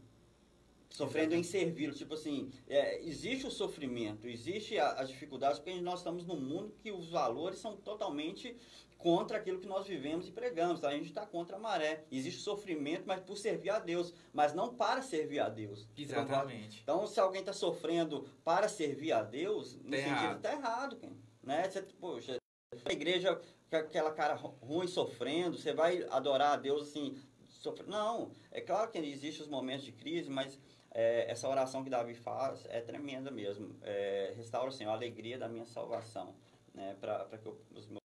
sofrendo 0.90 1.36
em 1.36 1.44
servi-lo. 1.44 1.94
Tipo 1.94 2.14
assim, 2.14 2.52
é, 2.68 3.02
existe 3.04 3.46
o 3.46 3.52
sofrimento, 3.52 4.28
existe 4.28 4.78
a, 4.78 4.92
as 4.94 5.10
dificuldades, 5.10 5.60
porque 5.60 5.80
nós 5.82 6.00
estamos 6.00 6.26
num 6.26 6.40
mundo 6.40 6.74
que 6.82 6.92
os 6.92 7.10
valores 7.10 7.60
são 7.60 7.76
totalmente 7.76 8.56
contra 9.00 9.38
aquilo 9.38 9.60
que 9.60 9.68
nós 9.68 9.88
vivemos 9.88 10.28
e 10.28 10.32
pregamos. 10.32 10.80
Tá? 10.80 10.90
A 10.90 10.94
gente 10.94 11.08
está 11.08 11.26
contra 11.26 11.56
a 11.56 11.60
maré. 11.60 12.04
Existe 12.12 12.42
sofrimento, 12.42 13.06
mas 13.08 13.22
por 13.22 13.38
servir 13.38 13.72
a 13.72 13.80
Deus, 13.80 14.14
mas 14.32 14.54
não 14.54 14.76
para 14.76 15.02
servir 15.02 15.40
a 15.40 15.50
Deus. 15.50 15.88
Exatamente. 15.98 16.82
Então, 16.84 17.08
se 17.08 17.20
alguém 17.20 17.40
está 17.40 17.54
sofrendo 17.54 18.28
para 18.44 18.70
servir 18.70 19.12
a 19.12 19.24
Deus, 19.24 19.76
no 19.78 19.90
tá 19.90 19.98
sentido 19.98 20.36
está 20.36 20.52
errado, 20.52 21.00
né? 21.42 21.68
Você, 21.68 21.82
poxa, 21.82 22.38
a 22.86 22.94
igreja 22.94 23.42
aquela 23.72 24.12
cara 24.12 24.34
ruim 24.36 24.88
sofrendo, 24.88 25.58
você 25.58 25.74
vai 25.74 26.04
adorar 26.10 26.54
a 26.54 26.58
Deus 26.58 26.90
assim, 26.90 27.18
sofrendo. 27.48 27.92
Não, 27.92 28.32
é 28.52 28.62
claro 28.62 28.92
que 28.92 28.98
existem 28.98 29.44
os 29.44 29.48
momentos 29.48 29.86
de 29.86 29.92
crise, 29.92 30.30
mas 30.30 30.60
é, 30.92 31.30
essa 31.32 31.48
oração 31.48 31.84
que 31.84 31.90
Davi 31.90 32.16
faz 32.16 32.66
é 32.70 32.82
tremenda 32.82 33.32
mesmo. 33.32 33.76
É, 33.82 34.34
restaura, 34.36 34.72
Senhor, 34.72 34.92
a 34.92 34.94
alegria 34.94 35.38
da 35.38 35.48
minha 35.48 35.66
salvação, 35.66 36.36
né? 36.74 36.98
Para 37.00 37.38
que 37.38 37.46
eu, 37.46 37.62
os 37.76 37.88
meus 37.88 38.00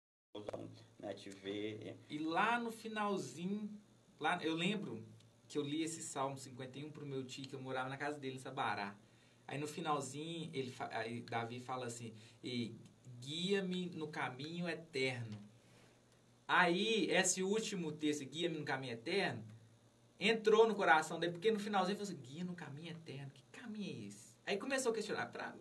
né, 1.04 1.14
te 1.14 1.30
ver. 1.30 1.96
E 2.08 2.18
lá 2.18 2.58
no 2.58 2.70
finalzinho, 2.70 3.70
lá, 4.18 4.42
eu 4.42 4.54
lembro 4.54 5.04
que 5.46 5.58
eu 5.58 5.62
li 5.62 5.82
esse 5.82 6.02
Salmo 6.02 6.38
51 6.38 6.90
para 6.90 7.04
o 7.04 7.06
meu 7.06 7.24
tio, 7.24 7.46
que 7.46 7.54
eu 7.54 7.60
morava 7.60 7.88
na 7.88 7.96
casa 7.96 8.18
dele 8.18 8.36
em 8.36 8.38
Sabará. 8.38 8.96
Aí 9.46 9.58
no 9.58 9.66
finalzinho, 9.66 10.50
ele, 10.52 10.74
aí 10.90 11.20
Davi 11.20 11.60
fala 11.60 11.86
assim, 11.86 12.14
guia-me 13.20 13.90
no 13.90 14.08
caminho 14.08 14.68
eterno. 14.68 15.38
Aí, 16.48 17.10
esse 17.10 17.42
último 17.42 17.92
texto, 17.92 18.24
guia-me 18.24 18.58
no 18.58 18.64
caminho 18.64 18.94
eterno, 18.94 19.42
entrou 20.18 20.66
no 20.66 20.74
coração 20.74 21.18
dele, 21.18 21.32
porque 21.32 21.50
no 21.50 21.58
finalzinho 21.58 21.96
ele 21.96 22.04
falou 22.04 22.12
assim, 22.12 22.34
guia 22.34 22.44
no 22.44 22.54
caminho 22.54 22.90
eterno, 22.90 23.30
que 23.30 23.42
caminho 23.52 24.04
é 24.04 24.06
esse? 24.08 24.34
Aí 24.46 24.56
começou 24.58 24.92
a 24.92 24.94
questionar, 24.94 25.26
pra... 25.26 25.54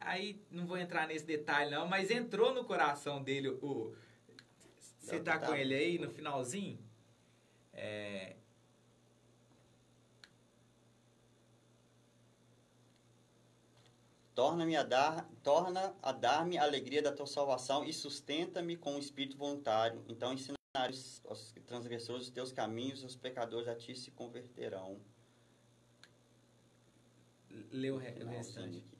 aí 0.00 0.40
não 0.50 0.66
vou 0.66 0.76
entrar 0.76 1.06
nesse 1.06 1.24
detalhe 1.24 1.70
não, 1.70 1.86
mas 1.86 2.10
entrou 2.10 2.54
no 2.54 2.64
coração 2.64 3.22
dele 3.22 3.48
o... 3.48 3.94
Você 4.98 5.20
tá 5.20 5.38
com 5.38 5.54
ele 5.54 5.74
aí 5.74 5.98
no 5.98 6.10
finalzinho? 6.10 6.78
É... 7.72 8.36
Torna-me 14.34 14.76
a 14.76 14.82
dar, 14.82 15.30
torna 15.42 15.96
a 16.02 16.12
dar-me 16.12 16.58
a 16.58 16.62
alegria 16.62 17.00
da 17.00 17.10
tua 17.10 17.26
salvação 17.26 17.84
e 17.84 17.92
sustenta-me 17.92 18.76
com 18.76 18.96
o 18.96 18.98
espírito 18.98 19.36
voluntário. 19.36 20.04
Então 20.08 20.32
ensina 20.32 20.56
os 21.24 21.54
transgressores 21.66 22.24
dos 22.24 22.30
teus 22.30 22.52
caminhos, 22.52 23.02
os 23.02 23.16
pecadores 23.16 23.66
a 23.66 23.74
ti 23.74 23.96
se 23.96 24.10
converterão. 24.10 25.00
O, 27.50 28.24
o 28.24 28.28
restante. 28.28 28.78
Aqui. 28.78 28.96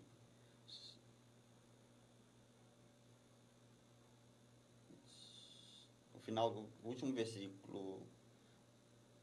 O 6.14 6.15
final 6.26 6.50
do 6.50 6.68
último 6.82 7.12
versículo. 7.12 8.02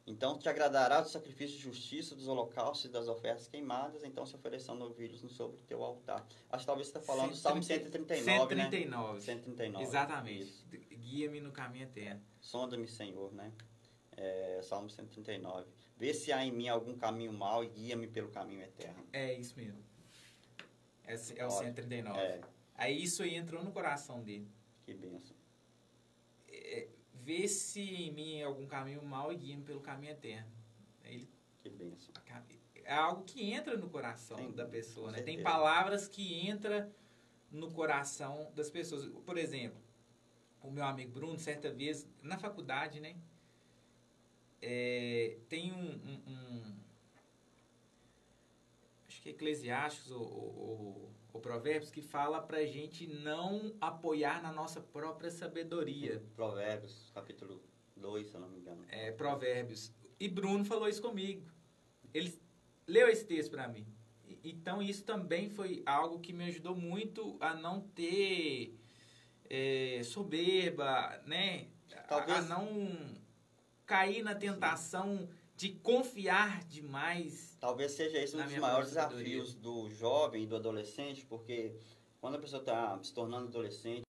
Então 0.07 0.37
te 0.37 0.49
agradará 0.49 1.01
do 1.01 1.09
sacrifício 1.09 1.57
de 1.57 1.63
justiça, 1.63 2.15
dos 2.15 2.27
holocaustos 2.27 2.85
e 2.85 2.89
das 2.89 3.07
ofertas 3.07 3.47
queimadas, 3.47 4.03
então 4.03 4.25
se 4.25 4.35
ofereçam 4.35 4.75
novilhos 4.75 5.19
sobre 5.31 5.61
o 5.61 5.63
teu 5.63 5.83
altar. 5.83 6.25
Acho 6.49 6.63
que 6.63 6.65
talvez 6.65 6.87
você 6.87 6.97
está 6.97 7.01
falando 7.01 7.31
do 7.31 7.37
Salmo 7.37 7.63
139, 7.63 8.25
139. 8.25 9.13
né? 9.13 9.19
139. 9.19 9.83
Exatamente. 9.85 10.65
Guia-me 10.91 11.39
no 11.39 11.51
caminho 11.51 11.83
eterno. 11.83 12.21
Sonda-me, 12.41 12.87
Senhor, 12.87 13.31
né? 13.33 13.53
É, 14.15 14.59
Salmo 14.63 14.89
139. 14.89 15.69
Vê 15.97 16.13
se 16.13 16.33
há 16.33 16.43
em 16.43 16.51
mim 16.51 16.67
algum 16.67 16.97
caminho 16.97 17.31
mau 17.31 17.63
e 17.63 17.69
guia-me 17.69 18.07
pelo 18.07 18.29
caminho 18.29 18.61
eterno. 18.61 19.05
É 19.13 19.33
isso 19.33 19.55
mesmo. 19.55 19.81
É, 21.05 21.13
é 21.13 21.45
o 21.45 21.49
139. 21.49 22.19
É. 22.19 22.41
Aí 22.75 23.01
isso 23.01 23.23
aí 23.23 23.35
entrou 23.35 23.63
no 23.63 23.71
coração 23.71 24.21
dele. 24.21 24.49
Que 24.83 24.93
benção. 24.93 25.42
É, 27.23 27.25
vê 27.25 27.47
se 27.47 27.81
em 27.81 28.11
mim 28.11 28.41
algum 28.41 28.67
caminho 28.67 29.03
mau 29.03 29.31
e 29.31 29.35
guia-me 29.35 29.63
pelo 29.63 29.79
caminho 29.79 30.11
eterno. 30.11 30.51
Ele, 31.03 31.29
que 31.61 31.69
benção. 31.69 32.13
É 32.85 32.93
algo 32.93 33.23
que 33.23 33.51
entra 33.51 33.77
no 33.77 33.89
coração 33.89 34.35
Tem, 34.35 34.51
da 34.51 34.65
pessoa, 34.65 35.11
né? 35.11 35.21
Tem 35.21 35.41
palavras 35.41 36.07
que 36.07 36.47
entram 36.47 36.91
no 37.49 37.71
coração 37.71 38.51
das 38.53 38.69
pessoas. 38.69 39.05
Por 39.25 39.37
exemplo, 39.37 39.81
o 40.61 40.69
meu 40.69 40.83
amigo 40.83 41.11
Bruno, 41.11 41.39
certa 41.39 41.71
vez, 41.71 42.05
na 42.21 42.37
faculdade, 42.37 42.99
né? 42.99 43.15
É, 44.61 45.37
tem 45.47 45.71
um, 45.71 45.77
um, 45.77 46.21
um, 46.27 46.82
que 49.23 49.29
é 49.29 49.31
Eclesiásticos 49.31 50.11
ou, 50.11 50.21
ou, 50.21 51.13
o 51.31 51.39
Provérbios 51.39 51.89
que 51.89 52.01
fala 52.01 52.41
pra 52.41 52.65
gente 52.65 53.07
não 53.07 53.73
apoiar 53.79 54.43
na 54.43 54.51
nossa 54.51 54.81
própria 54.81 55.31
sabedoria. 55.31 56.21
Provérbios, 56.35 57.09
capítulo 57.13 57.63
2, 57.95 58.27
se 58.27 58.35
eu 58.35 58.41
não 58.41 58.49
me 58.49 58.59
engano. 58.59 58.83
É, 58.89 59.11
Provérbios. 59.13 59.93
E 60.19 60.27
Bruno 60.27 60.65
falou 60.65 60.89
isso 60.89 61.01
comigo. 61.01 61.49
Ele 62.13 62.37
leu 62.85 63.07
esse 63.07 63.25
texto 63.25 63.51
para 63.51 63.67
mim. 63.67 63.87
Então 64.43 64.81
isso 64.81 65.05
também 65.05 65.49
foi 65.49 65.81
algo 65.85 66.19
que 66.19 66.33
me 66.33 66.43
ajudou 66.43 66.75
muito 66.75 67.37
a 67.39 67.55
não 67.55 67.79
ter 67.79 68.77
é, 69.49 70.01
soberba, 70.03 71.23
né? 71.25 71.69
Talvez... 72.09 72.39
A, 72.39 72.41
não 72.41 73.15
cair 73.85 74.21
na 74.21 74.35
tentação 74.35 75.29
de 75.63 75.69
confiar 75.75 76.61
demais. 76.65 77.55
Talvez 77.57 77.93
seja 77.93 78.17
esse 78.17 78.35
um 78.35 78.43
dos 78.43 78.57
maiores 78.57 78.89
desafios 78.89 79.53
do 79.53 79.89
jovem 79.89 80.43
e 80.43 80.45
do 80.45 80.57
adolescente, 80.57 81.25
porque 81.25 81.73
quando 82.19 82.35
a 82.35 82.39
pessoa 82.39 82.59
está 82.59 83.01
se 83.01 83.13
tornando 83.13 83.47
adolescente, 83.47 84.03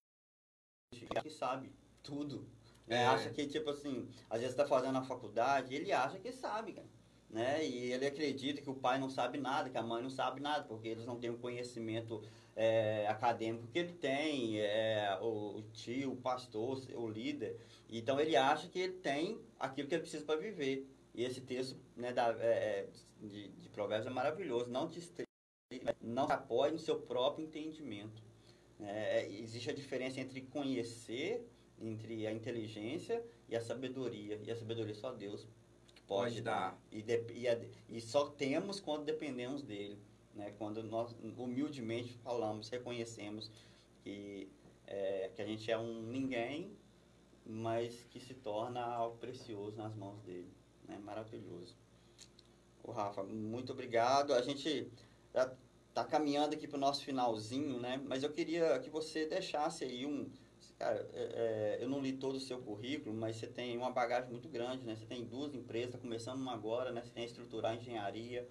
acha 0.93 1.21
que 1.23 1.29
sabe 1.29 1.71
tudo. 2.03 2.45
Né? 2.85 3.03
É. 3.03 3.05
Acha 3.05 3.29
que, 3.29 3.47
tipo 3.47 3.69
assim, 3.69 4.05
às 4.29 4.41
vezes 4.41 4.53
está 4.53 4.67
fazendo 4.67 4.97
a 4.97 5.03
faculdade, 5.03 5.73
ele 5.73 5.93
acha 5.93 6.19
que 6.19 6.29
sabe, 6.33 6.73
cara 6.73 6.89
né? 7.35 7.65
E 7.65 7.91
ele 7.91 8.05
acredita 8.05 8.61
que 8.61 8.69
o 8.69 8.75
pai 8.75 8.97
não 8.97 9.09
sabe 9.09 9.37
nada, 9.37 9.69
que 9.69 9.77
a 9.77 9.83
mãe 9.83 10.01
não 10.01 10.09
sabe 10.09 10.39
nada, 10.39 10.63
porque 10.63 10.87
eles 10.87 11.05
não 11.05 11.19
têm 11.19 11.29
o 11.29 11.37
conhecimento 11.37 12.23
é, 12.55 13.05
acadêmico 13.09 13.67
que 13.67 13.77
ele 13.77 13.91
tem, 13.91 14.59
é, 14.61 15.19
o, 15.21 15.57
o, 15.57 15.61
tio, 15.73 16.13
o 16.13 16.15
pastor, 16.15 16.81
o 16.93 17.09
líder. 17.09 17.59
Então 17.89 18.19
ele 18.21 18.37
acha 18.37 18.69
que 18.69 18.79
ele 18.79 18.93
tem 18.93 19.37
aquilo 19.59 19.87
que 19.87 19.95
ele 19.95 20.03
precisa 20.03 20.23
para 20.23 20.39
viver. 20.39 20.87
E 21.15 21.23
esse 21.23 21.41
texto 21.41 21.77
né, 21.95 22.11
da, 22.11 22.31
é, 22.39 22.45
é 22.45 22.89
de, 23.21 23.47
de 23.47 23.69
Provérbios 23.69 24.05
é 24.05 24.13
maravilhoso. 24.13 24.69
Não 24.69 24.87
te 24.87 25.01
não 26.01 26.25
apoie 26.25 26.71
no 26.71 26.77
seu 26.77 26.99
próprio 26.99 27.45
entendimento. 27.45 28.21
É, 28.79 29.21
é, 29.21 29.31
existe 29.31 29.69
a 29.69 29.73
diferença 29.73 30.19
entre 30.19 30.41
conhecer, 30.41 31.47
entre 31.79 32.27
a 32.27 32.31
inteligência 32.31 33.23
e 33.49 33.55
a 33.55 33.61
sabedoria. 33.61 34.39
E 34.43 34.51
a 34.51 34.55
sabedoria 34.55 34.93
só 34.93 35.11
Deus 35.11 35.47
pode, 36.05 36.41
dar. 36.41 36.77
E, 36.91 37.01
de, 37.01 37.23
e, 37.31 37.47
e, 37.89 38.01
só 38.01 38.27
temos 38.27 38.79
quando 38.79 39.05
dependemos 39.05 39.63
dele. 39.63 39.97
Né? 40.33 40.53
Quando 40.57 40.83
nós 40.83 41.15
humildemente 41.37 42.13
falamos, 42.17 42.69
reconhecemos 42.69 43.49
que, 44.03 44.49
é, 44.85 45.31
que 45.33 45.41
a 45.41 45.45
gente 45.45 45.71
é 45.71 45.77
um 45.77 46.01
ninguém, 46.01 46.75
mas 47.45 48.05
que 48.09 48.19
se 48.19 48.33
torna 48.33 48.81
algo 48.83 49.17
precioso 49.17 49.77
nas 49.77 49.95
mãos 49.95 50.19
dele. 50.21 50.51
Né? 50.87 50.97
Maravilhoso. 51.03 51.75
O 52.83 52.91
Rafa, 52.91 53.23
muito 53.23 53.71
obrigado. 53.71 54.33
A 54.33 54.41
gente 54.41 54.91
está 55.33 56.03
caminhando 56.03 56.53
aqui 56.53 56.67
para 56.67 56.77
o 56.77 56.79
nosso 56.79 57.03
finalzinho, 57.03 57.79
né? 57.79 58.01
mas 58.05 58.23
eu 58.23 58.31
queria 58.31 58.79
que 58.79 58.89
você 58.89 59.25
deixasse 59.25 59.83
aí 59.83 60.05
um 60.05 60.29
Cara, 60.77 61.07
é, 61.13 61.77
é, 61.79 61.83
eu 61.83 61.87
não 61.87 62.01
li 62.01 62.13
todo 62.13 62.35
o 62.35 62.39
seu 62.39 62.59
currículo, 62.61 63.15
mas 63.15 63.37
você 63.37 63.47
tem 63.47 63.77
uma 63.77 63.91
bagagem 63.91 64.29
muito 64.29 64.49
grande, 64.49 64.83
né? 64.83 64.95
Você 64.95 65.05
tem 65.05 65.23
duas 65.23 65.53
empresas, 65.55 65.93
tá 65.93 65.97
começando 65.97 66.39
uma 66.39 66.53
agora, 66.53 66.91
né? 66.91 67.01
Você 67.01 67.11
tem 67.11 67.23
a 67.23 67.27
Estruturar 67.27 67.75
Engenharia, 67.75 68.45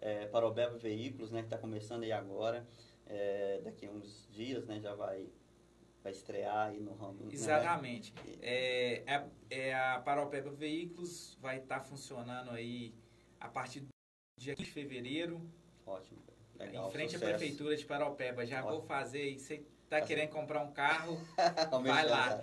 é, 0.00 0.26
Bebo 0.26 0.76
Veículos, 0.76 1.30
né? 1.30 1.40
Que 1.40 1.46
está 1.46 1.58
começando 1.58 2.02
aí 2.02 2.10
agora. 2.10 2.66
É, 3.06 3.60
daqui 3.64 3.86
a 3.86 3.90
uns 3.90 4.28
dias, 4.32 4.66
né? 4.66 4.80
Já 4.80 4.94
vai, 4.94 5.28
vai 6.02 6.12
estrear 6.12 6.68
aí 6.68 6.80
no 6.80 6.94
ramo. 6.94 7.24
Né? 7.24 7.30
Exatamente. 7.32 8.14
Né? 8.14 8.34
É, 8.40 9.02
é, 9.06 9.26
é, 9.50 9.74
a 9.74 10.00
Paropeba 10.00 10.50
Veículos 10.50 11.36
vai 11.40 11.58
estar 11.58 11.80
tá 11.80 11.84
funcionando 11.84 12.50
aí 12.50 12.94
a 13.40 13.48
partir 13.48 13.80
do 13.80 13.88
dia 14.38 14.54
15 14.54 14.66
de 14.66 14.72
fevereiro. 14.72 15.40
Ótimo. 15.86 16.18
Legal, 16.58 16.88
em 16.88 16.92
frente 16.92 17.12
sucesso. 17.12 17.24
à 17.24 17.36
Prefeitura 17.36 17.76
de 17.76 17.86
Paropeba. 17.86 18.44
Já 18.44 18.58
Ótimo. 18.58 18.78
vou 18.78 18.82
fazer 18.82 19.22
isso 19.22 19.54
tá 19.88 20.00
querendo 20.02 20.30
comprar 20.30 20.62
um 20.62 20.70
carro, 20.70 21.18
vai 21.82 22.06
lá. 22.06 22.40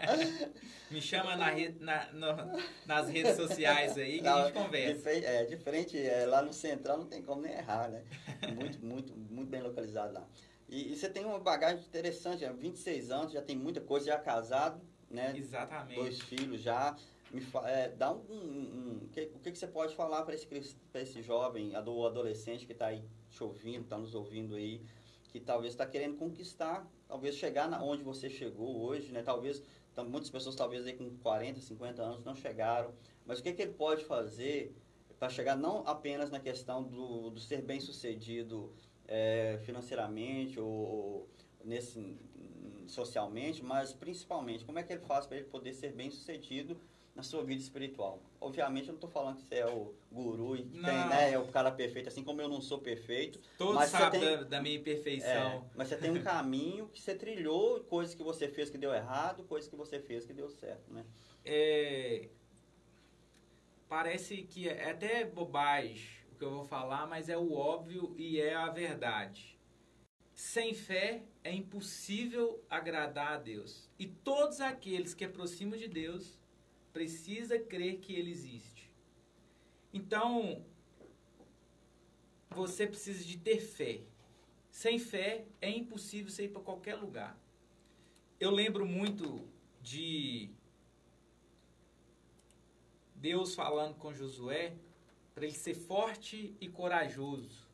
Me 0.90 1.00
chama 1.00 1.36
na 1.36 1.50
rede, 1.50 1.82
na, 1.82 2.10
no, 2.12 2.28
nas 2.86 3.08
redes 3.08 3.36
sociais 3.36 3.98
aí 3.98 4.18
que 4.18 4.24
não, 4.24 4.36
a 4.36 4.44
gente 4.44 4.54
conversa. 4.54 4.94
Diferente, 4.94 5.26
é, 5.26 5.44
diferente 5.44 5.98
é, 5.98 6.26
lá 6.26 6.42
no 6.42 6.52
Central 6.52 6.98
não 6.98 7.06
tem 7.06 7.22
como 7.22 7.42
nem 7.42 7.52
errar, 7.52 7.88
né? 7.88 8.02
Muito, 8.54 8.84
muito, 8.84 9.14
muito 9.14 9.50
bem 9.50 9.60
localizado 9.60 10.14
lá. 10.14 10.26
E, 10.68 10.92
e, 10.92 10.96
você 10.96 11.08
tem 11.08 11.24
uma 11.24 11.38
bagagem 11.38 11.84
interessante, 11.84 12.44
26 12.46 13.10
anos, 13.10 13.32
já 13.32 13.42
tem 13.42 13.56
muita 13.56 13.80
coisa, 13.80 14.06
já 14.06 14.18
casado, 14.18 14.80
né? 15.10 15.34
Exatamente. 15.36 15.96
Dois 15.96 16.20
filhos 16.20 16.60
já. 16.60 16.96
Me, 17.30 17.42
é, 17.64 17.88
dá 17.88 18.12
um, 18.12 18.22
um, 18.30 19.00
um 19.02 19.08
que, 19.12 19.22
o 19.34 19.40
que, 19.40 19.50
que 19.50 19.58
você 19.58 19.66
pode 19.66 19.94
falar 19.94 20.22
para 20.22 20.34
esse, 20.34 20.46
esse 20.94 21.22
jovem, 21.22 21.74
adolescente 21.74 22.64
que 22.64 22.72
está 22.72 22.86
aí 22.86 23.04
te 23.28 23.42
ouvindo, 23.42 23.82
está 23.82 23.98
nos 23.98 24.14
ouvindo 24.14 24.54
aí, 24.54 24.80
que 25.30 25.40
talvez 25.40 25.72
está 25.72 25.84
querendo 25.84 26.16
conquistar, 26.16 26.88
talvez 27.08 27.34
chegar 27.34 27.68
na, 27.68 27.82
onde 27.82 28.04
você 28.04 28.30
chegou 28.30 28.82
hoje, 28.82 29.10
né? 29.10 29.22
Talvez 29.22 29.62
muitas 30.02 30.30
pessoas 30.30 30.56
talvez 30.56 30.86
aí 30.86 30.94
com 30.94 31.16
40, 31.18 31.60
50 31.60 32.02
anos 32.02 32.24
não 32.24 32.34
chegaram, 32.34 32.92
mas 33.24 33.38
o 33.38 33.42
que, 33.42 33.52
que 33.52 33.62
ele 33.62 33.74
pode 33.74 34.04
fazer 34.04 34.74
para 35.18 35.28
chegar 35.28 35.56
não 35.56 35.86
apenas 35.86 36.30
na 36.30 36.40
questão 36.40 36.82
do, 36.82 37.30
do 37.30 37.40
ser 37.40 37.62
bem 37.62 37.80
sucedido 37.80 38.72
é, 39.08 39.58
financeiramente 39.64 40.58
ou 40.58 41.28
nesse 41.64 42.16
socialmente, 42.86 43.62
mas 43.62 43.92
principalmente 43.92 44.64
como 44.64 44.78
é 44.78 44.82
que 44.82 44.92
ele 44.92 45.02
faz 45.02 45.26
para 45.26 45.38
ele 45.38 45.46
poder 45.46 45.72
ser 45.72 45.92
bem 45.92 46.10
sucedido 46.10 46.76
na 47.14 47.22
sua 47.22 47.44
vida 47.44 47.62
espiritual. 47.62 48.20
Obviamente, 48.40 48.88
eu 48.88 48.92
não 48.92 48.96
estou 48.96 49.08
falando 49.08 49.36
que 49.36 49.44
você 49.44 49.56
é 49.56 49.66
o 49.66 49.94
guru 50.10 50.56
e 50.56 50.64
tem, 50.64 50.80
né, 50.80 51.32
é 51.32 51.38
o 51.38 51.46
cara 51.46 51.70
perfeito, 51.70 52.08
assim 52.08 52.24
como 52.24 52.42
eu 52.42 52.48
não 52.48 52.60
sou 52.60 52.78
perfeito. 52.78 53.40
Todos 53.56 53.84
sabem 53.86 54.20
da, 54.20 54.42
da, 54.42 54.60
minha 54.60 54.76
imperfeição. 54.76 55.30
É, 55.30 55.62
mas 55.76 55.88
você 55.88 55.96
tem 55.96 56.10
um 56.10 56.22
caminho 56.22 56.88
que 56.88 57.00
você 57.00 57.14
trilhou, 57.14 57.80
coisas 57.84 58.14
que 58.14 58.22
você 58.22 58.48
fez 58.48 58.68
que 58.68 58.76
deu 58.76 58.92
errado, 58.92 59.44
coisas 59.44 59.70
que 59.70 59.76
você 59.76 60.00
fez 60.00 60.26
que 60.26 60.32
deu 60.32 60.50
certo, 60.50 60.92
né? 60.92 61.04
É, 61.44 62.28
parece 63.88 64.42
que 64.42 64.68
é 64.68 64.90
até 64.90 65.24
bobagem 65.24 66.23
que 66.44 66.48
eu 66.48 66.56
vou 66.56 66.64
falar, 66.64 67.06
mas 67.06 67.30
é 67.30 67.38
o 67.38 67.54
óbvio 67.54 68.14
e 68.18 68.38
é 68.38 68.54
a 68.54 68.68
verdade. 68.68 69.58
Sem 70.34 70.74
fé 70.74 71.24
é 71.42 71.50
impossível 71.50 72.62
agradar 72.68 73.32
a 73.32 73.36
Deus. 73.38 73.88
E 73.98 74.06
todos 74.06 74.60
aqueles 74.60 75.14
que 75.14 75.24
aproximam 75.24 75.78
de 75.78 75.88
Deus 75.88 76.38
precisa 76.92 77.58
crer 77.58 77.98
que 78.00 78.12
ele 78.14 78.30
existe. 78.30 78.92
Então, 79.90 80.62
você 82.50 82.86
precisa 82.86 83.24
de 83.24 83.38
ter 83.38 83.60
fé. 83.60 84.02
Sem 84.70 84.98
fé 84.98 85.46
é 85.62 85.70
impossível 85.70 86.30
você 86.30 86.44
ir 86.44 86.50
para 86.50 86.60
qualquer 86.60 86.96
lugar. 86.96 87.38
Eu 88.38 88.50
lembro 88.50 88.84
muito 88.84 89.48
de 89.80 90.50
Deus 93.14 93.54
falando 93.54 93.94
com 93.94 94.12
Josué 94.12 94.76
para 95.34 95.44
ele 95.44 95.54
ser 95.54 95.74
forte 95.74 96.56
e 96.60 96.68
corajoso. 96.68 97.68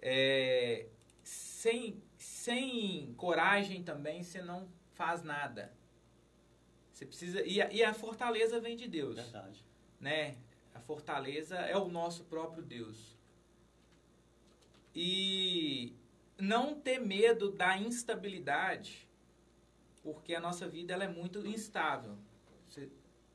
É, 0.00 0.86
sem, 1.22 2.02
sem 2.18 3.14
coragem 3.14 3.82
também 3.82 4.22
você 4.22 4.42
não 4.42 4.68
faz 4.92 5.22
nada. 5.22 5.72
Você 6.92 7.06
precisa. 7.06 7.42
E 7.44 7.60
a, 7.60 7.72
e 7.72 7.82
a 7.82 7.94
fortaleza 7.94 8.60
vem 8.60 8.76
de 8.76 8.86
Deus. 8.86 9.16
Verdade. 9.16 9.64
Né? 9.98 10.36
A 10.74 10.80
fortaleza 10.80 11.56
é 11.56 11.76
o 11.76 11.88
nosso 11.88 12.24
próprio 12.24 12.62
Deus. 12.62 13.16
E 14.94 15.96
não 16.38 16.78
ter 16.78 16.98
medo 16.98 17.50
da 17.50 17.76
instabilidade, 17.78 19.08
porque 20.02 20.34
a 20.34 20.40
nossa 20.40 20.68
vida 20.68 20.92
ela 20.92 21.04
é 21.04 21.08
muito 21.08 21.44
instável. 21.46 22.16
Você, 22.68 22.90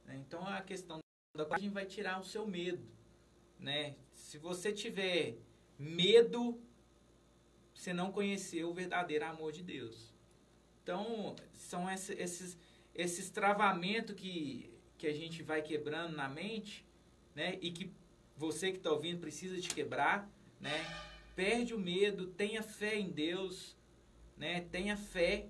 né? 0.05 0.15
Então 0.26 0.45
a 0.47 0.61
questão 0.61 0.99
da 1.40 1.46
coragem 1.46 1.70
vai 1.70 1.86
tirar 1.86 2.20
o 2.20 2.24
seu 2.24 2.46
medo. 2.46 2.86
Né? 3.58 3.96
Se 4.14 4.38
você 4.38 4.72
tiver 4.72 5.38
medo, 5.78 6.62
você 7.74 7.94
não 7.94 8.12
conheceu 8.12 8.70
o 8.70 8.74
verdadeiro 8.74 9.26
amor 9.26 9.52
de 9.52 9.64
Deus. 9.64 10.14
Então, 10.84 11.36
são 11.54 11.90
esses 11.90 12.58
esses 12.94 13.30
travamentos 13.30 14.14
que, 14.14 14.74
que 14.98 15.08
a 15.08 15.14
gente 15.14 15.42
vai 15.42 15.62
quebrando 15.62 16.14
na 16.18 16.28
mente, 16.28 16.86
né? 17.34 17.58
E 17.62 17.72
que 17.72 17.94
você 18.36 18.72
que 18.72 18.78
está 18.78 18.92
ouvindo 18.92 19.22
precisa 19.22 19.62
de 19.62 19.70
quebrar, 19.70 20.30
né? 20.60 20.86
Perde 21.34 21.74
o 21.74 21.80
medo, 21.80 22.28
tenha 22.28 22.62
fé 22.62 23.00
em 23.00 23.10
Deus, 23.10 23.78
né? 24.36 24.62
Tenha 24.62 24.98
fé, 24.98 25.48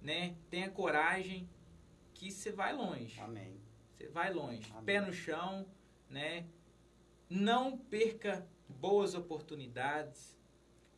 né? 0.00 0.34
Tenha 0.48 0.70
coragem, 0.70 1.46
que 2.14 2.30
você 2.30 2.50
vai 2.50 2.72
longe. 2.72 3.20
Amém. 3.20 3.60
Você 4.02 4.08
vai 4.08 4.32
longe. 4.32 4.68
Amém. 4.72 4.84
Pé 4.84 5.00
no 5.00 5.12
chão, 5.12 5.64
né? 6.08 6.44
Não 7.30 7.78
perca 7.78 8.44
boas 8.68 9.14
oportunidades. 9.14 10.36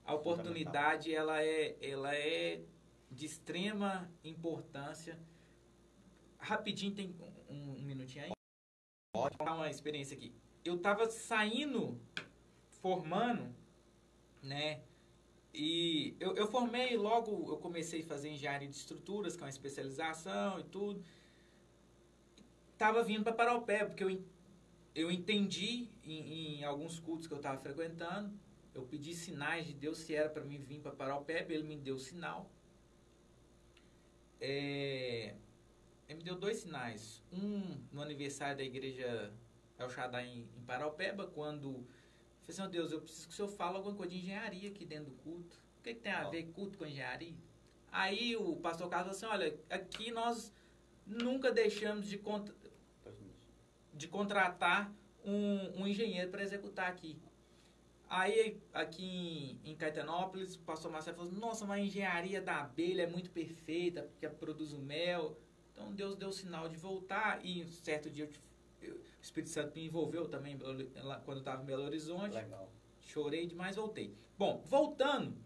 A 0.07 0.15
oportunidade 0.15 1.15
ela 1.15 1.43
é, 1.43 1.77
ela 1.83 2.15
é 2.15 2.63
de 3.11 3.27
extrema 3.27 4.11
importância 4.23 5.19
rapidinho, 6.39 6.95
tem 6.95 7.15
um, 7.49 7.73
um 7.73 7.83
minutinho 7.83 8.25
aí? 8.25 8.33
Pode. 9.13 9.37
Vou 9.37 9.47
uma 9.49 9.71
experiência 9.71 10.17
aqui. 10.17 10.35
Eu 10.65 10.79
tava 10.79 11.09
saindo, 11.11 12.01
formando, 12.81 13.55
né? 14.43 14.83
E 15.53 16.17
eu, 16.19 16.35
eu 16.37 16.47
formei 16.47 16.97
logo, 16.97 17.51
eu 17.51 17.59
comecei 17.59 18.01
a 18.01 18.07
fazer 18.07 18.31
engenharia 18.31 18.69
de 18.69 18.77
estruturas, 18.77 19.37
que 19.37 19.43
é 19.43 19.45
uma 19.45 19.51
especialização 19.51 20.59
e 20.59 20.65
tudo. 20.65 21.05
Tava 22.77 23.03
vindo 23.03 23.23
para 23.23 23.33
Paraupé, 23.33 23.85
porque 23.85 24.05
eu, 24.05 24.25
eu 24.95 25.11
entendi 25.11 25.89
em, 26.03 26.59
em 26.59 26.65
alguns 26.65 26.99
cultos 26.99 27.27
que 27.27 27.33
eu 27.33 27.39
estava 27.39 27.59
frequentando, 27.59 28.33
eu 28.75 28.83
pedi 28.83 29.15
sinais 29.15 29.67
de 29.67 29.73
Deus 29.75 29.99
se 29.99 30.15
era 30.15 30.29
para 30.29 30.45
mim 30.45 30.59
vir 30.59 30.81
para 30.81 30.91
Paraupé, 30.93 31.47
ele 31.49 31.63
me 31.63 31.77
deu 31.77 31.99
sinal. 31.99 32.51
É, 34.41 35.35
ele 36.09 36.19
me 36.19 36.25
deu 36.25 36.35
dois 36.35 36.59
sinais. 36.59 37.23
Um 37.33 37.81
no 37.93 38.03
aniversário 38.03 38.57
da 38.57 38.65
igreja 38.65 39.33
El 39.79 39.89
Shaddai 39.89 40.27
em, 40.27 40.49
em 40.57 40.65
Paraupeba, 40.67 41.27
quando 41.29 41.69
eu 41.69 41.85
falei 42.43 42.49
assim, 42.49 42.63
oh, 42.63 42.69
Deus, 42.69 42.93
eu 42.93 43.01
preciso 43.01 43.29
que 43.29 43.33
o 43.33 43.37
senhor 43.37 43.49
fale 43.49 43.77
alguma 43.77 43.95
coisa 43.95 44.13
de 44.13 44.19
engenharia 44.19 44.69
aqui 44.69 44.85
dentro 44.85 45.07
do 45.07 45.17
culto. 45.19 45.57
O 45.79 45.83
que, 45.83 45.95
que 45.95 46.01
tem 46.01 46.13
a 46.13 46.29
ver 46.29 46.45
culto 46.53 46.77
com 46.77 46.85
engenharia? 46.85 47.37
Aí 47.91 48.37
o 48.37 48.57
pastor 48.57 48.89
Carlos 48.89 49.19
falou 49.21 49.35
assim, 49.35 49.45
olha, 49.45 49.61
aqui 49.71 50.11
nós 50.11 50.53
nunca 51.07 51.53
deixamos 51.53 52.09
de, 52.09 52.21
de 53.95 54.09
contratar 54.09 54.93
um, 55.25 55.83
um 55.83 55.87
engenheiro 55.87 56.31
para 56.31 56.43
executar 56.43 56.89
aqui. 56.89 57.19
Aí, 58.09 58.61
aqui 58.73 59.59
em, 59.65 59.71
em 59.73 59.75
Caetanópolis, 59.75 60.57
o 60.57 60.61
pastor 60.61 60.91
Marcelo 60.91 61.17
falou: 61.17 61.33
Nossa, 61.33 61.65
mas 61.65 61.81
a 61.81 61.85
engenharia 61.85 62.41
da 62.41 62.61
abelha 62.61 63.03
é 63.03 63.07
muito 63.07 63.31
perfeita, 63.31 64.03
porque 64.03 64.29
produz 64.29 64.73
o 64.73 64.79
mel. 64.79 65.39
Então, 65.73 65.93
Deus 65.93 66.15
deu 66.15 66.29
o 66.29 66.33
sinal 66.33 66.69
de 66.69 66.77
voltar. 66.77 67.45
E 67.45 67.67
certo 67.67 68.11
dia, 68.11 68.29
eu, 68.81 68.95
o 68.95 69.01
Espírito 69.21 69.51
Santo 69.51 69.75
me 69.75 69.87
envolveu 69.87 70.29
também 70.29 70.57
quando 70.59 70.81
eu 71.29 71.39
estava 71.39 71.63
em 71.63 71.67
Belo 71.67 71.85
Horizonte. 71.85 72.35
Legal. 72.35 72.71
Chorei 73.01 73.47
demais, 73.47 73.77
voltei. 73.77 74.15
Bom, 74.39 74.63
voltando. 74.65 75.37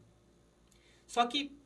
Só 1.06 1.26
que, 1.26 1.56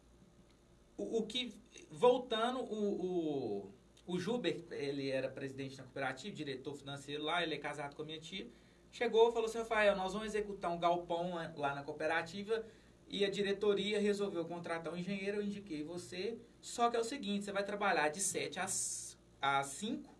o, 0.96 1.18
o 1.18 1.26
que. 1.26 1.52
Voltando, 1.90 2.60
o, 2.60 3.64
o, 3.64 3.74
o 4.06 4.18
Juber, 4.18 4.64
ele 4.70 5.10
era 5.10 5.28
presidente 5.28 5.76
da 5.76 5.84
cooperativa, 5.84 6.34
diretor 6.34 6.74
financeiro 6.74 7.22
lá, 7.22 7.42
ele 7.42 7.54
é 7.54 7.58
casado 7.58 7.94
com 7.94 8.02
a 8.02 8.04
minha 8.04 8.20
tia. 8.20 8.48
Chegou 8.90 9.30
e 9.30 9.32
falou 9.32 9.48
assim, 9.48 9.58
Rafael, 9.58 9.96
nós 9.96 10.12
vamos 10.12 10.28
executar 10.28 10.70
um 10.70 10.78
galpão 10.78 11.32
lá 11.56 11.74
na 11.74 11.82
cooperativa 11.82 12.64
e 13.08 13.24
a 13.24 13.30
diretoria 13.30 14.00
resolveu 14.00 14.44
contratar 14.44 14.92
um 14.92 14.96
engenheiro, 14.96 15.38
eu 15.38 15.42
indiquei 15.42 15.82
você. 15.82 16.38
Só 16.60 16.90
que 16.90 16.96
é 16.96 17.00
o 17.00 17.04
seguinte, 17.04 17.44
você 17.44 17.52
vai 17.52 17.64
trabalhar 17.64 18.08
de 18.08 18.20
7 18.20 18.58
às, 18.58 19.18
às 19.40 19.66
5. 19.66 20.12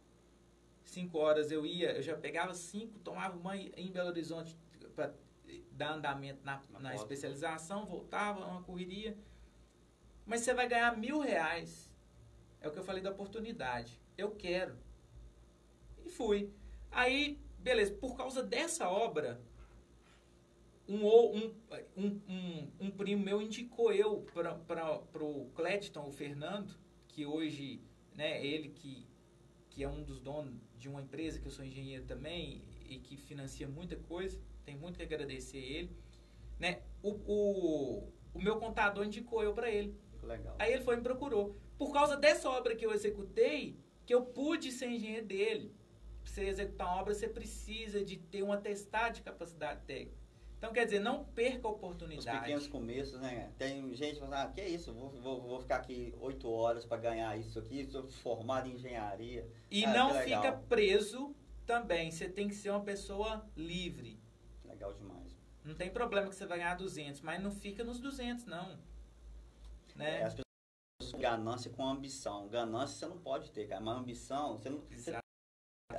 5 0.84 1.18
horas 1.18 1.50
eu 1.50 1.64
ia, 1.66 1.92
eu 1.92 2.02
já 2.02 2.16
pegava 2.16 2.54
5, 2.54 2.98
tomava 3.00 3.36
uma 3.36 3.56
em 3.56 3.90
Belo 3.90 4.08
Horizonte 4.08 4.56
para 4.94 5.12
dar 5.72 5.94
andamento 5.94 6.44
na, 6.44 6.62
na 6.80 6.94
especialização, 6.94 7.86
voltava, 7.86 8.44
uma 8.44 8.62
correria. 8.62 9.16
Mas 10.24 10.40
você 10.40 10.54
vai 10.54 10.68
ganhar 10.68 10.96
mil 10.96 11.18
reais. 11.18 11.91
É 12.62 12.68
o 12.68 12.70
que 12.70 12.78
eu 12.78 12.84
falei 12.84 13.02
da 13.02 13.10
oportunidade. 13.10 14.00
Eu 14.16 14.30
quero. 14.30 14.76
E 16.04 16.08
fui. 16.08 16.50
Aí 16.90 17.38
Beleza, 17.62 17.94
por 17.94 18.16
causa 18.16 18.42
dessa 18.42 18.88
obra, 18.88 19.40
um, 20.88 21.06
um, 21.06 21.54
um, 21.96 22.20
um, 22.28 22.70
um 22.80 22.90
primo 22.90 23.24
meu 23.24 23.40
indicou 23.40 23.92
eu 23.92 24.26
para 24.66 25.24
o 25.24 25.48
Cledton, 25.54 26.08
o 26.08 26.12
Fernando, 26.12 26.74
que 27.06 27.24
hoje, 27.24 27.80
né, 28.16 28.44
ele 28.44 28.68
que, 28.70 29.06
que 29.70 29.84
é 29.84 29.88
um 29.88 30.02
dos 30.02 30.20
donos 30.20 30.54
de 30.76 30.88
uma 30.88 31.00
empresa, 31.00 31.38
que 31.38 31.46
eu 31.46 31.52
sou 31.52 31.64
engenheiro 31.64 32.04
também, 32.04 32.64
e 32.84 32.98
que 32.98 33.16
financia 33.16 33.68
muita 33.68 33.94
coisa, 33.94 34.40
tem 34.64 34.76
muito 34.76 34.96
que 34.96 35.04
agradecer 35.04 35.58
ele, 35.58 35.96
né, 36.58 36.82
o, 37.00 37.10
o, 37.10 38.12
o 38.34 38.42
meu 38.42 38.58
contador 38.58 39.06
indicou 39.06 39.44
eu 39.44 39.54
para 39.54 39.70
ele. 39.70 39.96
Legal. 40.20 40.56
Aí 40.58 40.72
ele 40.72 40.82
foi 40.82 40.94
e 40.94 40.96
me 40.96 41.02
procurou. 41.04 41.56
Por 41.82 41.92
causa 41.92 42.16
dessa 42.16 42.48
obra 42.48 42.76
que 42.76 42.86
eu 42.86 42.92
executei, 42.92 43.76
que 44.06 44.14
eu 44.14 44.22
pude 44.22 44.70
ser 44.70 44.86
engenheiro 44.86 45.26
dele 45.26 45.74
você 46.24 46.44
executar 46.44 46.86
uma 46.86 47.00
obra, 47.00 47.12
você 47.12 47.26
precisa 47.26 48.04
de 48.04 48.18
ter 48.18 48.44
um 48.44 48.52
atestado 48.52 49.16
de 49.16 49.22
capacidade 49.22 49.80
técnica. 49.84 50.16
Então, 50.58 50.72
quer 50.72 50.84
dizer, 50.84 51.00
não 51.00 51.24
perca 51.24 51.66
a 51.66 51.72
oportunidade. 51.72 52.36
Os 52.36 52.40
pequenos 52.40 52.66
começos, 52.68 53.20
né? 53.20 53.50
Tem 53.58 53.92
gente 53.96 54.14
que 54.14 54.20
fala, 54.20 54.42
ah, 54.42 54.46
que 54.46 54.60
é 54.60 54.68
isso? 54.68 54.94
Vou, 54.94 55.10
vou, 55.10 55.40
vou 55.42 55.60
ficar 55.60 55.78
aqui 55.78 56.14
oito 56.20 56.48
horas 56.48 56.84
para 56.84 56.98
ganhar 56.98 57.36
isso 57.36 57.58
aqui, 57.58 57.84
sou 57.90 58.08
formado 58.08 58.68
em 58.68 58.74
engenharia. 58.74 59.44
E 59.68 59.84
ah, 59.84 59.92
não 59.92 60.14
fica 60.20 60.52
preso 60.52 61.34
também. 61.66 62.12
Você 62.12 62.28
tem 62.28 62.46
que 62.46 62.54
ser 62.54 62.70
uma 62.70 62.84
pessoa 62.84 63.44
livre. 63.56 64.20
Legal 64.64 64.94
demais. 64.94 65.36
Não 65.64 65.74
tem 65.74 65.90
problema 65.90 66.28
que 66.28 66.36
você 66.36 66.46
vai 66.46 66.58
ganhar 66.58 66.76
200, 66.76 67.20
mas 67.22 67.42
não 67.42 67.50
fica 67.50 67.82
nos 67.82 67.98
200, 67.98 68.44
não. 68.46 68.78
Né? 69.96 70.20
É, 70.20 70.22
as 70.22 70.34
pessoas 70.34 70.51
ganância 71.22 71.70
com 71.70 71.86
ambição. 71.86 72.48
Ganância 72.48 72.98
você 72.98 73.06
não 73.06 73.18
pode 73.18 73.52
ter, 73.52 73.68
cara. 73.68 73.80
Mas 73.80 73.96
ambição, 73.96 74.58
você 74.58 74.68
não. 74.68 74.82
Você 74.90 75.12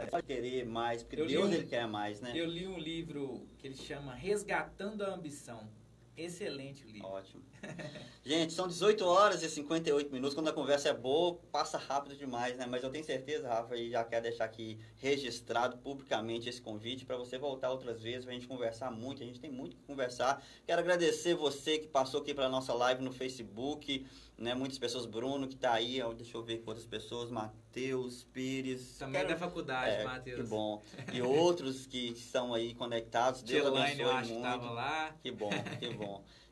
pode 0.10 0.28
querer 0.28 0.66
mais, 0.66 1.02
porque 1.02 1.22
eu 1.22 1.28
Deus 1.28 1.50
um, 1.50 1.54
ele 1.54 1.66
quer 1.66 1.88
mais, 1.88 2.20
né? 2.20 2.34
Eu 2.36 2.46
li 2.46 2.68
um 2.68 2.78
livro 2.78 3.48
que 3.58 3.68
ele 3.68 3.76
chama 3.76 4.14
Resgatando 4.14 5.04
a 5.04 5.14
Ambição. 5.14 5.70
Excelente 6.16 6.84
livro. 6.86 7.07
Ótimo. 7.07 7.43
Gente, 8.24 8.53
são 8.53 8.68
18 8.68 9.03
horas 9.05 9.41
e 9.41 9.49
58 9.49 10.11
minutos. 10.11 10.36
Quando 10.36 10.47
a 10.47 10.53
conversa 10.53 10.89
é 10.89 10.93
boa, 10.93 11.39
passa 11.51 11.78
rápido 11.78 12.16
demais, 12.16 12.57
né? 12.57 12.66
Mas 12.70 12.84
eu 12.84 12.89
tenho 12.89 13.03
certeza, 13.03 13.47
Rafa, 13.47 13.76
e 13.76 13.89
já 13.89 14.03
quero 14.03 14.24
deixar 14.24 14.45
aqui 14.45 14.80
registrado 14.97 15.78
publicamente 15.78 16.47
esse 16.47 16.61
convite 16.61 17.05
para 17.05 17.18
você 17.18 17.38
voltar 17.38 17.72
outras 17.72 18.01
vezes, 18.01 18.26
para 18.26 18.32
a 18.32 18.36
gente 18.36 18.47
conversar 18.47 18.91
muito. 18.91 19.24
A 19.24 19.26
gente 19.26 19.39
tem 19.39 19.51
muito 19.51 19.76
que 19.76 19.84
conversar. 19.84 20.43
Quero 20.66 20.82
agradecer 20.82 21.34
você 21.36 21.80
que 21.80 21.88
passou 21.88 22.22
aqui 22.22 22.34
para 22.34 22.47
nossa 22.47 22.74
live 22.74 23.03
no 23.03 23.11
Facebook 23.11 24.05
né? 24.38 24.53
Muitas 24.53 24.78
pessoas, 24.78 25.05
Bruno 25.05 25.47
que 25.47 25.55
está 25.55 25.74
aí, 25.74 26.01
deixa 26.16 26.36
eu 26.36 26.43
ver 26.43 26.59
quantas 26.59 26.86
pessoas, 26.86 27.30
Matheus, 27.30 28.24
Pires. 28.34 28.97
Também 28.97 29.22
Quero, 29.22 29.30
da 29.30 29.38
faculdade, 29.38 29.95
é, 29.95 30.03
Matheus. 30.03 30.41
Que 30.41 30.47
bom. 30.47 30.82
E 31.14 31.22
outros 31.22 31.86
que 31.86 32.09
estão 32.09 32.53
aí 32.53 32.74
conectados. 32.74 33.43
Deus 33.43 33.68
abençoe 33.68 34.01
eu 34.01 34.11
acho 34.11 34.34
muito. 34.34 34.59
Que 34.59 34.66
lá. 34.66 35.16
Que 35.22 35.32
bom, 35.32 35.49
que 35.80 35.89
bom. 35.91 36.03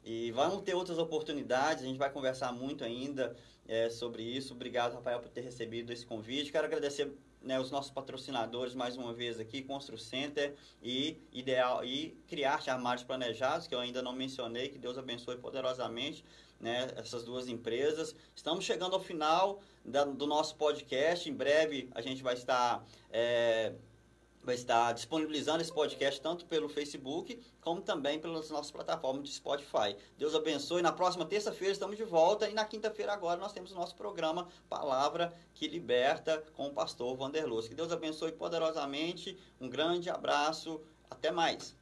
E 0.03 0.31
vamos 0.31 0.61
ter 0.63 0.73
outras 0.73 0.97
oportunidades, 0.97 1.83
a 1.83 1.87
gente 1.87 1.99
vai 1.99 2.09
conversar 2.09 2.51
muito 2.51 2.83
ainda 2.83 3.35
é, 3.67 3.89
sobre 3.89 4.23
isso. 4.23 4.53
Obrigado, 4.53 4.93
Rafael, 4.93 5.19
por 5.19 5.29
ter 5.29 5.41
recebido 5.41 5.93
esse 5.93 6.05
convite. 6.05 6.51
Quero 6.51 6.65
agradecer 6.65 7.11
né, 7.41 7.59
os 7.59 7.71
nossos 7.71 7.91
patrocinadores 7.91 8.75
mais 8.75 8.95
uma 8.97 9.13
vez 9.13 9.39
aqui, 9.39 9.61
Constru 9.61 9.97
Center 9.97 10.55
e 10.81 11.17
Ideal 11.31 11.83
e 11.83 12.17
Criar 12.27 12.61
Armários 12.67 13.03
Planejados, 13.03 13.67
que 13.67 13.73
eu 13.73 13.79
ainda 13.79 14.01
não 14.01 14.13
mencionei, 14.13 14.69
que 14.69 14.77
Deus 14.77 14.97
abençoe 14.97 15.37
poderosamente 15.37 16.23
né, 16.59 16.87
essas 16.95 17.23
duas 17.23 17.47
empresas. 17.47 18.15
Estamos 18.35 18.63
chegando 18.63 18.93
ao 18.93 19.01
final 19.01 19.61
da, 19.83 20.03
do 20.03 20.27
nosso 20.27 20.55
podcast. 20.55 21.27
Em 21.29 21.33
breve 21.33 21.89
a 21.93 22.01
gente 22.01 22.21
vai 22.21 22.35
estar, 22.35 22.85
é, 23.09 23.73
vai 24.43 24.55
estar 24.55 24.91
disponibilizando 24.93 25.61
esse 25.61 25.71
podcast 25.71 26.19
tanto 26.21 26.45
pelo 26.45 26.67
Facebook 26.67 27.41
como 27.59 27.81
também 27.81 28.19
pelas 28.19 28.49
nossas 28.49 28.71
plataformas 28.71 29.23
de 29.23 29.33
Spotify. 29.33 29.95
Deus 30.17 30.33
abençoe. 30.33 30.81
Na 30.81 30.91
próxima 30.91 31.25
terça-feira 31.25 31.73
estamos 31.73 31.97
de 31.97 32.03
volta 32.03 32.49
e 32.49 32.53
na 32.53 32.65
quinta-feira 32.65 33.13
agora 33.13 33.39
nós 33.39 33.53
temos 33.53 33.71
o 33.71 33.75
nosso 33.75 33.95
programa 33.95 34.47
Palavra 34.69 35.33
que 35.53 35.67
Liberta 35.67 36.43
com 36.53 36.67
o 36.67 36.73
pastor 36.73 37.15
Vanderlos. 37.15 37.67
Que 37.67 37.75
Deus 37.75 37.91
abençoe 37.91 38.31
poderosamente. 38.31 39.37
Um 39.59 39.69
grande 39.69 40.09
abraço. 40.09 40.81
Até 41.09 41.29
mais. 41.29 41.80